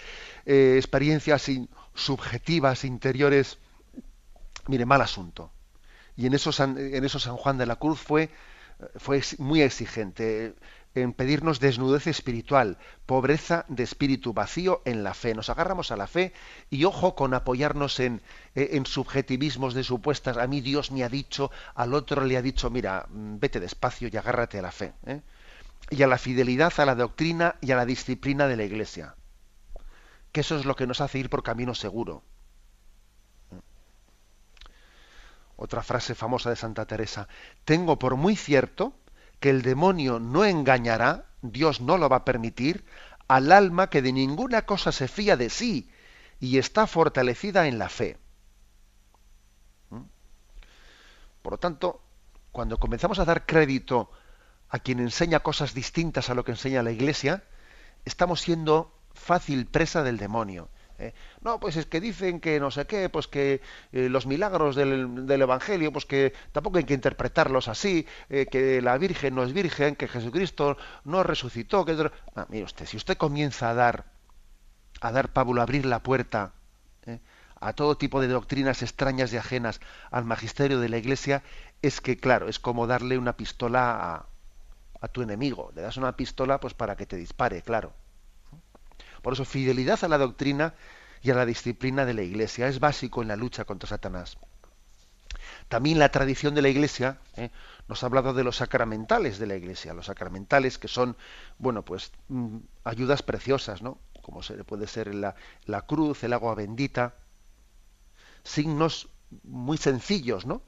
eh, 0.45 0.75
experiencias 0.77 1.49
subjetivas, 1.95 2.83
interiores, 2.83 3.57
mire, 4.67 4.85
mal 4.85 5.01
asunto. 5.01 5.51
Y 6.15 6.27
en 6.27 6.33
eso, 6.33 6.51
en 6.63 7.03
eso 7.03 7.19
San 7.19 7.35
Juan 7.35 7.57
de 7.57 7.65
la 7.65 7.77
Cruz 7.77 7.99
fue, 7.99 8.29
fue 8.97 9.21
muy 9.39 9.61
exigente 9.61 10.53
en 10.95 11.11
pedirnos 11.13 11.59
desnudez 11.59 12.07
espiritual, 12.07 12.77
pobreza 13.05 13.65
de 13.67 13.83
espíritu 13.83 14.33
vacío 14.33 14.81
en 14.85 15.03
la 15.03 15.13
fe. 15.13 15.35
Nos 15.35 15.49
agarramos 15.49 15.91
a 15.91 15.97
la 15.97 16.07
fe 16.07 16.33
y 16.69 16.85
ojo 16.85 17.15
con 17.15 17.33
apoyarnos 17.33 17.99
en, 17.99 18.21
eh, 18.55 18.69
en 18.71 18.85
subjetivismos 18.85 19.73
de 19.73 19.83
supuestas. 19.83 20.37
A 20.37 20.47
mí 20.47 20.61
Dios 20.61 20.91
me 20.91 21.03
ha 21.03 21.09
dicho, 21.09 21.51
al 21.75 21.93
otro 21.93 22.23
le 22.23 22.37
ha 22.37 22.41
dicho, 22.41 22.69
mira, 22.69 23.07
mm, 23.09 23.39
vete 23.39 23.59
despacio 23.59 24.09
y 24.11 24.17
agárrate 24.17 24.57
a 24.59 24.61
la 24.61 24.71
fe. 24.71 24.93
¿eh? 25.05 25.21
Y 25.89 26.01
a 26.01 26.07
la 26.07 26.17
fidelidad 26.17 26.73
a 26.77 26.85
la 26.85 26.95
doctrina 26.95 27.55
y 27.61 27.71
a 27.71 27.75
la 27.75 27.85
disciplina 27.85 28.47
de 28.47 28.55
la 28.55 28.63
Iglesia. 28.63 29.15
Que 30.31 30.41
eso 30.41 30.57
es 30.57 30.65
lo 30.65 30.75
que 30.75 30.87
nos 30.87 31.01
hace 31.01 31.19
ir 31.19 31.29
por 31.29 31.43
camino 31.43 31.75
seguro. 31.75 32.23
Otra 35.57 35.83
frase 35.83 36.15
famosa 36.15 36.49
de 36.49 36.55
Santa 36.55 36.85
Teresa. 36.85 37.27
Tengo 37.63 37.97
por 37.97 38.15
muy 38.15 38.35
cierto 38.35 38.93
que 39.45 39.51
el 39.51 39.61
demonio 39.61 40.19
no 40.19 40.43
engañará, 40.43 41.27
Dios 41.43 41.79
no 41.79 41.99
lo 41.99 42.09
va 42.09 42.15
a 42.15 42.25
permitir, 42.25 42.83
al 43.27 43.51
alma 43.51 43.91
que 43.91 44.01
de 44.01 44.11
ninguna 44.11 44.65
cosa 44.65 44.91
se 44.91 45.07
fía 45.07 45.37
de 45.37 45.51
sí 45.51 45.87
y 46.39 46.57
está 46.57 46.87
fortalecida 46.87 47.67
en 47.67 47.77
la 47.77 47.87
fe. 47.87 48.17
¿Mm? 49.91 50.01
Por 51.43 51.53
lo 51.53 51.59
tanto, 51.59 52.01
cuando 52.51 52.79
comenzamos 52.79 53.19
a 53.19 53.25
dar 53.25 53.45
crédito 53.45 54.09
a 54.67 54.79
quien 54.79 54.99
enseña 54.99 55.41
cosas 55.41 55.75
distintas 55.75 56.31
a 56.31 56.33
lo 56.33 56.43
que 56.43 56.53
enseña 56.53 56.81
la 56.81 56.91
Iglesia, 56.91 57.43
estamos 58.03 58.41
siendo 58.41 58.97
fácil 59.13 59.67
presa 59.67 60.01
del 60.01 60.17
demonio. 60.17 60.69
¿Eh? 60.99 61.13
No, 61.41 61.59
pues 61.59 61.75
es 61.75 61.85
que 61.85 61.99
dicen 62.01 62.39
que 62.39 62.59
no 62.59 62.71
sé 62.71 62.85
qué, 62.85 63.09
pues 63.09 63.27
que 63.27 63.61
eh, 63.91 64.09
los 64.09 64.25
milagros 64.25 64.75
del, 64.75 65.41
Evangelio, 65.41 65.91
pues 65.91 66.05
que 66.05 66.33
tampoco 66.51 66.77
hay 66.77 66.83
que 66.83 66.93
interpretarlos 66.93 67.67
así, 67.67 68.07
eh, 68.29 68.47
que 68.47 68.81
la 68.81 68.97
Virgen 68.97 69.35
no 69.35 69.43
es 69.43 69.53
Virgen, 69.53 69.95
que 69.95 70.07
Jesucristo 70.07 70.77
no 71.03 71.23
resucitó. 71.23 71.85
Que... 71.85 72.11
Ah, 72.35 72.45
mire 72.49 72.65
usted, 72.65 72.85
si 72.85 72.97
usted 72.97 73.17
comienza 73.17 73.69
a 73.69 73.73
dar, 73.73 74.05
a 75.01 75.11
dar 75.11 75.33
Pablo, 75.33 75.61
a 75.61 75.63
abrir 75.63 75.85
la 75.85 76.01
puerta 76.01 76.53
a 77.61 77.73
todo 77.73 77.97
tipo 77.97 78.21
de 78.21 78.27
doctrinas 78.27 78.83
extrañas 78.83 79.33
y 79.33 79.37
ajenas 79.37 79.79
al 80.11 80.25
magisterio 80.25 80.79
de 80.79 80.89
la 80.89 80.97
Iglesia, 80.97 81.41
es 81.81 82.01
que, 82.01 82.17
claro, 82.17 82.47
es 82.47 82.59
como 82.59 82.85
darle 82.85 83.17
una 83.17 83.37
pistola 83.37 83.91
a, 83.91 84.25
a 85.01 85.07
tu 85.07 85.21
enemigo. 85.21 85.71
Le 85.75 85.81
das 85.81 85.97
una 85.97 86.15
pistola 86.15 86.59
pues 86.59 86.73
para 86.73 86.95
que 86.95 87.05
te 87.05 87.15
dispare, 87.15 87.61
claro. 87.61 87.93
Por 89.25 89.33
eso, 89.33 89.43
fidelidad 89.43 90.03
a 90.03 90.07
la 90.07 90.19
doctrina 90.19 90.75
y 91.23 91.31
a 91.31 91.33
la 91.33 91.47
disciplina 91.47 92.05
de 92.05 92.13
la 92.13 92.21
Iglesia 92.21 92.67
es 92.67 92.79
básico 92.79 93.23
en 93.23 93.27
la 93.27 93.35
lucha 93.35 93.65
contra 93.65 93.89
Satanás. 93.89 94.37
También 95.67 95.97
la 95.97 96.09
tradición 96.09 96.53
de 96.53 96.61
la 96.61 96.69
Iglesia 96.69 97.17
¿eh? 97.35 97.49
nos 97.87 98.03
ha 98.03 98.05
hablado 98.05 98.35
de 98.35 98.43
los 98.43 98.57
sacramentales 98.57 99.39
de 99.39 99.47
la 99.47 99.55
Iglesia, 99.55 99.95
los 99.95 100.05
sacramentales 100.05 100.77
que 100.77 100.87
son, 100.87 101.17
bueno, 101.57 101.83
pues 101.83 102.11
mm, 102.27 102.57
ayudas 102.83 103.23
preciosas, 103.23 103.81
¿no? 103.81 103.97
Como 104.21 104.41
puede 104.41 104.85
ser 104.85 105.15
la, 105.15 105.33
la 105.65 105.81
cruz, 105.87 106.23
el 106.23 106.31
agua 106.31 106.53
bendita, 106.53 107.15
signos 108.43 109.09
muy 109.41 109.77
sencillos, 109.77 110.45
¿no? 110.45 110.61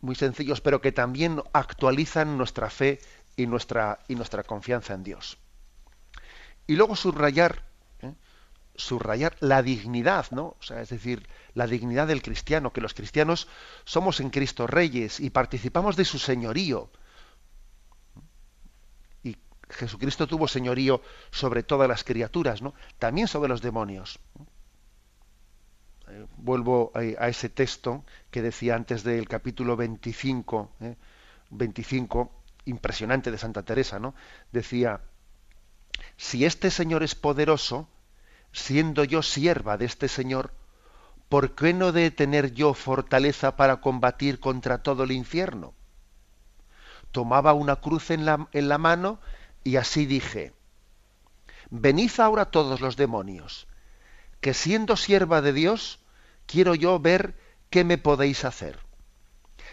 Muy 0.00 0.16
sencillos, 0.16 0.60
pero 0.60 0.80
que 0.80 0.90
también 0.90 1.40
actualizan 1.52 2.36
nuestra 2.36 2.68
fe 2.68 2.98
y 3.36 3.46
nuestra, 3.46 4.00
y 4.08 4.16
nuestra 4.16 4.42
confianza 4.42 4.92
en 4.94 5.04
Dios. 5.04 5.38
Y 6.66 6.76
luego 6.76 6.96
subrayar, 6.96 7.62
¿eh? 8.00 8.14
subrayar 8.74 9.36
la 9.40 9.62
dignidad, 9.62 10.26
¿no? 10.30 10.56
O 10.58 10.62
sea, 10.62 10.80
es 10.80 10.88
decir, 10.88 11.28
la 11.54 11.66
dignidad 11.66 12.06
del 12.06 12.22
cristiano, 12.22 12.72
que 12.72 12.80
los 12.80 12.94
cristianos 12.94 13.48
somos 13.84 14.20
en 14.20 14.30
Cristo 14.30 14.66
reyes 14.66 15.20
y 15.20 15.30
participamos 15.30 15.96
de 15.96 16.04
su 16.04 16.18
señorío. 16.18 16.90
Y 19.22 19.36
Jesucristo 19.68 20.26
tuvo 20.26 20.48
señorío 20.48 21.02
sobre 21.30 21.62
todas 21.62 21.88
las 21.88 22.02
criaturas, 22.04 22.62
¿no? 22.62 22.74
También 22.98 23.28
sobre 23.28 23.48
los 23.50 23.60
demonios. 23.60 24.18
Eh, 26.08 26.26
vuelvo 26.36 26.92
a, 26.94 27.28
ese 27.28 27.48
texto 27.48 28.04
que 28.30 28.42
decía 28.42 28.74
antes 28.74 29.04
del 29.04 29.26
capítulo 29.28 29.76
25, 29.76 30.70
25, 31.50 32.22
¿eh? 32.22 32.44
impresionante 32.66 33.30
de 33.30 33.38
Santa 33.38 33.62
Teresa, 33.62 33.98
¿no? 33.98 34.14
Decía, 34.52 35.00
si 36.16 36.44
este 36.44 36.70
Señor 36.70 37.02
es 37.02 37.14
poderoso, 37.14 37.88
siendo 38.52 39.04
yo 39.04 39.22
sierva 39.22 39.76
de 39.76 39.84
este 39.84 40.08
Señor, 40.08 40.52
¿por 41.28 41.54
qué 41.54 41.74
no 41.74 41.92
de 41.92 42.10
tener 42.10 42.54
yo 42.54 42.74
fortaleza 42.74 43.56
para 43.56 43.80
combatir 43.80 44.38
contra 44.38 44.82
todo 44.82 45.04
el 45.04 45.12
infierno? 45.12 45.74
Tomaba 47.10 47.52
una 47.52 47.76
cruz 47.76 48.10
en 48.10 48.24
la, 48.24 48.48
en 48.52 48.68
la 48.68 48.78
mano 48.78 49.20
y 49.64 49.76
así 49.76 50.06
dije, 50.06 50.52
venid 51.70 52.12
ahora 52.18 52.46
todos 52.46 52.80
los 52.80 52.96
demonios, 52.96 53.66
que 54.40 54.54
siendo 54.54 54.96
sierva 54.96 55.40
de 55.40 55.52
Dios, 55.52 56.00
quiero 56.46 56.74
yo 56.74 57.00
ver 57.00 57.34
qué 57.70 57.82
me 57.82 57.98
podéis 57.98 58.44
hacer. 58.44 58.78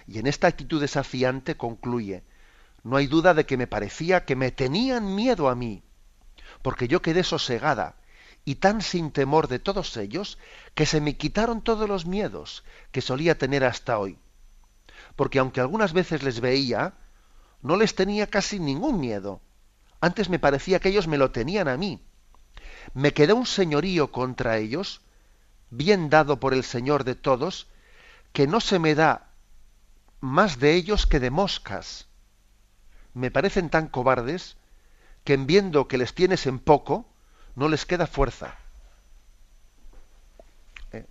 Y 0.07 0.17
en 0.17 0.27
esta 0.27 0.47
actitud 0.47 0.81
desafiante 0.81 1.55
concluye, 1.55 2.23
no 2.83 2.97
hay 2.97 3.05
duda 3.05 3.35
de 3.35 3.45
que 3.45 3.57
me 3.57 3.67
parecía 3.67 4.25
que 4.25 4.35
me 4.35 4.51
tenían 4.51 5.13
miedo 5.13 5.49
a 5.49 5.55
mí 5.55 5.83
porque 6.61 6.87
yo 6.87 7.01
quedé 7.01 7.23
sosegada 7.23 7.95
y 8.45 8.55
tan 8.55 8.81
sin 8.81 9.11
temor 9.11 9.47
de 9.47 9.59
todos 9.59 9.95
ellos 9.97 10.37
que 10.73 10.85
se 10.85 11.01
me 11.01 11.17
quitaron 11.17 11.61
todos 11.61 11.87
los 11.87 12.05
miedos 12.05 12.63
que 12.91 13.01
solía 13.01 13.37
tener 13.37 13.63
hasta 13.63 13.99
hoy. 13.99 14.17
Porque 15.15 15.39
aunque 15.39 15.61
algunas 15.61 15.93
veces 15.93 16.23
les 16.23 16.39
veía, 16.39 16.93
no 17.61 17.75
les 17.75 17.95
tenía 17.95 18.27
casi 18.27 18.59
ningún 18.59 18.99
miedo. 18.99 19.41
Antes 19.99 20.29
me 20.29 20.39
parecía 20.39 20.79
que 20.79 20.89
ellos 20.89 21.07
me 21.07 21.17
lo 21.17 21.31
tenían 21.31 21.67
a 21.67 21.77
mí. 21.77 22.01
Me 22.93 23.13
quedó 23.13 23.35
un 23.35 23.45
señorío 23.45 24.11
contra 24.11 24.57
ellos, 24.57 25.01
bien 25.69 26.09
dado 26.09 26.39
por 26.39 26.53
el 26.53 26.63
Señor 26.63 27.03
de 27.03 27.15
todos, 27.15 27.67
que 28.33 28.47
no 28.47 28.59
se 28.59 28.79
me 28.79 28.95
da 28.95 29.29
más 30.19 30.59
de 30.59 30.73
ellos 30.73 31.05
que 31.05 31.19
de 31.19 31.29
moscas. 31.29 32.07
Me 33.13 33.29
parecen 33.29 33.69
tan 33.69 33.87
cobardes 33.87 34.57
que 35.23 35.33
en 35.33 35.47
viendo 35.47 35.87
que 35.87 35.97
les 35.97 36.13
tienes 36.13 36.47
en 36.47 36.59
poco, 36.59 37.05
no 37.55 37.69
les 37.69 37.85
queda 37.85 38.07
fuerza. 38.07 38.55
Eh, 40.91 41.05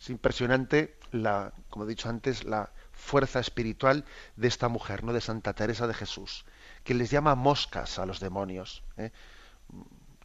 es 0.00 0.10
impresionante 0.10 0.96
la, 1.12 1.52
como 1.70 1.84
he 1.84 1.88
dicho 1.88 2.08
antes, 2.08 2.44
la 2.44 2.70
fuerza 2.92 3.40
espiritual 3.40 4.04
de 4.36 4.48
esta 4.48 4.68
mujer, 4.68 5.04
no 5.04 5.12
de 5.12 5.20
Santa 5.20 5.52
Teresa 5.52 5.86
de 5.86 5.94
Jesús, 5.94 6.44
que 6.82 6.94
les 6.94 7.10
llama 7.10 7.34
moscas 7.34 7.98
a 7.98 8.06
los 8.06 8.20
demonios. 8.20 8.82
¿eh? 8.96 9.12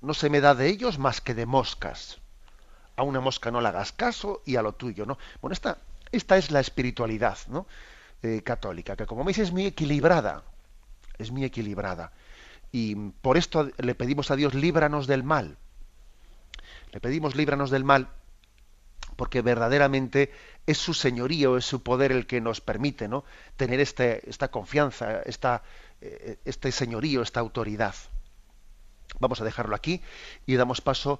No 0.01 0.13
se 0.13 0.29
me 0.29 0.41
da 0.41 0.55
de 0.55 0.67
ellos 0.67 0.97
más 0.97 1.21
que 1.21 1.35
de 1.35 1.45
moscas. 1.45 2.19
A 2.95 3.03
una 3.03 3.19
mosca 3.19 3.51
no 3.51 3.61
le 3.61 3.67
hagas 3.67 3.91
caso 3.91 4.41
y 4.45 4.55
a 4.55 4.61
lo 4.61 4.73
tuyo, 4.73 5.05
¿no? 5.05 5.17
Bueno, 5.41 5.53
esta, 5.53 5.77
esta 6.11 6.37
es 6.37 6.51
la 6.51 6.59
espiritualidad, 6.59 7.37
¿no? 7.47 7.65
Eh, 8.23 8.41
católica, 8.43 8.95
que 8.95 9.07
como 9.07 9.23
veis 9.23 9.39
es 9.39 9.51
muy 9.51 9.65
equilibrada, 9.65 10.43
es 11.17 11.31
muy 11.31 11.43
equilibrada. 11.43 12.11
Y 12.71 12.95
por 12.95 13.37
esto 13.37 13.69
le 13.77 13.95
pedimos 13.95 14.31
a 14.31 14.35
Dios, 14.35 14.53
líbranos 14.53 15.07
del 15.07 15.23
mal. 15.23 15.57
Le 16.91 16.99
pedimos 16.99 17.35
líbranos 17.35 17.69
del 17.71 17.83
mal 17.83 18.09
porque 19.15 19.41
verdaderamente 19.41 20.31
es 20.65 20.77
su 20.77 20.93
señorío, 20.93 21.57
es 21.57 21.65
su 21.65 21.83
poder 21.83 22.11
el 22.11 22.25
que 22.25 22.41
nos 22.41 22.61
permite 22.61 23.07
¿no? 23.07 23.23
tener 23.55 23.79
este, 23.79 24.27
esta 24.29 24.49
confianza, 24.49 25.21
esta, 25.21 25.63
eh, 26.01 26.37
este 26.45 26.71
señorío, 26.71 27.21
esta 27.21 27.39
autoridad. 27.39 27.93
Vamos 29.19 29.41
a 29.41 29.43
dejarlo 29.43 29.75
aquí 29.75 30.01
y 30.47 30.55
damos 30.55 30.81
paso 30.81 31.19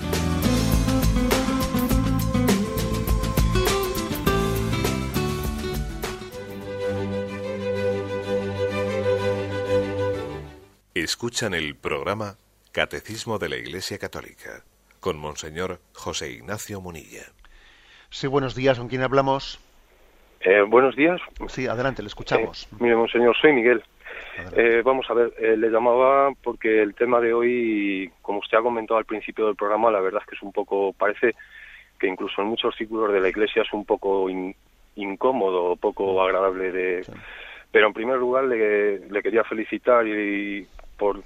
Escuchan 11.21 11.53
el 11.53 11.75
programa 11.75 12.33
Catecismo 12.71 13.37
de 13.37 13.47
la 13.47 13.55
Iglesia 13.55 13.99
Católica 13.99 14.63
con 14.99 15.19
Monseñor 15.19 15.77
José 15.93 16.31
Ignacio 16.31 16.81
Munilla. 16.81 17.21
Sí, 18.09 18.25
buenos 18.25 18.55
días. 18.55 18.79
¿Con 18.79 18.87
quién 18.87 19.03
hablamos? 19.03 19.59
Eh, 20.39 20.63
buenos 20.63 20.95
días. 20.95 21.21
Sí, 21.47 21.67
adelante, 21.67 22.01
le 22.01 22.07
escuchamos. 22.07 22.63
Eh, 22.63 22.75
mire, 22.79 22.95
Monseñor, 22.95 23.37
soy 23.39 23.53
Miguel. 23.53 23.83
Eh, 24.57 24.81
vamos 24.83 25.05
a 25.11 25.13
ver, 25.13 25.31
le 25.59 25.69
llamaba 25.69 26.31
porque 26.43 26.81
el 26.81 26.95
tema 26.95 27.19
de 27.19 27.33
hoy, 27.35 28.11
como 28.23 28.39
usted 28.39 28.57
ha 28.57 28.63
comentado 28.63 28.97
al 28.97 29.05
principio 29.05 29.45
del 29.45 29.55
programa, 29.55 29.91
la 29.91 30.01
verdad 30.01 30.23
es 30.23 30.27
que 30.27 30.35
es 30.37 30.41
un 30.41 30.51
poco, 30.51 30.91
parece 30.91 31.35
que 31.99 32.07
incluso 32.07 32.41
en 32.41 32.47
muchos 32.47 32.75
círculos 32.75 33.13
de 33.13 33.19
la 33.19 33.29
Iglesia 33.29 33.61
es 33.61 33.71
un 33.73 33.85
poco 33.85 34.27
incómodo, 34.95 35.75
poco 35.75 36.19
agradable 36.19 36.71
de... 36.71 37.05
Pero 37.71 37.87
en 37.87 37.93
primer 37.93 38.17
lugar 38.17 38.45
le, 38.45 39.07
le 39.07 39.21
quería 39.21 39.45
felicitar 39.45 40.05
y, 40.05 40.67
por, 41.01 41.23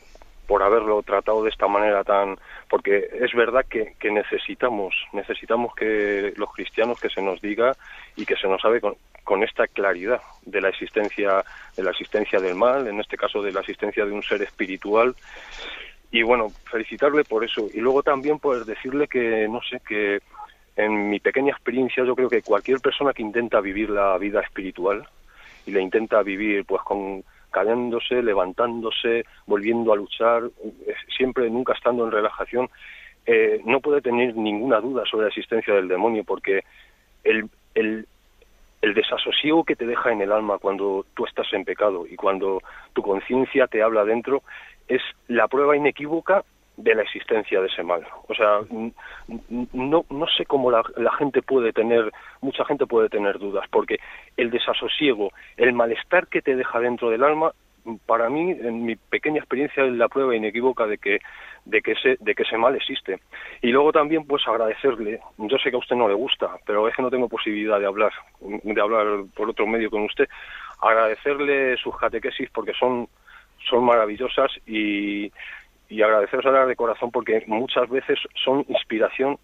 por 0.48 0.64
haberlo 0.64 1.04
tratado 1.04 1.44
de 1.44 1.50
esta 1.50 1.68
manera 1.68 2.06
tan 2.06 2.38
porque 2.70 3.10
es 3.12 3.34
verdad 3.34 3.66
que, 3.70 3.94
necesitamos 4.10 4.96
necesitamos 5.12 5.76
que 5.76 6.32
los 6.38 6.50
cristianos 6.54 6.98
que 6.98 7.10
se 7.10 7.22
nos 7.22 7.42
diga 7.42 7.74
y 8.16 8.26
que 8.26 8.38
se 8.38 8.48
nos 8.48 8.62
sabe 8.62 8.80
con, 8.80 8.96
con, 9.26 9.44
esta 9.44 9.68
claridad 9.68 10.22
de 10.46 10.62
la 10.62 10.70
existencia 10.70 11.44
de 11.76 11.84
la 11.84 11.92
existencia 11.92 12.40
del 12.40 12.56
mal 12.56 12.88
en 12.88 13.02
este 13.02 13.18
caso 13.18 13.42
de 13.42 13.52
la 13.52 13.60
existencia 13.60 14.06
de 14.06 14.14
un 14.14 14.24
ser 14.24 14.42
espiritual. 14.42 15.14
Y 16.10 16.24
bueno 16.24 16.48
felicitarle 16.72 17.26
por 17.26 17.44
eso. 17.44 17.68
Y 17.74 17.82
luego 17.82 18.02
también 18.02 18.40
pues 18.40 18.66
decirle 18.66 19.10
que 19.10 19.50
no 19.50 19.60
sé 19.70 19.82
que 19.86 20.20
en 20.78 21.10
mi 21.10 21.20
pequeña 21.20 21.52
experiencia 21.52 22.06
yo 22.06 22.16
creo 22.16 22.30
que 22.30 22.42
cualquier 22.42 22.80
persona 22.80 23.12
que 23.12 23.24
intenta 23.24 23.60
vivir 23.60 23.90
la 23.90 24.18
vida 24.18 24.40
espiritual 24.40 25.06
y 25.66 25.72
la 25.72 25.82
intenta 25.82 26.24
vivir 26.24 26.64
pues 26.64 26.82
con 26.84 27.26
cayéndose, 27.56 28.22
levantándose, 28.22 29.24
volviendo 29.48 29.94
a 29.94 29.96
luchar, 29.96 30.44
siempre, 31.16 31.50
nunca 31.50 31.72
estando 31.72 32.04
en 32.04 32.12
relajación, 32.12 32.70
eh, 33.26 33.62
no 33.64 33.80
puede 33.80 34.02
tener 34.02 34.36
ninguna 34.36 34.82
duda 34.82 35.06
sobre 35.06 35.24
la 35.24 35.30
existencia 35.30 35.74
del 35.74 35.88
demonio, 35.88 36.26
porque 36.26 36.66
el, 37.24 37.50
el, 37.74 38.06
el 38.82 38.94
desasosiego 38.94 39.64
que 39.64 39.78
te 39.78 39.88
deja 39.88 40.12
en 40.12 40.22
el 40.22 40.34
alma 40.34 40.58
cuando 40.58 41.06
tú 41.14 41.26
estás 41.26 41.48
en 41.54 41.64
pecado 41.64 42.06
y 42.06 42.18
cuando 42.18 42.62
tu 42.92 43.02
conciencia 43.02 43.68
te 43.68 43.82
habla 43.82 44.04
dentro 44.04 44.44
es 44.90 45.02
la 45.30 45.48
prueba 45.48 45.78
inequívoca 45.78 46.44
de 46.78 46.96
la 46.96 47.04
existencia 47.04 47.62
de 47.62 47.68
ese 47.68 47.84
mal. 47.84 48.06
O 48.28 48.34
sea, 48.34 48.60
no, 49.74 50.06
no 50.10 50.28
sé 50.28 50.46
cómo 50.46 50.72
la, 50.72 50.84
la, 50.98 51.12
gente 51.14 51.42
puede 51.42 51.72
tener, 51.72 52.12
mucha 52.42 52.66
gente 52.66 52.86
puede 52.86 53.10
tener 53.10 53.40
dudas, 53.40 53.66
porque 53.70 54.00
el 54.38 54.52
desasosiego, 54.52 55.32
el 55.58 55.74
malestar 55.74 56.28
que 56.28 56.42
te 56.42 56.56
deja 56.56 56.80
dentro 56.80 57.10
del 57.10 57.24
alma, 57.24 57.52
para 58.06 58.30
mí, 58.30 58.52
en 58.52 58.86
mi 58.86 58.96
pequeña 58.96 59.40
experiencia, 59.40 59.86
es 59.86 59.94
la 59.94 60.08
prueba 60.08 60.36
inequívoca 60.36 60.88
de 60.88 60.98
que, 60.98 61.20
de 61.66 61.82
que, 61.82 61.92
ese, 61.92 62.18
de 62.20 62.34
que 62.34 62.44
ese 62.44 62.58
mal 62.58 62.76
existe. 62.76 63.20
Y 63.62 63.68
luego 63.68 63.92
también, 63.92 64.26
pues 64.26 64.48
agradecerle, 64.48 65.20
yo 65.38 65.58
sé 65.58 65.70
que 65.70 65.76
a 65.76 65.80
usted 65.80 65.96
no 65.96 66.08
le 66.08 66.16
gusta, 66.16 66.58
pero 66.66 66.88
es 66.88 66.96
que 66.96 67.02
no 67.02 67.12
tengo 67.12 67.30
posibilidad 67.30 67.80
de 67.80 67.86
hablar, 67.86 68.12
de 68.42 68.82
hablar 68.82 69.26
por 69.36 69.50
otro 69.50 69.68
medio 69.68 69.92
con 69.92 70.04
usted, 70.04 70.28
agradecerle 70.82 71.78
sus 71.78 71.96
catequesis 71.98 72.50
porque 72.50 72.74
son, 72.74 73.08
son 73.70 73.84
maravillosas 73.86 74.52
y 74.66 75.32
y 75.90 76.02
agradeceros 76.02 76.68
de 76.68 76.76
corazón 76.76 77.12
porque 77.12 77.44
muchas 77.48 77.90
veces 77.90 78.20
son 78.44 78.66
inspiración 78.68 79.38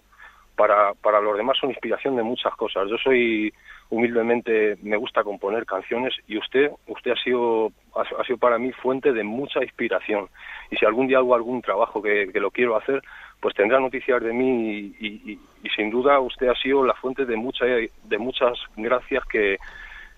para, 0.55 0.93
para 0.93 1.21
los 1.21 1.37
demás, 1.37 1.57
son 1.59 1.69
inspiración 1.69 2.15
de 2.15 2.23
muchas 2.23 2.53
cosas. 2.55 2.89
Yo 2.89 2.97
soy 2.97 3.53
humildemente, 3.89 4.77
me 4.81 4.95
gusta 4.95 5.23
componer 5.23 5.65
canciones 5.65 6.13
y 6.27 6.37
usted, 6.37 6.71
usted 6.87 7.11
ha 7.11 7.23
sido, 7.23 7.71
ha, 7.95 8.23
sido 8.23 8.37
para 8.37 8.57
mí 8.57 8.71
fuente 8.71 9.11
de 9.11 9.23
mucha 9.23 9.61
inspiración. 9.63 10.29
Y 10.69 10.77
si 10.77 10.85
algún 10.85 11.07
día 11.07 11.17
hago 11.17 11.35
algún 11.35 11.61
trabajo 11.61 12.01
que, 12.01 12.29
que 12.31 12.39
lo 12.39 12.51
quiero 12.51 12.77
hacer, 12.77 13.01
pues 13.39 13.55
tendrá 13.55 13.79
noticias 13.79 14.21
de 14.21 14.33
mí 14.33 14.93
y, 14.99 15.07
y, 15.07 15.39
y, 15.63 15.69
sin 15.75 15.89
duda 15.89 16.19
usted 16.19 16.47
ha 16.47 16.55
sido 16.55 16.85
la 16.85 16.93
fuente 16.93 17.25
de, 17.25 17.35
mucha, 17.35 17.65
de 17.65 18.17
muchas 18.17 18.57
gracias 18.77 19.25
que, 19.25 19.57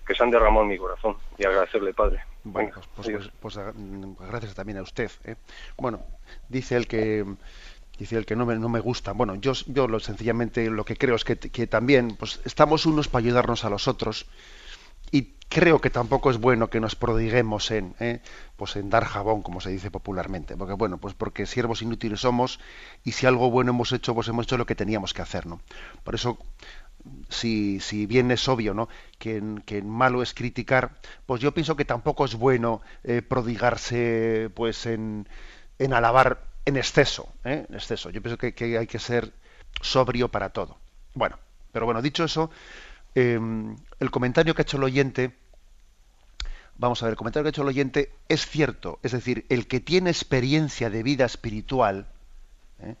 que 0.06 0.14
se 0.14 0.22
han 0.22 0.30
derramado 0.30 0.62
en 0.62 0.68
mi 0.68 0.78
corazón 0.78 1.16
y 1.38 1.46
agradecerle, 1.46 1.94
Padre. 1.94 2.20
Bueno, 2.44 2.70
pues, 2.94 3.08
pues, 3.10 3.30
pues, 3.40 3.58
gracias 4.28 4.54
también 4.54 4.78
a 4.78 4.82
usted. 4.82 5.10
¿eh? 5.24 5.36
Bueno, 5.76 6.00
dice 6.48 6.76
el 6.76 6.86
que 6.86 7.24
dice 7.98 8.16
el 8.16 8.26
que 8.26 8.36
no 8.36 8.44
me, 8.44 8.56
no 8.56 8.68
me 8.68 8.80
gusta. 8.80 9.12
Bueno, 9.12 9.34
yo, 9.36 9.52
yo 9.66 9.88
lo 9.88 10.00
sencillamente 10.00 10.68
lo 10.68 10.84
que 10.84 10.96
creo 10.96 11.14
es 11.14 11.24
que, 11.24 11.36
que 11.36 11.66
también 11.66 12.16
pues 12.16 12.40
estamos 12.44 12.86
unos 12.86 13.08
para 13.08 13.24
ayudarnos 13.24 13.64
a 13.64 13.70
los 13.70 13.88
otros 13.88 14.26
y 15.10 15.34
creo 15.48 15.80
que 15.80 15.90
tampoco 15.90 16.30
es 16.30 16.38
bueno 16.38 16.68
que 16.68 16.80
nos 16.80 16.96
prodiguemos 16.96 17.70
en 17.70 17.94
¿eh? 18.00 18.20
pues 18.56 18.74
en 18.76 18.90
dar 18.90 19.04
jabón 19.04 19.42
como 19.42 19.60
se 19.60 19.70
dice 19.70 19.90
popularmente 19.90 20.56
porque 20.56 20.72
bueno 20.72 20.98
pues 20.98 21.14
porque 21.14 21.46
siervos 21.46 21.82
inútiles 21.82 22.20
somos 22.20 22.58
y 23.04 23.12
si 23.12 23.26
algo 23.26 23.50
bueno 23.50 23.70
hemos 23.70 23.92
hecho 23.92 24.14
pues 24.14 24.26
hemos 24.28 24.46
hecho 24.46 24.56
lo 24.56 24.66
que 24.66 24.74
teníamos 24.74 25.14
que 25.14 25.22
hacer 25.22 25.46
no 25.46 25.60
por 26.02 26.16
eso 26.16 26.38
si, 27.28 27.80
si, 27.80 28.06
bien 28.06 28.30
es 28.30 28.48
obvio 28.48 28.74
¿no? 28.74 28.88
que, 29.18 29.42
que, 29.66 29.82
malo 29.82 30.22
es 30.22 30.34
criticar, 30.34 30.96
pues 31.26 31.40
yo 31.40 31.52
pienso 31.52 31.76
que 31.76 31.84
tampoco 31.84 32.24
es 32.24 32.34
bueno 32.34 32.80
eh, 33.02 33.22
prodigarse 33.22 34.50
pues 34.54 34.86
en, 34.86 35.28
en, 35.78 35.92
alabar 35.92 36.44
en 36.64 36.76
exceso, 36.76 37.28
¿eh? 37.44 37.66
en 37.68 37.74
exceso. 37.74 38.10
Yo 38.10 38.22
pienso 38.22 38.38
que, 38.38 38.54
que, 38.54 38.78
hay 38.78 38.86
que 38.86 38.98
ser 38.98 39.32
sobrio 39.80 40.28
para 40.28 40.50
todo. 40.50 40.78
Bueno, 41.14 41.38
pero 41.72 41.84
bueno, 41.86 42.02
dicho 42.02 42.24
eso, 42.24 42.50
eh, 43.14 43.38
el 44.00 44.10
comentario 44.10 44.54
que 44.54 44.62
ha 44.62 44.64
hecho 44.64 44.78
el 44.78 44.84
oyente, 44.84 45.34
vamos 46.76 47.02
a 47.02 47.06
ver, 47.06 47.12
el 47.12 47.18
comentario 47.18 47.44
que 47.44 47.48
ha 47.48 47.50
hecho 47.50 47.62
el 47.62 47.68
oyente 47.68 48.12
es 48.28 48.46
cierto, 48.46 48.98
es 49.02 49.12
decir, 49.12 49.44
el 49.48 49.66
que 49.66 49.80
tiene 49.80 50.10
experiencia 50.10 50.90
de 50.90 51.02
vida 51.02 51.24
espiritual, 51.24 52.06
¿eh? 52.80 52.96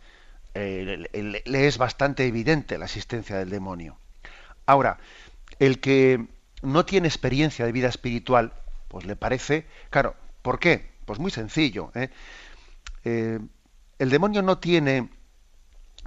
Eh, 0.54 1.42
le 1.44 1.66
es 1.66 1.78
bastante 1.78 2.26
evidente 2.26 2.78
la 2.78 2.84
existencia 2.84 3.36
del 3.36 3.50
demonio. 3.50 3.98
Ahora, 4.66 4.98
el 5.58 5.80
que 5.80 6.26
no 6.62 6.84
tiene 6.84 7.08
experiencia 7.08 7.66
de 7.66 7.72
vida 7.72 7.88
espiritual, 7.88 8.52
pues 8.88 9.04
le 9.04 9.16
parece, 9.16 9.66
claro, 9.90 10.14
¿por 10.42 10.58
qué? 10.58 10.90
Pues 11.04 11.18
muy 11.18 11.30
sencillo. 11.30 11.90
¿eh? 11.94 12.10
Eh, 13.04 13.38
el 13.98 14.10
demonio 14.10 14.42
no 14.42 14.58
tiene 14.58 15.10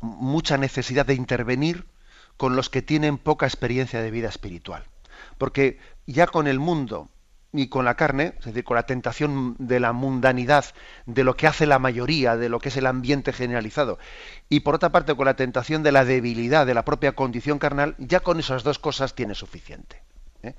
mucha 0.01 0.57
necesidad 0.57 1.05
de 1.05 1.13
intervenir 1.13 1.85
con 2.37 2.55
los 2.55 2.69
que 2.69 2.81
tienen 2.81 3.17
poca 3.17 3.45
experiencia 3.45 4.01
de 4.01 4.11
vida 4.11 4.29
espiritual. 4.29 4.83
Porque 5.37 5.79
ya 6.05 6.27
con 6.27 6.47
el 6.47 6.59
mundo 6.59 7.09
y 7.53 7.67
con 7.67 7.85
la 7.85 7.95
carne, 7.95 8.33
es 8.39 8.45
decir, 8.45 8.63
con 8.63 8.75
la 8.75 8.85
tentación 8.85 9.55
de 9.57 9.79
la 9.79 9.93
mundanidad, 9.93 10.65
de 11.05 11.23
lo 11.23 11.35
que 11.35 11.47
hace 11.47 11.65
la 11.65 11.79
mayoría, 11.79 12.35
de 12.35 12.49
lo 12.49 12.59
que 12.59 12.69
es 12.69 12.77
el 12.77 12.85
ambiente 12.85 13.33
generalizado, 13.33 13.99
y 14.49 14.61
por 14.61 14.75
otra 14.75 14.91
parte 14.91 15.15
con 15.15 15.25
la 15.25 15.35
tentación 15.35 15.83
de 15.83 15.91
la 15.91 16.05
debilidad 16.05 16.65
de 16.65 16.73
la 16.73 16.85
propia 16.85 17.13
condición 17.13 17.59
carnal, 17.59 17.95
ya 17.97 18.19
con 18.19 18.39
esas 18.39 18.63
dos 18.63 18.79
cosas 18.79 19.15
tiene 19.15 19.33
suficiente. 19.33 20.01
¿eh? 20.43 20.55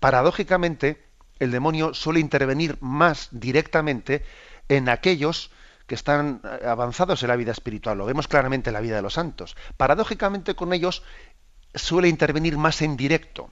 Paradójicamente, 0.00 1.04
el 1.38 1.50
demonio 1.50 1.92
suele 1.92 2.20
intervenir 2.20 2.78
más 2.80 3.28
directamente 3.30 4.24
en 4.68 4.88
aquellos 4.88 5.50
que 5.86 5.94
están 5.94 6.40
eh, 6.44 6.66
avanzados 6.66 7.22
en 7.22 7.28
la 7.28 7.36
vida 7.36 7.52
espiritual. 7.52 7.98
Lo 7.98 8.06
vemos 8.06 8.26
claramente 8.26 8.70
en 8.70 8.74
la 8.74 8.80
vida 8.80 8.96
de 8.96 9.02
los 9.02 9.14
santos. 9.14 9.56
Paradójicamente 9.76 10.54
con 10.54 10.72
ellos 10.72 11.02
suele 11.74 12.08
intervenir 12.08 12.56
más 12.56 12.80
en 12.82 12.96
directo 12.96 13.50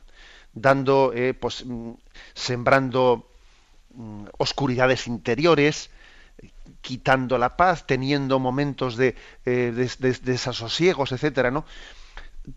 dando, 0.54 1.12
eh, 1.14 1.34
pues, 1.34 1.64
mm, 1.66 1.92
sembrando 2.34 3.28
mm, 3.94 4.26
oscuridades 4.38 5.06
interiores, 5.06 5.90
quitando 6.80 7.38
la 7.38 7.56
paz, 7.56 7.86
teniendo 7.86 8.38
momentos 8.38 8.96
de, 8.96 9.14
eh, 9.44 9.72
desasosiegos, 10.22 11.12
etcétera, 11.12 11.50
¿no? 11.50 11.64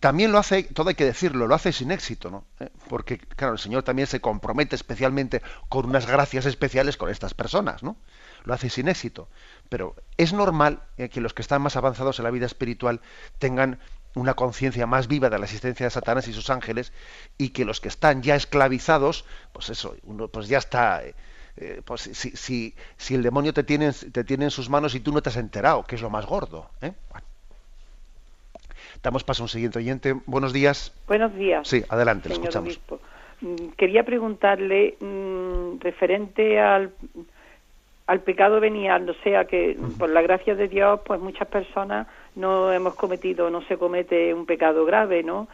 También 0.01 0.33
lo 0.33 0.37
hace, 0.37 0.63
todo 0.63 0.89
hay 0.89 0.95
que 0.95 1.05
decirlo, 1.05 1.47
lo 1.47 1.55
hace 1.55 1.71
sin 1.71 1.91
éxito, 1.91 2.29
¿no? 2.29 2.45
Eh, 2.59 2.69
porque, 2.89 3.19
claro, 3.19 3.53
el 3.53 3.59
Señor 3.59 3.83
también 3.83 4.07
se 4.07 4.19
compromete 4.19 4.75
especialmente 4.75 5.41
con 5.69 5.85
unas 5.85 6.07
gracias 6.07 6.45
especiales 6.45 6.97
con 6.97 7.09
estas 7.09 7.33
personas, 7.33 7.83
¿no? 7.83 7.95
Lo 8.43 8.53
hace 8.53 8.69
sin 8.69 8.89
éxito. 8.89 9.29
Pero 9.69 9.95
es 10.17 10.33
normal 10.33 10.81
que 11.11 11.21
los 11.21 11.33
que 11.33 11.41
están 11.41 11.61
más 11.61 11.75
avanzados 11.75 12.19
en 12.19 12.23
la 12.23 12.31
vida 12.31 12.45
espiritual 12.45 13.01
tengan 13.39 13.79
una 14.17 14.33
conciencia 14.33 14.85
más 14.87 15.07
viva 15.07 15.29
de 15.29 15.37
la 15.37 15.45
existencia 15.45 15.85
de 15.85 15.89
Satanás 15.89 16.27
y 16.27 16.33
sus 16.33 16.49
ángeles 16.49 16.91
y 17.37 17.49
que 17.49 17.65
los 17.65 17.79
que 17.79 17.87
están 17.87 18.21
ya 18.21 18.35
esclavizados, 18.35 19.25
pues 19.53 19.69
eso, 19.69 19.95
uno, 20.03 20.27
pues 20.27 20.47
ya 20.47 20.57
está, 20.57 21.03
eh, 21.03 21.15
eh, 21.57 21.81
pues 21.85 22.01
si, 22.01 22.31
si, 22.31 22.75
si, 22.97 23.15
el 23.15 23.23
demonio 23.23 23.53
te 23.53 23.63
tiene, 23.63 23.91
te 23.91 24.23
tiene 24.23 24.45
en 24.45 24.51
sus 24.51 24.69
manos 24.69 24.95
y 24.95 24.99
tú 24.99 25.11
no 25.11 25.21
te 25.21 25.29
has 25.29 25.37
enterado, 25.37 25.83
que 25.83 25.95
es 25.95 26.01
lo 26.01 26.09
más 26.09 26.25
gordo. 26.25 26.69
¿eh? 26.81 26.93
Damos 29.01 29.23
paso 29.23 29.43
a 29.43 29.45
un 29.45 29.49
siguiente 29.49 29.79
oyente. 29.79 30.15
Buenos 30.25 30.53
días. 30.53 30.93
Buenos 31.07 31.33
días. 31.35 31.67
Sí, 31.67 31.83
adelante, 31.89 32.29
le 32.29 32.35
escuchamos. 32.35 32.79
Mm, 33.41 33.69
quería 33.77 34.03
preguntarle 34.03 34.97
mm, 34.99 35.79
referente 35.79 36.59
al, 36.59 36.91
al 38.07 38.21
pecado 38.21 38.61
venial, 38.61 39.09
o 39.09 39.13
sea 39.15 39.45
que 39.45 39.77
por 39.99 40.09
la 40.09 40.21
gracia 40.21 40.55
de 40.55 40.69
Dios, 40.69 41.01
pues 41.05 41.19
muchas 41.19 41.47
personas 41.49 42.07
no 42.35 42.71
hemos 42.71 42.95
cometido, 42.95 43.49
no 43.49 43.61
se 43.63 43.77
comete 43.77 44.33
un 44.33 44.45
pecado 44.45 44.85
grave, 44.85 45.23
¿no? 45.23 45.49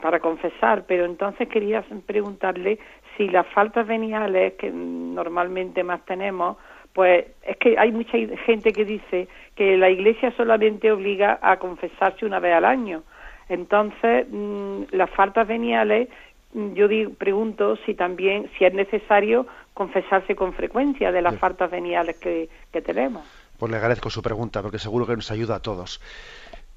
Para 0.00 0.20
confesar, 0.20 0.84
pero 0.86 1.04
entonces 1.04 1.48
quería 1.48 1.84
preguntarle 2.06 2.78
si 3.16 3.28
las 3.28 3.46
faltas 3.48 3.86
veniales 3.86 4.54
que 4.54 4.70
normalmente 4.70 5.82
más 5.82 6.04
tenemos, 6.04 6.56
pues 6.92 7.26
es 7.42 7.56
que 7.56 7.76
hay 7.76 7.90
mucha 7.90 8.16
gente 8.46 8.72
que 8.72 8.84
dice 8.84 9.28
que 9.56 9.76
la 9.76 9.90
Iglesia 9.90 10.32
solamente 10.36 10.92
obliga 10.92 11.38
a 11.42 11.58
confesarse 11.58 12.24
una 12.24 12.38
vez 12.38 12.54
al 12.54 12.64
año. 12.64 13.02
Entonces, 13.48 14.26
mm, 14.30 14.82
las 14.92 15.10
faltas 15.10 15.48
veniales, 15.48 16.08
mm, 16.54 16.74
yo 16.74 16.86
digo, 16.86 17.12
pregunto 17.14 17.76
si 17.84 17.94
también, 17.94 18.48
si 18.56 18.64
es 18.64 18.74
necesario 18.74 19.46
confesarse 19.78 20.34
con 20.34 20.52
frecuencia 20.54 21.12
de 21.12 21.22
las 21.22 21.38
faltas 21.38 21.70
veniales 21.70 22.16
que 22.16 22.48
tenemos. 22.84 23.24
Pues 23.58 23.70
le 23.70 23.76
agradezco 23.76 24.10
su 24.10 24.22
pregunta 24.22 24.60
porque 24.60 24.80
seguro 24.80 25.06
que 25.06 25.14
nos 25.14 25.30
ayuda 25.30 25.54
a 25.54 25.60
todos. 25.60 26.00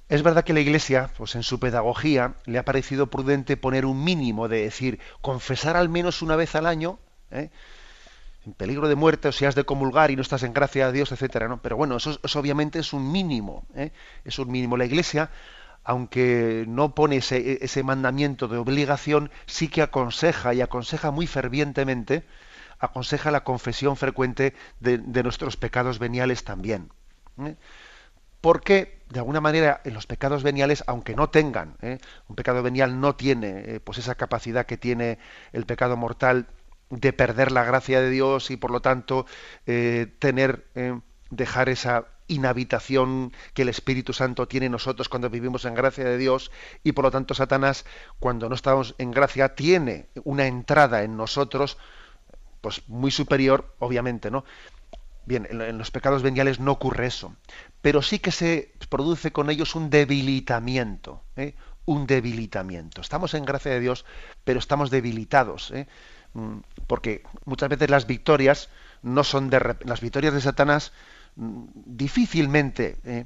Es 0.07 0.21
verdad 0.21 0.43
que 0.43 0.53
la 0.53 0.59
Iglesia, 0.59 1.09
pues 1.17 1.33
en 1.33 1.41
su 1.41 1.59
pedagogía, 1.59 2.35
le 2.45 2.59
ha 2.59 2.65
parecido 2.65 3.07
prudente 3.07 3.57
poner 3.57 3.87
un 3.87 4.03
mínimo 4.03 4.47
de 4.47 4.63
decir, 4.63 4.99
confesar 5.21 5.77
al 5.77 5.89
menos 5.89 6.21
una 6.21 6.35
vez 6.35 6.53
al 6.53 6.67
año, 6.67 6.99
¿eh? 7.31 7.49
en 8.45 8.53
peligro 8.53 8.87
de 8.87 8.95
muerte, 8.95 9.29
o 9.29 9.31
si 9.31 9.45
has 9.45 9.55
de 9.55 9.63
comulgar 9.63 10.11
y 10.11 10.15
no 10.15 10.21
estás 10.21 10.43
en 10.43 10.53
gracia 10.53 10.85
a 10.85 10.91
Dios, 10.91 11.11
etcétera, 11.11 11.47
¿no? 11.47 11.59
Pero 11.59 11.77
bueno, 11.77 11.97
eso, 11.97 12.19
obviamente 12.39 12.77
es 12.77 12.93
un 12.93 13.11
mínimo, 13.11 13.65
¿eh? 13.75 13.91
es 14.25 14.37
un 14.37 14.51
mínimo. 14.51 14.77
La 14.77 14.85
Iglesia, 14.85 15.31
aunque 15.83 16.65
no 16.67 16.93
pone 16.93 17.17
ese, 17.17 17.63
ese 17.63 17.81
mandamiento 17.81 18.47
de 18.47 18.57
obligación, 18.57 19.31
sí 19.47 19.69
que 19.69 19.81
aconseja 19.81 20.53
y 20.53 20.61
aconseja 20.61 21.09
muy 21.09 21.25
fervientemente 21.25 22.25
aconseja 22.81 23.31
la 23.31 23.43
confesión 23.43 23.95
frecuente 23.95 24.53
de, 24.79 24.97
nuestros 25.23 25.55
pecados 25.55 25.99
veniales 25.99 26.43
también. 26.43 26.89
¿eh? 27.39 27.55
Porque, 28.41 29.03
de 29.09 29.19
alguna 29.19 29.39
manera, 29.39 29.81
en 29.85 29.93
los 29.93 30.07
pecados 30.07 30.41
veniales, 30.41 30.83
aunque 30.87 31.15
no 31.15 31.29
tengan, 31.29 31.77
¿eh? 31.81 31.99
un 32.27 32.35
pecado 32.35 32.63
venial 32.63 32.99
no 32.99 33.15
tiene 33.15 33.63
eh, 33.65 33.79
pues 33.79 33.99
esa 33.99 34.15
capacidad 34.15 34.65
que 34.65 34.77
tiene 34.77 35.19
el 35.53 35.65
pecado 35.65 35.95
mortal 35.95 36.47
de 36.89 37.13
perder 37.13 37.51
la 37.51 37.63
gracia 37.63 38.01
de 38.01 38.09
Dios 38.09 38.49
y, 38.49 38.57
por 38.57 38.71
lo 38.71 38.81
tanto, 38.81 39.25
tener, 39.63 40.65
dejar 41.29 41.69
esa 41.69 42.07
inhabitación 42.27 43.31
que 43.53 43.61
el 43.61 43.69
Espíritu 43.69 44.11
Santo 44.11 44.47
tiene 44.47 44.65
en 44.65 44.71
nosotros 44.73 45.07
cuando 45.07 45.29
vivimos 45.29 45.63
en 45.65 45.73
gracia 45.75 46.03
de 46.03 46.17
Dios 46.17 46.51
y 46.83 46.93
por 46.93 47.05
lo 47.05 47.11
tanto 47.11 47.33
Satanás 47.33 47.85
cuando 48.19 48.49
no 48.49 48.55
estamos 48.55 48.95
en 48.97 49.11
gracia 49.11 49.55
tiene 49.55 50.09
una 50.23 50.47
entrada 50.47 51.03
en 51.03 51.15
nosotros 51.15 51.77
pues 52.61 52.87
muy 52.87 53.11
superior, 53.11 53.75
obviamente, 53.79 54.31
¿no? 54.31 54.45
Bien, 55.25 55.47
en, 55.49 55.77
los 55.77 55.91
pecados 55.91 56.23
veniales 56.23 56.59
no 56.59 56.71
ocurre 56.71 57.07
eso, 57.07 57.35
pero 57.81 58.01
sí 58.01 58.19
que 58.19 58.31
se 58.31 58.71
produce 58.89 59.31
con 59.31 59.49
ellos 59.49 59.75
un 59.75 59.89
debilitamiento, 59.89 61.23
¿eh? 61.35 61.55
un 61.85 62.07
debilitamiento. 62.07 63.01
Estamos 63.01 63.33
en 63.33 63.45
gracia 63.45 63.71
de 63.71 63.79
Dios, 63.79 64.05
pero 64.43 64.59
estamos 64.59 64.89
debilitados, 64.89 65.71
¿eh? 65.71 65.87
mm, 66.33 66.57
porque 66.87 67.23
muchas 67.45 67.69
veces 67.69 67.89
las 67.89 68.07
victorias 68.07 68.69
no 69.03 69.23
son 69.23 69.49
de 69.49 69.75
las 69.85 70.01
victorias 70.01 70.33
de 70.33 70.41
Satanás 70.41 70.91
mm, 71.35 71.65
difícilmente 71.75 72.97
¿eh? 73.03 73.25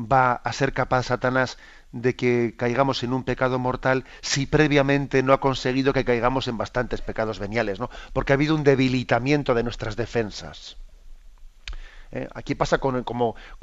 Va 0.00 0.32
a 0.32 0.52
ser 0.52 0.72
capaz 0.72 1.04
Satanás 1.04 1.58
de 1.92 2.14
que 2.14 2.54
caigamos 2.56 3.02
en 3.02 3.12
un 3.12 3.24
pecado 3.24 3.58
mortal 3.58 4.04
si 4.20 4.46
previamente 4.46 5.22
no 5.22 5.32
ha 5.32 5.40
conseguido 5.40 5.92
que 5.92 6.04
caigamos 6.04 6.48
en 6.48 6.56
bastantes 6.56 7.00
pecados 7.00 7.38
veniales, 7.38 7.80
¿no? 7.80 7.90
Porque 8.12 8.32
ha 8.32 8.34
habido 8.34 8.54
un 8.54 8.64
debilitamiento 8.64 9.54
de 9.54 9.62
nuestras 9.62 9.96
defensas. 9.96 10.76
¿Eh? 12.12 12.28
Aquí 12.34 12.54
pasa 12.54 12.78
con, 12.78 13.04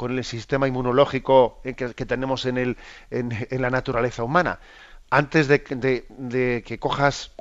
el 0.10 0.24
sistema 0.24 0.68
inmunológico 0.68 1.62
eh, 1.64 1.74
que, 1.74 2.06
tenemos 2.06 2.46
en, 2.46 2.78
la 3.10 3.70
naturaleza 3.70 4.24
humana. 4.24 4.60
Antes 5.10 5.48
de 5.48 5.64
que 6.66 6.80
cojas 6.80 7.32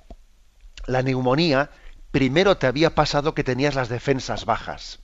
la 0.87 1.03
neumonía, 1.03 1.71
primero 2.11 2.57
te 2.57 2.67
había 2.67 2.95
pasado 2.95 3.35
que 3.35 3.45
tenías 3.45 3.75
las 3.75 3.89
defensas 3.89 4.45
bajas. 4.45 5.01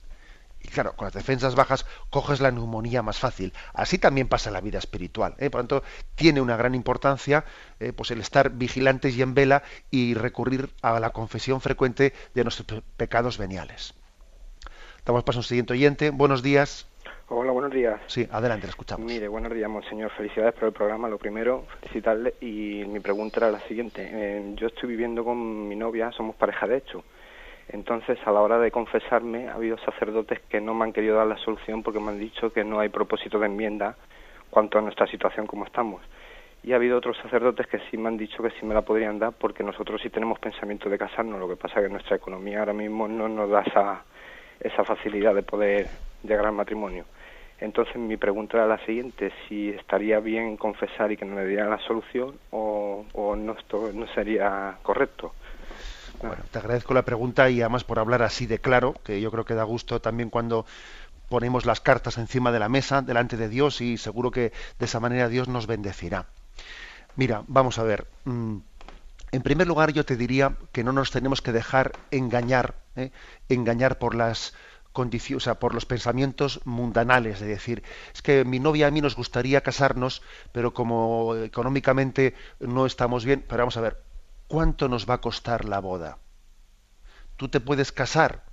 Y 0.63 0.69
claro, 0.69 0.93
con 0.95 1.05
las 1.05 1.13
defensas 1.13 1.55
bajas 1.55 1.85
coges 2.09 2.39
la 2.39 2.49
neumonía 2.49 3.03
más 3.03 3.19
fácil. 3.19 3.53
Así 3.73 3.97
también 3.97 4.27
pasa 4.27 4.49
la 4.49 4.61
vida 4.61 4.79
espiritual. 4.79 5.35
¿eh? 5.37 5.49
Por 5.49 5.61
lo 5.61 5.67
tanto, 5.67 5.83
tiene 6.15 6.41
una 6.41 6.55
gran 6.55 6.73
importancia 6.73 7.43
eh, 7.79 7.91
pues 7.91 8.11
el 8.11 8.21
estar 8.21 8.49
vigilantes 8.49 9.17
y 9.17 9.21
en 9.21 9.33
vela 9.33 9.63
y 9.91 10.13
recurrir 10.13 10.69
a 10.81 10.99
la 10.99 11.11
confesión 11.11 11.59
frecuente 11.59 12.13
de 12.33 12.43
nuestros 12.43 12.81
pecados 12.95 13.37
veniales. 13.37 13.93
Damos 15.05 15.23
paso 15.25 15.39
a 15.39 15.41
un 15.41 15.43
siguiente 15.43 15.73
oyente. 15.73 16.11
Buenos 16.11 16.41
días. 16.41 16.87
Hola, 17.27 17.51
buenos 17.51 17.71
días. 17.71 17.99
Sí, 18.07 18.27
adelante, 18.31 18.67
le 18.67 18.69
escuchamos. 18.69 19.05
Mire, 19.05 19.27
buenos 19.27 19.53
días, 19.53 19.69
monseñor. 19.69 20.11
Felicidades 20.11 20.53
por 20.53 20.65
el 20.65 20.73
programa. 20.73 21.09
Lo 21.09 21.17
primero, 21.17 21.65
felicitarle. 21.81 22.35
Y 22.39 22.85
mi 22.87 23.01
pregunta 23.01 23.39
era 23.39 23.51
la 23.51 23.59
siguiente. 23.61 24.09
Eh, 24.13 24.53
yo 24.55 24.67
estoy 24.67 24.89
viviendo 24.89 25.25
con 25.25 25.67
mi 25.67 25.75
novia, 25.75 26.11
somos 26.13 26.37
pareja 26.37 26.67
de 26.67 26.77
hecho 26.77 27.03
entonces, 27.69 28.19
a 28.25 28.31
la 28.31 28.41
hora 28.41 28.59
de 28.59 28.71
confesarme, 28.71 29.47
ha 29.47 29.55
habido 29.55 29.77
sacerdotes 29.79 30.39
que 30.49 30.59
no 30.59 30.73
me 30.73 30.85
han 30.85 30.93
querido 30.93 31.17
dar 31.17 31.27
la 31.27 31.37
solución 31.37 31.81
porque 31.81 31.99
me 31.99 32.09
han 32.09 32.19
dicho 32.19 32.51
que 32.51 32.63
no 32.63 32.79
hay 32.79 32.89
propósito 32.89 33.39
de 33.39 33.45
enmienda 33.45 33.95
cuanto 34.49 34.77
a 34.77 34.81
nuestra 34.81 35.07
situación 35.07 35.47
como 35.47 35.65
estamos. 35.65 36.01
y 36.63 36.71
ha 36.71 36.77
habido 36.77 36.97
otros 36.97 37.17
sacerdotes 37.17 37.67
que 37.67 37.79
sí 37.89 37.97
me 37.97 38.07
han 38.07 38.17
dicho 38.17 38.41
que 38.41 38.51
sí 38.51 38.65
me 38.65 38.73
la 38.73 38.83
podrían 38.83 39.19
dar 39.19 39.33
porque 39.33 39.63
nosotros 39.63 40.01
sí 40.01 40.09
tenemos 40.09 40.39
pensamiento 40.39 40.89
de 40.89 40.97
casarnos, 40.97 41.37
lo 41.37 41.49
que 41.49 41.57
pasa 41.57 41.79
es 41.79 41.87
que 41.87 41.91
nuestra 41.91 42.15
economía 42.15 42.59
ahora 42.59 42.71
mismo 42.71 43.05
no 43.05 43.27
nos 43.27 43.49
da 43.49 43.63
esa, 43.63 44.03
esa 44.61 44.85
facilidad 44.85 45.35
de 45.35 45.43
poder 45.43 45.87
llegar 46.23 46.45
al 46.45 46.53
matrimonio. 46.53 47.03
Entonces 47.59 47.97
mi 47.97 48.15
pregunta 48.15 48.57
era 48.57 48.67
la 48.67 48.77
siguiente, 48.85 49.31
si 49.47 49.69
estaría 49.69 50.19
bien 50.19 50.55
confesar 50.55 51.11
y 51.11 51.17
que 51.17 51.25
me 51.25 51.45
dieran 51.45 51.69
la 51.69 51.79
solución 51.79 52.35
o, 52.51 53.05
o 53.13 53.35
no, 53.35 53.53
esto 53.53 53.91
no 53.93 54.07
sería 54.07 54.77
correcto. 54.83 55.33
Bueno, 56.23 56.41
te 56.51 56.59
agradezco 56.59 56.93
la 56.93 57.03
pregunta 57.03 57.49
y 57.49 57.59
además 57.59 57.83
por 57.83 57.99
hablar 57.99 58.21
así 58.21 58.45
de 58.45 58.57
claro, 58.59 58.93
que 59.03 59.19
yo 59.19 59.29
creo 59.29 59.43
que 59.43 59.55
da 59.55 59.63
gusto 59.63 59.99
también 59.99 60.29
cuando 60.29 60.65
ponemos 61.27 61.65
las 61.65 61.81
cartas 61.81 62.17
encima 62.17 62.53
de 62.53 62.59
la 62.59 62.69
mesa 62.69 63.01
delante 63.01 63.35
de 63.35 63.49
Dios 63.49 63.81
y 63.81 63.97
seguro 63.97 64.31
que 64.31 64.53
de 64.79 64.85
esa 64.85 65.01
manera 65.01 65.27
Dios 65.27 65.49
nos 65.49 65.67
bendecirá. 65.67 66.27
Mira, 67.17 67.43
vamos 67.47 67.77
a 67.77 67.83
ver. 67.83 68.07
Mm, 68.23 68.59
en 69.33 69.41
primer 69.41 69.67
lugar, 69.67 69.91
yo 69.91 70.05
te 70.05 70.15
diría 70.15 70.55
que 70.71 70.85
no 70.85 70.93
nos 70.93 71.11
tenemos 71.11 71.41
que 71.41 71.51
dejar 71.51 71.91
engañar, 72.09 72.75
¿eh? 72.95 73.11
engañar 73.49 73.99
por 73.99 74.15
las 74.15 74.53
condiciones, 74.93 75.43
o 75.43 75.45
sea, 75.45 75.59
por 75.59 75.73
los 75.73 75.85
pensamientos 75.85 76.61
mundanales, 76.63 77.41
de 77.41 77.47
decir, 77.47 77.83
es 78.13 78.21
que 78.21 78.45
mi 78.45 78.59
novia 78.59 78.87
a 78.87 78.91
mí 78.91 79.01
nos 79.01 79.17
gustaría 79.17 79.59
casarnos, 79.59 80.21
pero 80.53 80.73
como 80.73 81.35
económicamente 81.35 82.33
no 82.61 82.85
estamos 82.85 83.25
bien, 83.25 83.43
pero 83.45 83.63
vamos 83.63 83.75
a 83.75 83.81
ver, 83.81 83.97
¿cuánto 84.47 84.87
nos 84.87 85.09
va 85.09 85.15
a 85.15 85.21
costar 85.21 85.65
la 85.65 85.79
boda? 85.79 86.17
Tú 87.37 87.49
te 87.49 87.59
puedes 87.59 87.91
casar, 87.91 88.43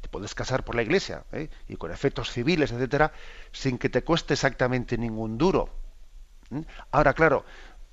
te 0.00 0.08
puedes 0.08 0.34
casar 0.34 0.64
por 0.64 0.74
la 0.74 0.82
iglesia, 0.82 1.24
¿eh? 1.32 1.48
y 1.68 1.76
con 1.76 1.90
efectos 1.90 2.30
civiles, 2.30 2.72
etcétera, 2.72 3.12
sin 3.52 3.78
que 3.78 3.88
te 3.88 4.02
cueste 4.02 4.34
exactamente 4.34 4.98
ningún 4.98 5.38
duro. 5.38 5.70
Ahora, 6.90 7.12
claro, 7.12 7.44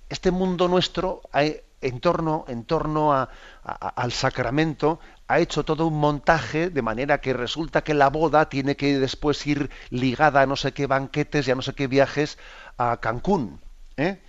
este 0.09 0.31
mundo 0.31 0.67
nuestro 0.67 1.21
en 1.33 1.99
torno, 1.99 2.45
en 2.47 2.63
torno 2.63 3.27
al 3.63 4.11
sacramento 4.11 4.99
ha 5.27 5.39
hecho 5.39 5.63
todo 5.63 5.87
un 5.87 5.99
montaje 5.99 6.69
de 6.69 6.81
manera 6.81 7.19
que 7.19 7.33
resulta 7.33 7.83
que 7.83 7.93
la 7.93 8.09
boda 8.09 8.49
tiene 8.49 8.75
que 8.75 8.99
después 8.99 9.45
ir 9.47 9.69
ligada 9.89 10.41
a 10.41 10.45
no 10.45 10.55
sé 10.55 10.71
qué 10.73 10.87
banquetes 10.87 11.47
y 11.47 11.51
a 11.51 11.55
no 11.55 11.61
sé 11.61 11.73
qué 11.73 11.87
viajes 11.87 12.37
a 12.77 12.97
Cancún. 12.97 13.59
¿eh? 13.97 14.21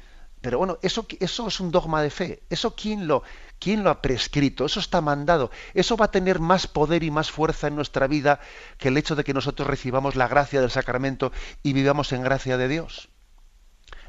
Pero 0.45 0.59
bueno, 0.59 0.79
eso, 0.83 1.07
eso 1.21 1.49
es 1.49 1.59
un 1.59 1.71
dogma 1.71 2.03
de 2.03 2.11
fe. 2.11 2.43
¿Eso 2.51 2.77
quién 2.77 3.09
lo, 3.09 3.23
quién 3.59 3.83
lo 3.83 3.89
ha 3.89 4.03
prescrito? 4.03 4.67
Eso 4.67 4.79
está 4.79 5.01
mandado. 5.01 5.51
Eso 5.73 5.97
va 5.97 6.05
a 6.05 6.11
tener 6.11 6.39
más 6.39 6.67
poder 6.67 7.03
y 7.03 7.11
más 7.11 7.31
fuerza 7.31 7.69
en 7.69 7.77
nuestra 7.77 8.07
vida 8.09 8.41
que 8.77 8.89
el 8.89 8.99
hecho 8.99 9.17
de 9.17 9.25
que 9.25 9.33
nosotros 9.33 9.67
recibamos 9.67 10.17
la 10.17 10.29
gracia 10.29 10.61
del 10.61 10.71
sacramento 10.71 11.33
y 11.63 11.73
vivamos 11.73 12.13
en 12.13 12.23
gracia 12.23 12.59
de 12.59 12.69
Dios. 12.69 13.09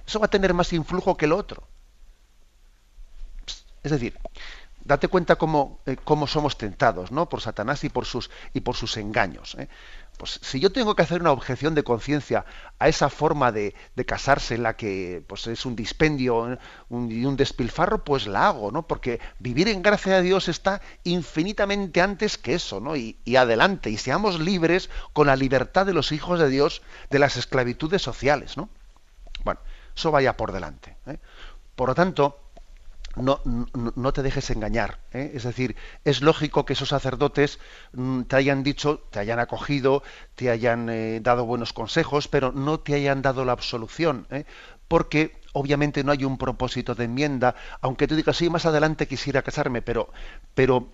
Eso 0.06 0.20
va 0.20 0.26
a 0.26 0.30
tener 0.30 0.54
más 0.54 0.74
influjo 0.74 1.16
que 1.16 1.28
lo 1.28 1.38
otro. 1.38 1.70
Es 3.82 3.92
decir, 3.92 4.20
date 4.84 5.08
cuenta 5.08 5.38
cómo, 5.38 5.80
eh, 5.86 5.96
cómo, 6.04 6.28
somos 6.28 6.58
tentados 6.58 7.14
¿no? 7.14 7.30
por 7.30 7.40
Satanás 7.40 7.82
y 7.86 7.90
por 7.90 8.04
sus, 8.04 8.30
y 8.54 8.60
por 8.60 8.76
sus 8.76 8.98
engaños. 8.98 9.56
¿eh? 9.58 9.70
Pues 10.18 10.40
si 10.42 10.60
yo 10.60 10.72
tengo 10.72 10.96
que 10.96 11.02
hacer 11.02 11.22
una 11.22 11.32
objeción 11.32 11.76
de 11.76 11.84
conciencia 11.84 12.46
a 12.80 12.88
esa 12.88 13.10
forma 13.10 13.52
de, 13.52 13.76
casarse 14.06 14.56
en 14.56 14.64
la 14.64 14.76
que 14.78 15.24
pues, 15.28 15.48
es 15.48 15.66
un 15.66 15.76
dispendio 15.76 16.54
¿eh? 16.54 16.58
y 16.90 17.26
un, 17.26 17.36
despilfarro, 17.36 18.04
pues 18.04 18.28
la 18.28 18.48
hago, 18.48 18.72
¿no? 18.72 18.88
Porque 18.88 19.20
vivir 19.40 19.68
en 19.68 19.82
gracia 19.82 20.16
de 20.16 20.22
Dios 20.22 20.48
está 20.48 20.82
infinitamente 21.04 22.02
antes 22.02 22.38
que 22.38 22.54
eso, 22.54 22.80
¿no? 22.80 22.96
Y, 22.96 23.18
y 23.26 23.36
adelante, 23.36 23.90
y 23.90 23.98
seamos 23.98 24.40
libres 24.40 24.90
con 25.12 25.28
la 25.28 25.36
libertad 25.36 25.86
de 25.86 25.94
los 25.94 26.12
hijos 26.12 26.40
de 26.40 26.50
Dios 26.50 26.82
de 27.10 27.20
las 27.20 27.36
esclavitudes 27.36 28.02
sociales, 28.02 28.56
¿no? 28.56 28.70
Bueno, 29.44 29.60
eso 29.96 30.12
vaya 30.12 30.38
por 30.38 30.52
delante. 30.52 30.98
Por 31.76 31.90
lo 31.90 31.96
tanto, 31.96 32.45
no, 33.16 33.42
no, 33.96 34.14
te 34.14 34.24
dejes 34.24 34.50
engañar. 34.50 35.00
¿eh? 35.14 35.32
Es 35.34 35.44
decir, 35.44 35.76
es 36.04 36.22
lógico 36.22 36.66
que 36.66 36.74
esos 36.74 36.90
sacerdotes 36.90 37.60
mm, 37.94 38.24
te 38.24 38.36
hayan 38.36 38.64
dicho, 38.64 39.00
te 39.10 39.20
hayan 39.20 39.40
acogido, 39.40 40.04
te 40.36 40.50
hayan 40.50 40.90
eh, 40.90 41.20
dado 41.22 41.46
buenos 41.46 41.74
consejos, 41.74 42.28
pero 42.28 42.52
no 42.52 42.80
te 42.80 42.96
hayan 42.96 43.22
dado 43.22 43.46
la 43.46 43.54
absolución, 43.54 44.28
¿eh? 44.32 44.46
porque 44.88 45.38
obviamente 45.54 46.04
no 46.04 46.12
hay 46.12 46.26
un 46.26 46.38
propósito 46.38 46.96
de 46.96 47.06
enmienda, 47.06 47.56
aunque 47.82 48.08
tú 48.08 48.16
digas, 48.16 48.38
sí, 48.38 48.50
más 48.50 48.66
adelante 48.66 49.08
quisiera 49.08 49.42
casarme, 49.42 49.82
pero, 49.82 50.12
pero 50.54 50.90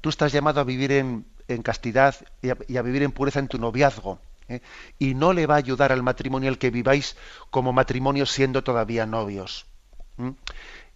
tú 0.00 0.10
estás 0.10 0.32
llamado 0.32 0.60
a 0.60 0.64
vivir 0.64 0.92
en, 0.92 1.24
castidad 1.62 2.14
y 2.42 2.76
a, 2.76 2.82
vivir 2.82 3.02
en 3.02 3.12
pureza 3.12 3.38
en 3.38 3.48
tu 3.48 3.58
noviazgo. 3.58 4.20
Y 4.98 5.14
no 5.14 5.32
le 5.32 5.46
va 5.46 5.54
a 5.54 5.58
ayudar 5.58 5.90
al 5.90 6.02
matrimonio 6.02 6.50
el 6.50 6.58
que 6.58 6.70
viváis 6.70 7.16
como 7.50 7.72
matrimonio 7.72 8.26
siendo 8.26 8.62
todavía 8.62 9.06
novios 9.06 9.66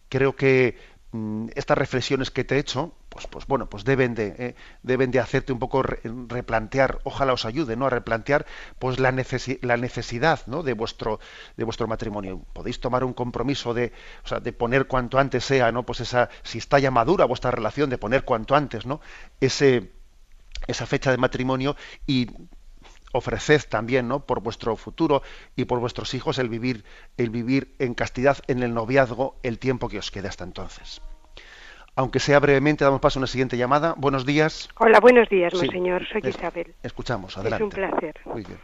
creo 0.08 0.36
que 0.36 0.76
mm, 1.12 1.48
estas 1.54 1.78
reflexiones 1.78 2.30
que 2.30 2.44
te 2.44 2.56
he 2.56 2.58
hecho, 2.58 2.94
pues, 3.08 3.26
pues 3.26 3.46
bueno, 3.46 3.68
pues 3.68 3.84
deben 3.84 4.14
de, 4.14 4.34
eh, 4.38 4.54
deben 4.82 5.10
de 5.10 5.20
hacerte 5.20 5.52
un 5.52 5.58
poco 5.58 5.82
replantear, 5.82 7.00
ojalá 7.04 7.32
os 7.32 7.44
ayude, 7.44 7.76
¿no? 7.76 7.86
A 7.86 7.90
replantear, 7.90 8.46
pues 8.78 9.00
la, 9.00 9.10
la 9.62 9.76
necesidad, 9.76 10.40
¿no? 10.46 10.62
De 10.62 10.72
vuestro, 10.74 11.20
de 11.56 11.64
vuestro 11.64 11.86
matrimonio. 11.86 12.42
Podéis 12.52 12.80
tomar 12.80 13.04
un 13.04 13.14
compromiso 13.14 13.74
de, 13.74 13.92
o 14.24 14.28
sea, 14.28 14.40
de 14.40 14.52
poner 14.52 14.86
cuanto 14.86 15.18
antes 15.18 15.44
sea, 15.44 15.72
¿no? 15.72 15.84
Pues 15.84 16.00
esa, 16.00 16.28
si 16.42 16.58
está 16.58 16.78
ya 16.78 16.90
madura 16.90 17.24
vuestra 17.24 17.50
relación, 17.50 17.90
de 17.90 17.98
poner 17.98 18.24
cuanto 18.24 18.54
antes, 18.54 18.86
¿no? 18.86 19.00
Ese, 19.40 19.92
esa 20.66 20.86
fecha 20.86 21.10
de 21.10 21.16
matrimonio 21.18 21.76
y 22.06 22.28
ofreced 23.12 23.62
también 23.68 24.08
¿no? 24.08 24.20
por 24.20 24.40
vuestro 24.40 24.76
futuro 24.76 25.22
y 25.56 25.64
por 25.64 25.80
vuestros 25.80 26.14
hijos 26.14 26.38
el 26.38 26.48
vivir, 26.48 26.84
el 27.16 27.30
vivir 27.30 27.74
en 27.78 27.94
castidad 27.94 28.38
en 28.48 28.62
el 28.62 28.74
noviazgo 28.74 29.36
el 29.42 29.58
tiempo 29.58 29.88
que 29.88 29.98
os 29.98 30.10
quede 30.10 30.28
hasta 30.28 30.44
entonces. 30.44 31.00
Aunque 31.96 32.20
sea 32.20 32.38
brevemente, 32.38 32.84
damos 32.84 33.00
paso 33.00 33.18
a 33.18 33.20
una 33.20 33.26
siguiente 33.26 33.56
llamada. 33.56 33.94
Buenos 33.96 34.24
días. 34.24 34.68
Hola, 34.78 35.00
buenos 35.00 35.28
días, 35.28 35.52
monseñor. 35.52 36.06
Soy 36.06 36.22
Isabel. 36.24 36.72
Escuchamos, 36.84 37.36
adelante. 37.36 37.64
Es 37.64 37.64
un 37.64 37.70
placer. 37.70 38.14
Muy 38.24 38.44
bien. 38.44 38.60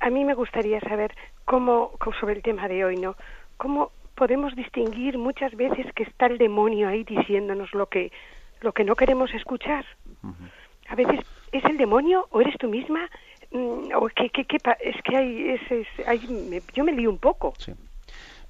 A 0.00 0.08
mí 0.08 0.24
me 0.24 0.32
gustaría 0.32 0.80
saber 0.80 1.14
cómo, 1.44 1.92
sobre 2.18 2.36
el 2.36 2.42
tema 2.42 2.68
de 2.68 2.86
hoy, 2.86 2.96
¿no? 2.96 3.16
¿Cómo 3.58 3.92
podemos 4.14 4.56
distinguir 4.56 5.18
muchas 5.18 5.54
veces 5.56 5.92
que 5.94 6.04
está 6.04 6.24
el 6.24 6.38
demonio 6.38 6.88
ahí 6.88 7.04
diciéndonos 7.04 7.74
lo 7.74 7.86
que, 7.90 8.12
lo 8.60 8.72
que 8.72 8.84
no 8.84 8.96
queremos 8.96 9.34
escuchar? 9.34 9.84
A 10.88 10.94
veces 10.94 11.20
es 11.52 11.64
el 11.66 11.76
demonio 11.76 12.28
o 12.30 12.40
eres 12.40 12.56
tú 12.58 12.68
misma 12.68 13.10
Mm, 13.52 13.90
es 14.80 15.02
que 15.04 15.16
hay, 16.06 16.60
yo 16.74 16.84
me 16.84 16.92
lío 16.92 17.10
un 17.10 17.18
poco. 17.18 17.54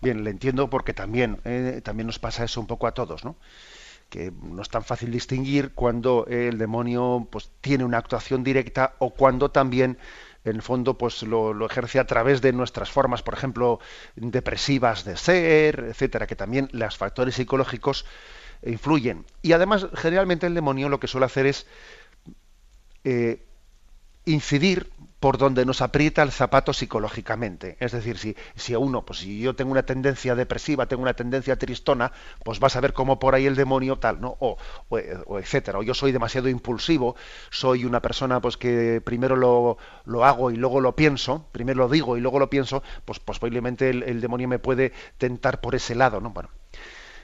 Bien, 0.01 0.25
le 0.25 0.31
entiendo 0.31 0.69
porque 0.69 0.95
también, 0.95 1.39
eh, 1.45 1.81
también 1.83 2.07
nos 2.07 2.19
pasa 2.19 2.45
eso 2.45 2.61
un 2.61 2.67
poco 2.67 2.87
a 2.87 2.93
todos, 2.93 3.25
¿no? 3.25 3.37
que 4.13 4.31
no 4.31 4.61
es 4.61 4.69
tan 4.69 4.85
fácil 4.85 5.11
distinguir 5.11 5.73
cuando 5.73 6.27
el 6.29 6.59
demonio 6.59 7.27
pues 7.31 7.51
tiene 7.63 7.83
una 7.83 7.97
actuación 7.97 8.45
directa 8.45 8.93
o 8.99 9.15
cuando 9.15 9.51
también 9.51 9.97
en 10.45 10.57
el 10.57 10.61
fondo 10.61 10.99
pues 10.99 11.23
lo, 11.23 11.65
ejerce 11.65 11.99
a 11.99 12.07
través 12.07 12.43
de 12.43 12.53
nuestras 12.53 12.91
formas 12.91 13.23
por 13.23 13.33
ejemplo 13.33 13.81
depresivas 14.15 15.07
de 15.07 15.17
ser 15.17 15.87
etcétera 15.89 16.27
que 16.27 16.37
también 16.37 16.69
los 16.73 16.99
factores 16.99 17.37
psicológicos 17.37 18.05
influyen 18.63 19.25
y 19.41 19.53
además 19.53 19.87
generalmente 19.95 20.47
el 20.47 20.55
demonio 20.55 20.91
lo 20.91 21.01
que 21.01 21.09
suele 21.09 21.25
hacer 21.25 21.47
es 21.47 21.67
eh, 23.05 23.43
incidir 24.25 24.91
por 25.23 25.39
donde 25.39 25.65
nos 25.65 25.83
aprieta 25.83 26.25
el 26.25 26.33
zapato 26.33 26.73
psicológicamente. 26.73 27.77
Es 27.79 27.93
decir, 27.93 28.19
si, 28.19 28.37
si 28.57 28.75
uno, 28.75 29.05
pues 29.05 29.21
si 29.21 29.41
yo 29.41 29.55
tengo 29.55 29.71
una 29.71 29.85
tendencia 29.85 30.35
depresiva, 30.35 30.87
tengo 30.87 31.03
una 31.03 31.15
tendencia 31.15 31.55
tristona, 31.57 32.11
pues 32.45 32.59
vas 32.59 32.75
a 32.75 32.81
ver 32.81 32.93
cómo 32.93 33.21
por 33.21 33.37
ahí 33.37 33.47
el 33.47 33.55
demonio 33.55 34.01
tal, 34.01 34.21
¿no? 34.21 34.37
O, 34.41 34.57
o, 34.89 35.39
etcétera. 35.39 35.79
O 35.79 35.85
yo 35.85 35.95
soy 35.95 36.11
demasiado 36.11 36.49
impulsivo, 36.49 37.15
soy 37.51 37.85
una 37.85 38.03
persona 38.03 38.41
pues 38.41 38.57
que 38.57 39.01
primero 39.01 39.37
lo, 39.37 39.79
lo, 40.07 40.25
hago 40.25 40.51
y 40.51 40.57
luego 40.57 40.81
lo 40.81 40.97
pienso, 40.97 41.47
primero 41.53 41.85
lo 41.85 41.89
digo 41.89 42.17
y 42.17 42.21
luego 42.21 42.41
lo 42.41 42.51
pienso, 42.51 42.83
pues, 43.05 43.21
pues 43.21 43.39
posiblemente 43.39 43.91
el, 43.91 44.03
el 44.03 44.21
demonio 44.21 44.49
me 44.49 44.59
puede 44.59 44.93
tentar 45.19 45.61
por 45.61 45.77
ese 45.77 45.95
lado, 45.95 46.21
¿no? 46.21 46.31
Bueno. 46.31 46.62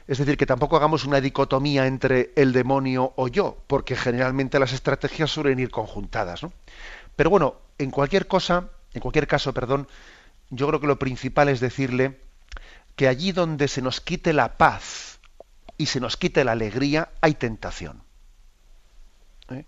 Es 0.08 0.16
decir, 0.18 0.38
que 0.38 0.46
tampoco 0.46 0.76
hagamos 0.76 1.04
una 1.04 1.20
dicotomía 1.20 1.86
entre 1.86 2.32
el 2.34 2.52
demonio 2.52 3.12
o 3.16 3.28
yo, 3.28 3.62
porque 3.66 3.94
generalmente 3.94 4.58
las 4.58 4.72
estrategias 4.72 5.30
suelen 5.30 5.58
ir 5.60 5.70
conjuntadas. 5.70 6.40
Pero 7.14 7.28
bueno, 7.28 7.56
en 7.76 7.90
cualquier 7.90 8.26
cosa, 8.26 8.70
en 8.94 9.02
cualquier 9.02 9.26
caso, 9.26 9.52
perdón, 9.52 9.86
yo 10.48 10.66
creo 10.66 10.80
que 10.80 10.86
lo 10.86 10.98
principal 10.98 11.50
es 11.50 11.60
decirle 11.60 12.18
que 12.96 13.06
allí 13.06 13.32
donde 13.32 13.68
se 13.68 13.82
nos 13.82 14.00
quite 14.00 14.32
la 14.32 14.56
paz 14.56 15.20
y 15.76 15.86
se 15.86 16.00
nos 16.00 16.16
quite 16.16 16.42
la 16.42 16.52
alegría, 16.52 17.10
hay 17.20 17.34
tentación. 17.34 18.02
¿Eh? 19.50 19.64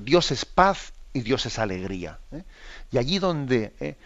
Dios 0.00 0.30
es 0.30 0.44
paz 0.44 0.92
y 1.12 1.20
Dios 1.20 1.46
es 1.46 1.58
alegría. 1.58 2.20
¿eh? 2.30 2.44
Y 2.92 2.98
allí 2.98 3.18
donde 3.18 3.74
¿eh? 3.80 3.96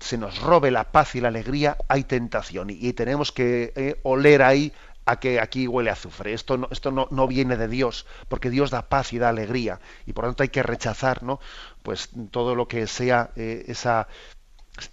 se 0.00 0.18
nos 0.18 0.38
robe 0.40 0.70
la 0.70 0.92
paz 0.92 1.14
y 1.14 1.20
la 1.20 1.28
alegría, 1.28 1.78
hay 1.88 2.04
tentación. 2.04 2.68
Y, 2.70 2.92
tenemos 2.92 3.32
que 3.32 3.98
oler 4.02 4.42
ahí 4.42 4.72
a 5.04 5.18
que 5.18 5.40
aquí 5.40 5.66
huele 5.66 5.90
azufre. 5.90 6.32
Esto 6.32 6.56
no, 6.56 6.68
esto 6.70 6.90
no, 6.90 7.08
no, 7.10 7.26
viene 7.26 7.56
de 7.56 7.68
Dios, 7.68 8.06
porque 8.28 8.50
Dios 8.50 8.70
da 8.70 8.88
paz 8.88 9.12
y 9.12 9.18
da 9.18 9.28
alegría. 9.28 9.80
Y 10.06 10.12
por 10.12 10.24
lo 10.24 10.30
tanto 10.30 10.42
hay 10.42 10.48
que 10.50 10.62
rechazar 10.62 11.22
¿no? 11.22 11.40
pues, 11.82 12.10
todo 12.30 12.54
lo 12.54 12.68
que 12.68 12.86
sea 12.86 13.30
eh, 13.36 13.64
esa 13.68 14.08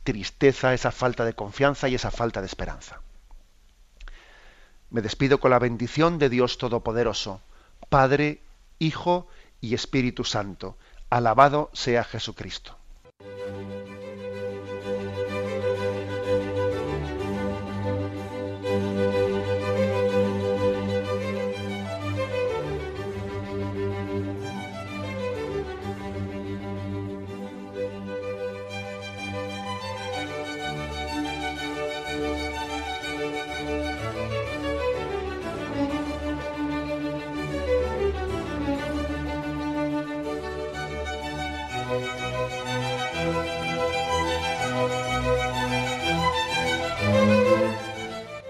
tristeza, 0.04 0.74
esa 0.74 0.92
falta 0.92 1.26
de 1.26 1.34
confianza 1.34 1.88
y 1.88 1.96
esa 1.96 2.12
falta 2.12 2.42
de 2.42 2.48
esperanza. 2.48 3.02
Me 4.90 5.02
despido 5.02 5.40
con 5.40 5.52
la 5.52 5.60
bendición 5.60 6.18
de 6.18 6.30
Dios 6.30 6.58
Todopoderoso, 6.58 7.42
Padre, 7.90 8.42
Hijo 8.80 9.28
y 9.60 9.74
Espíritu 9.74 10.24
Santo. 10.24 10.78
Alabado 11.10 11.70
sea 11.74 12.04
Jesucristo. 12.04 12.78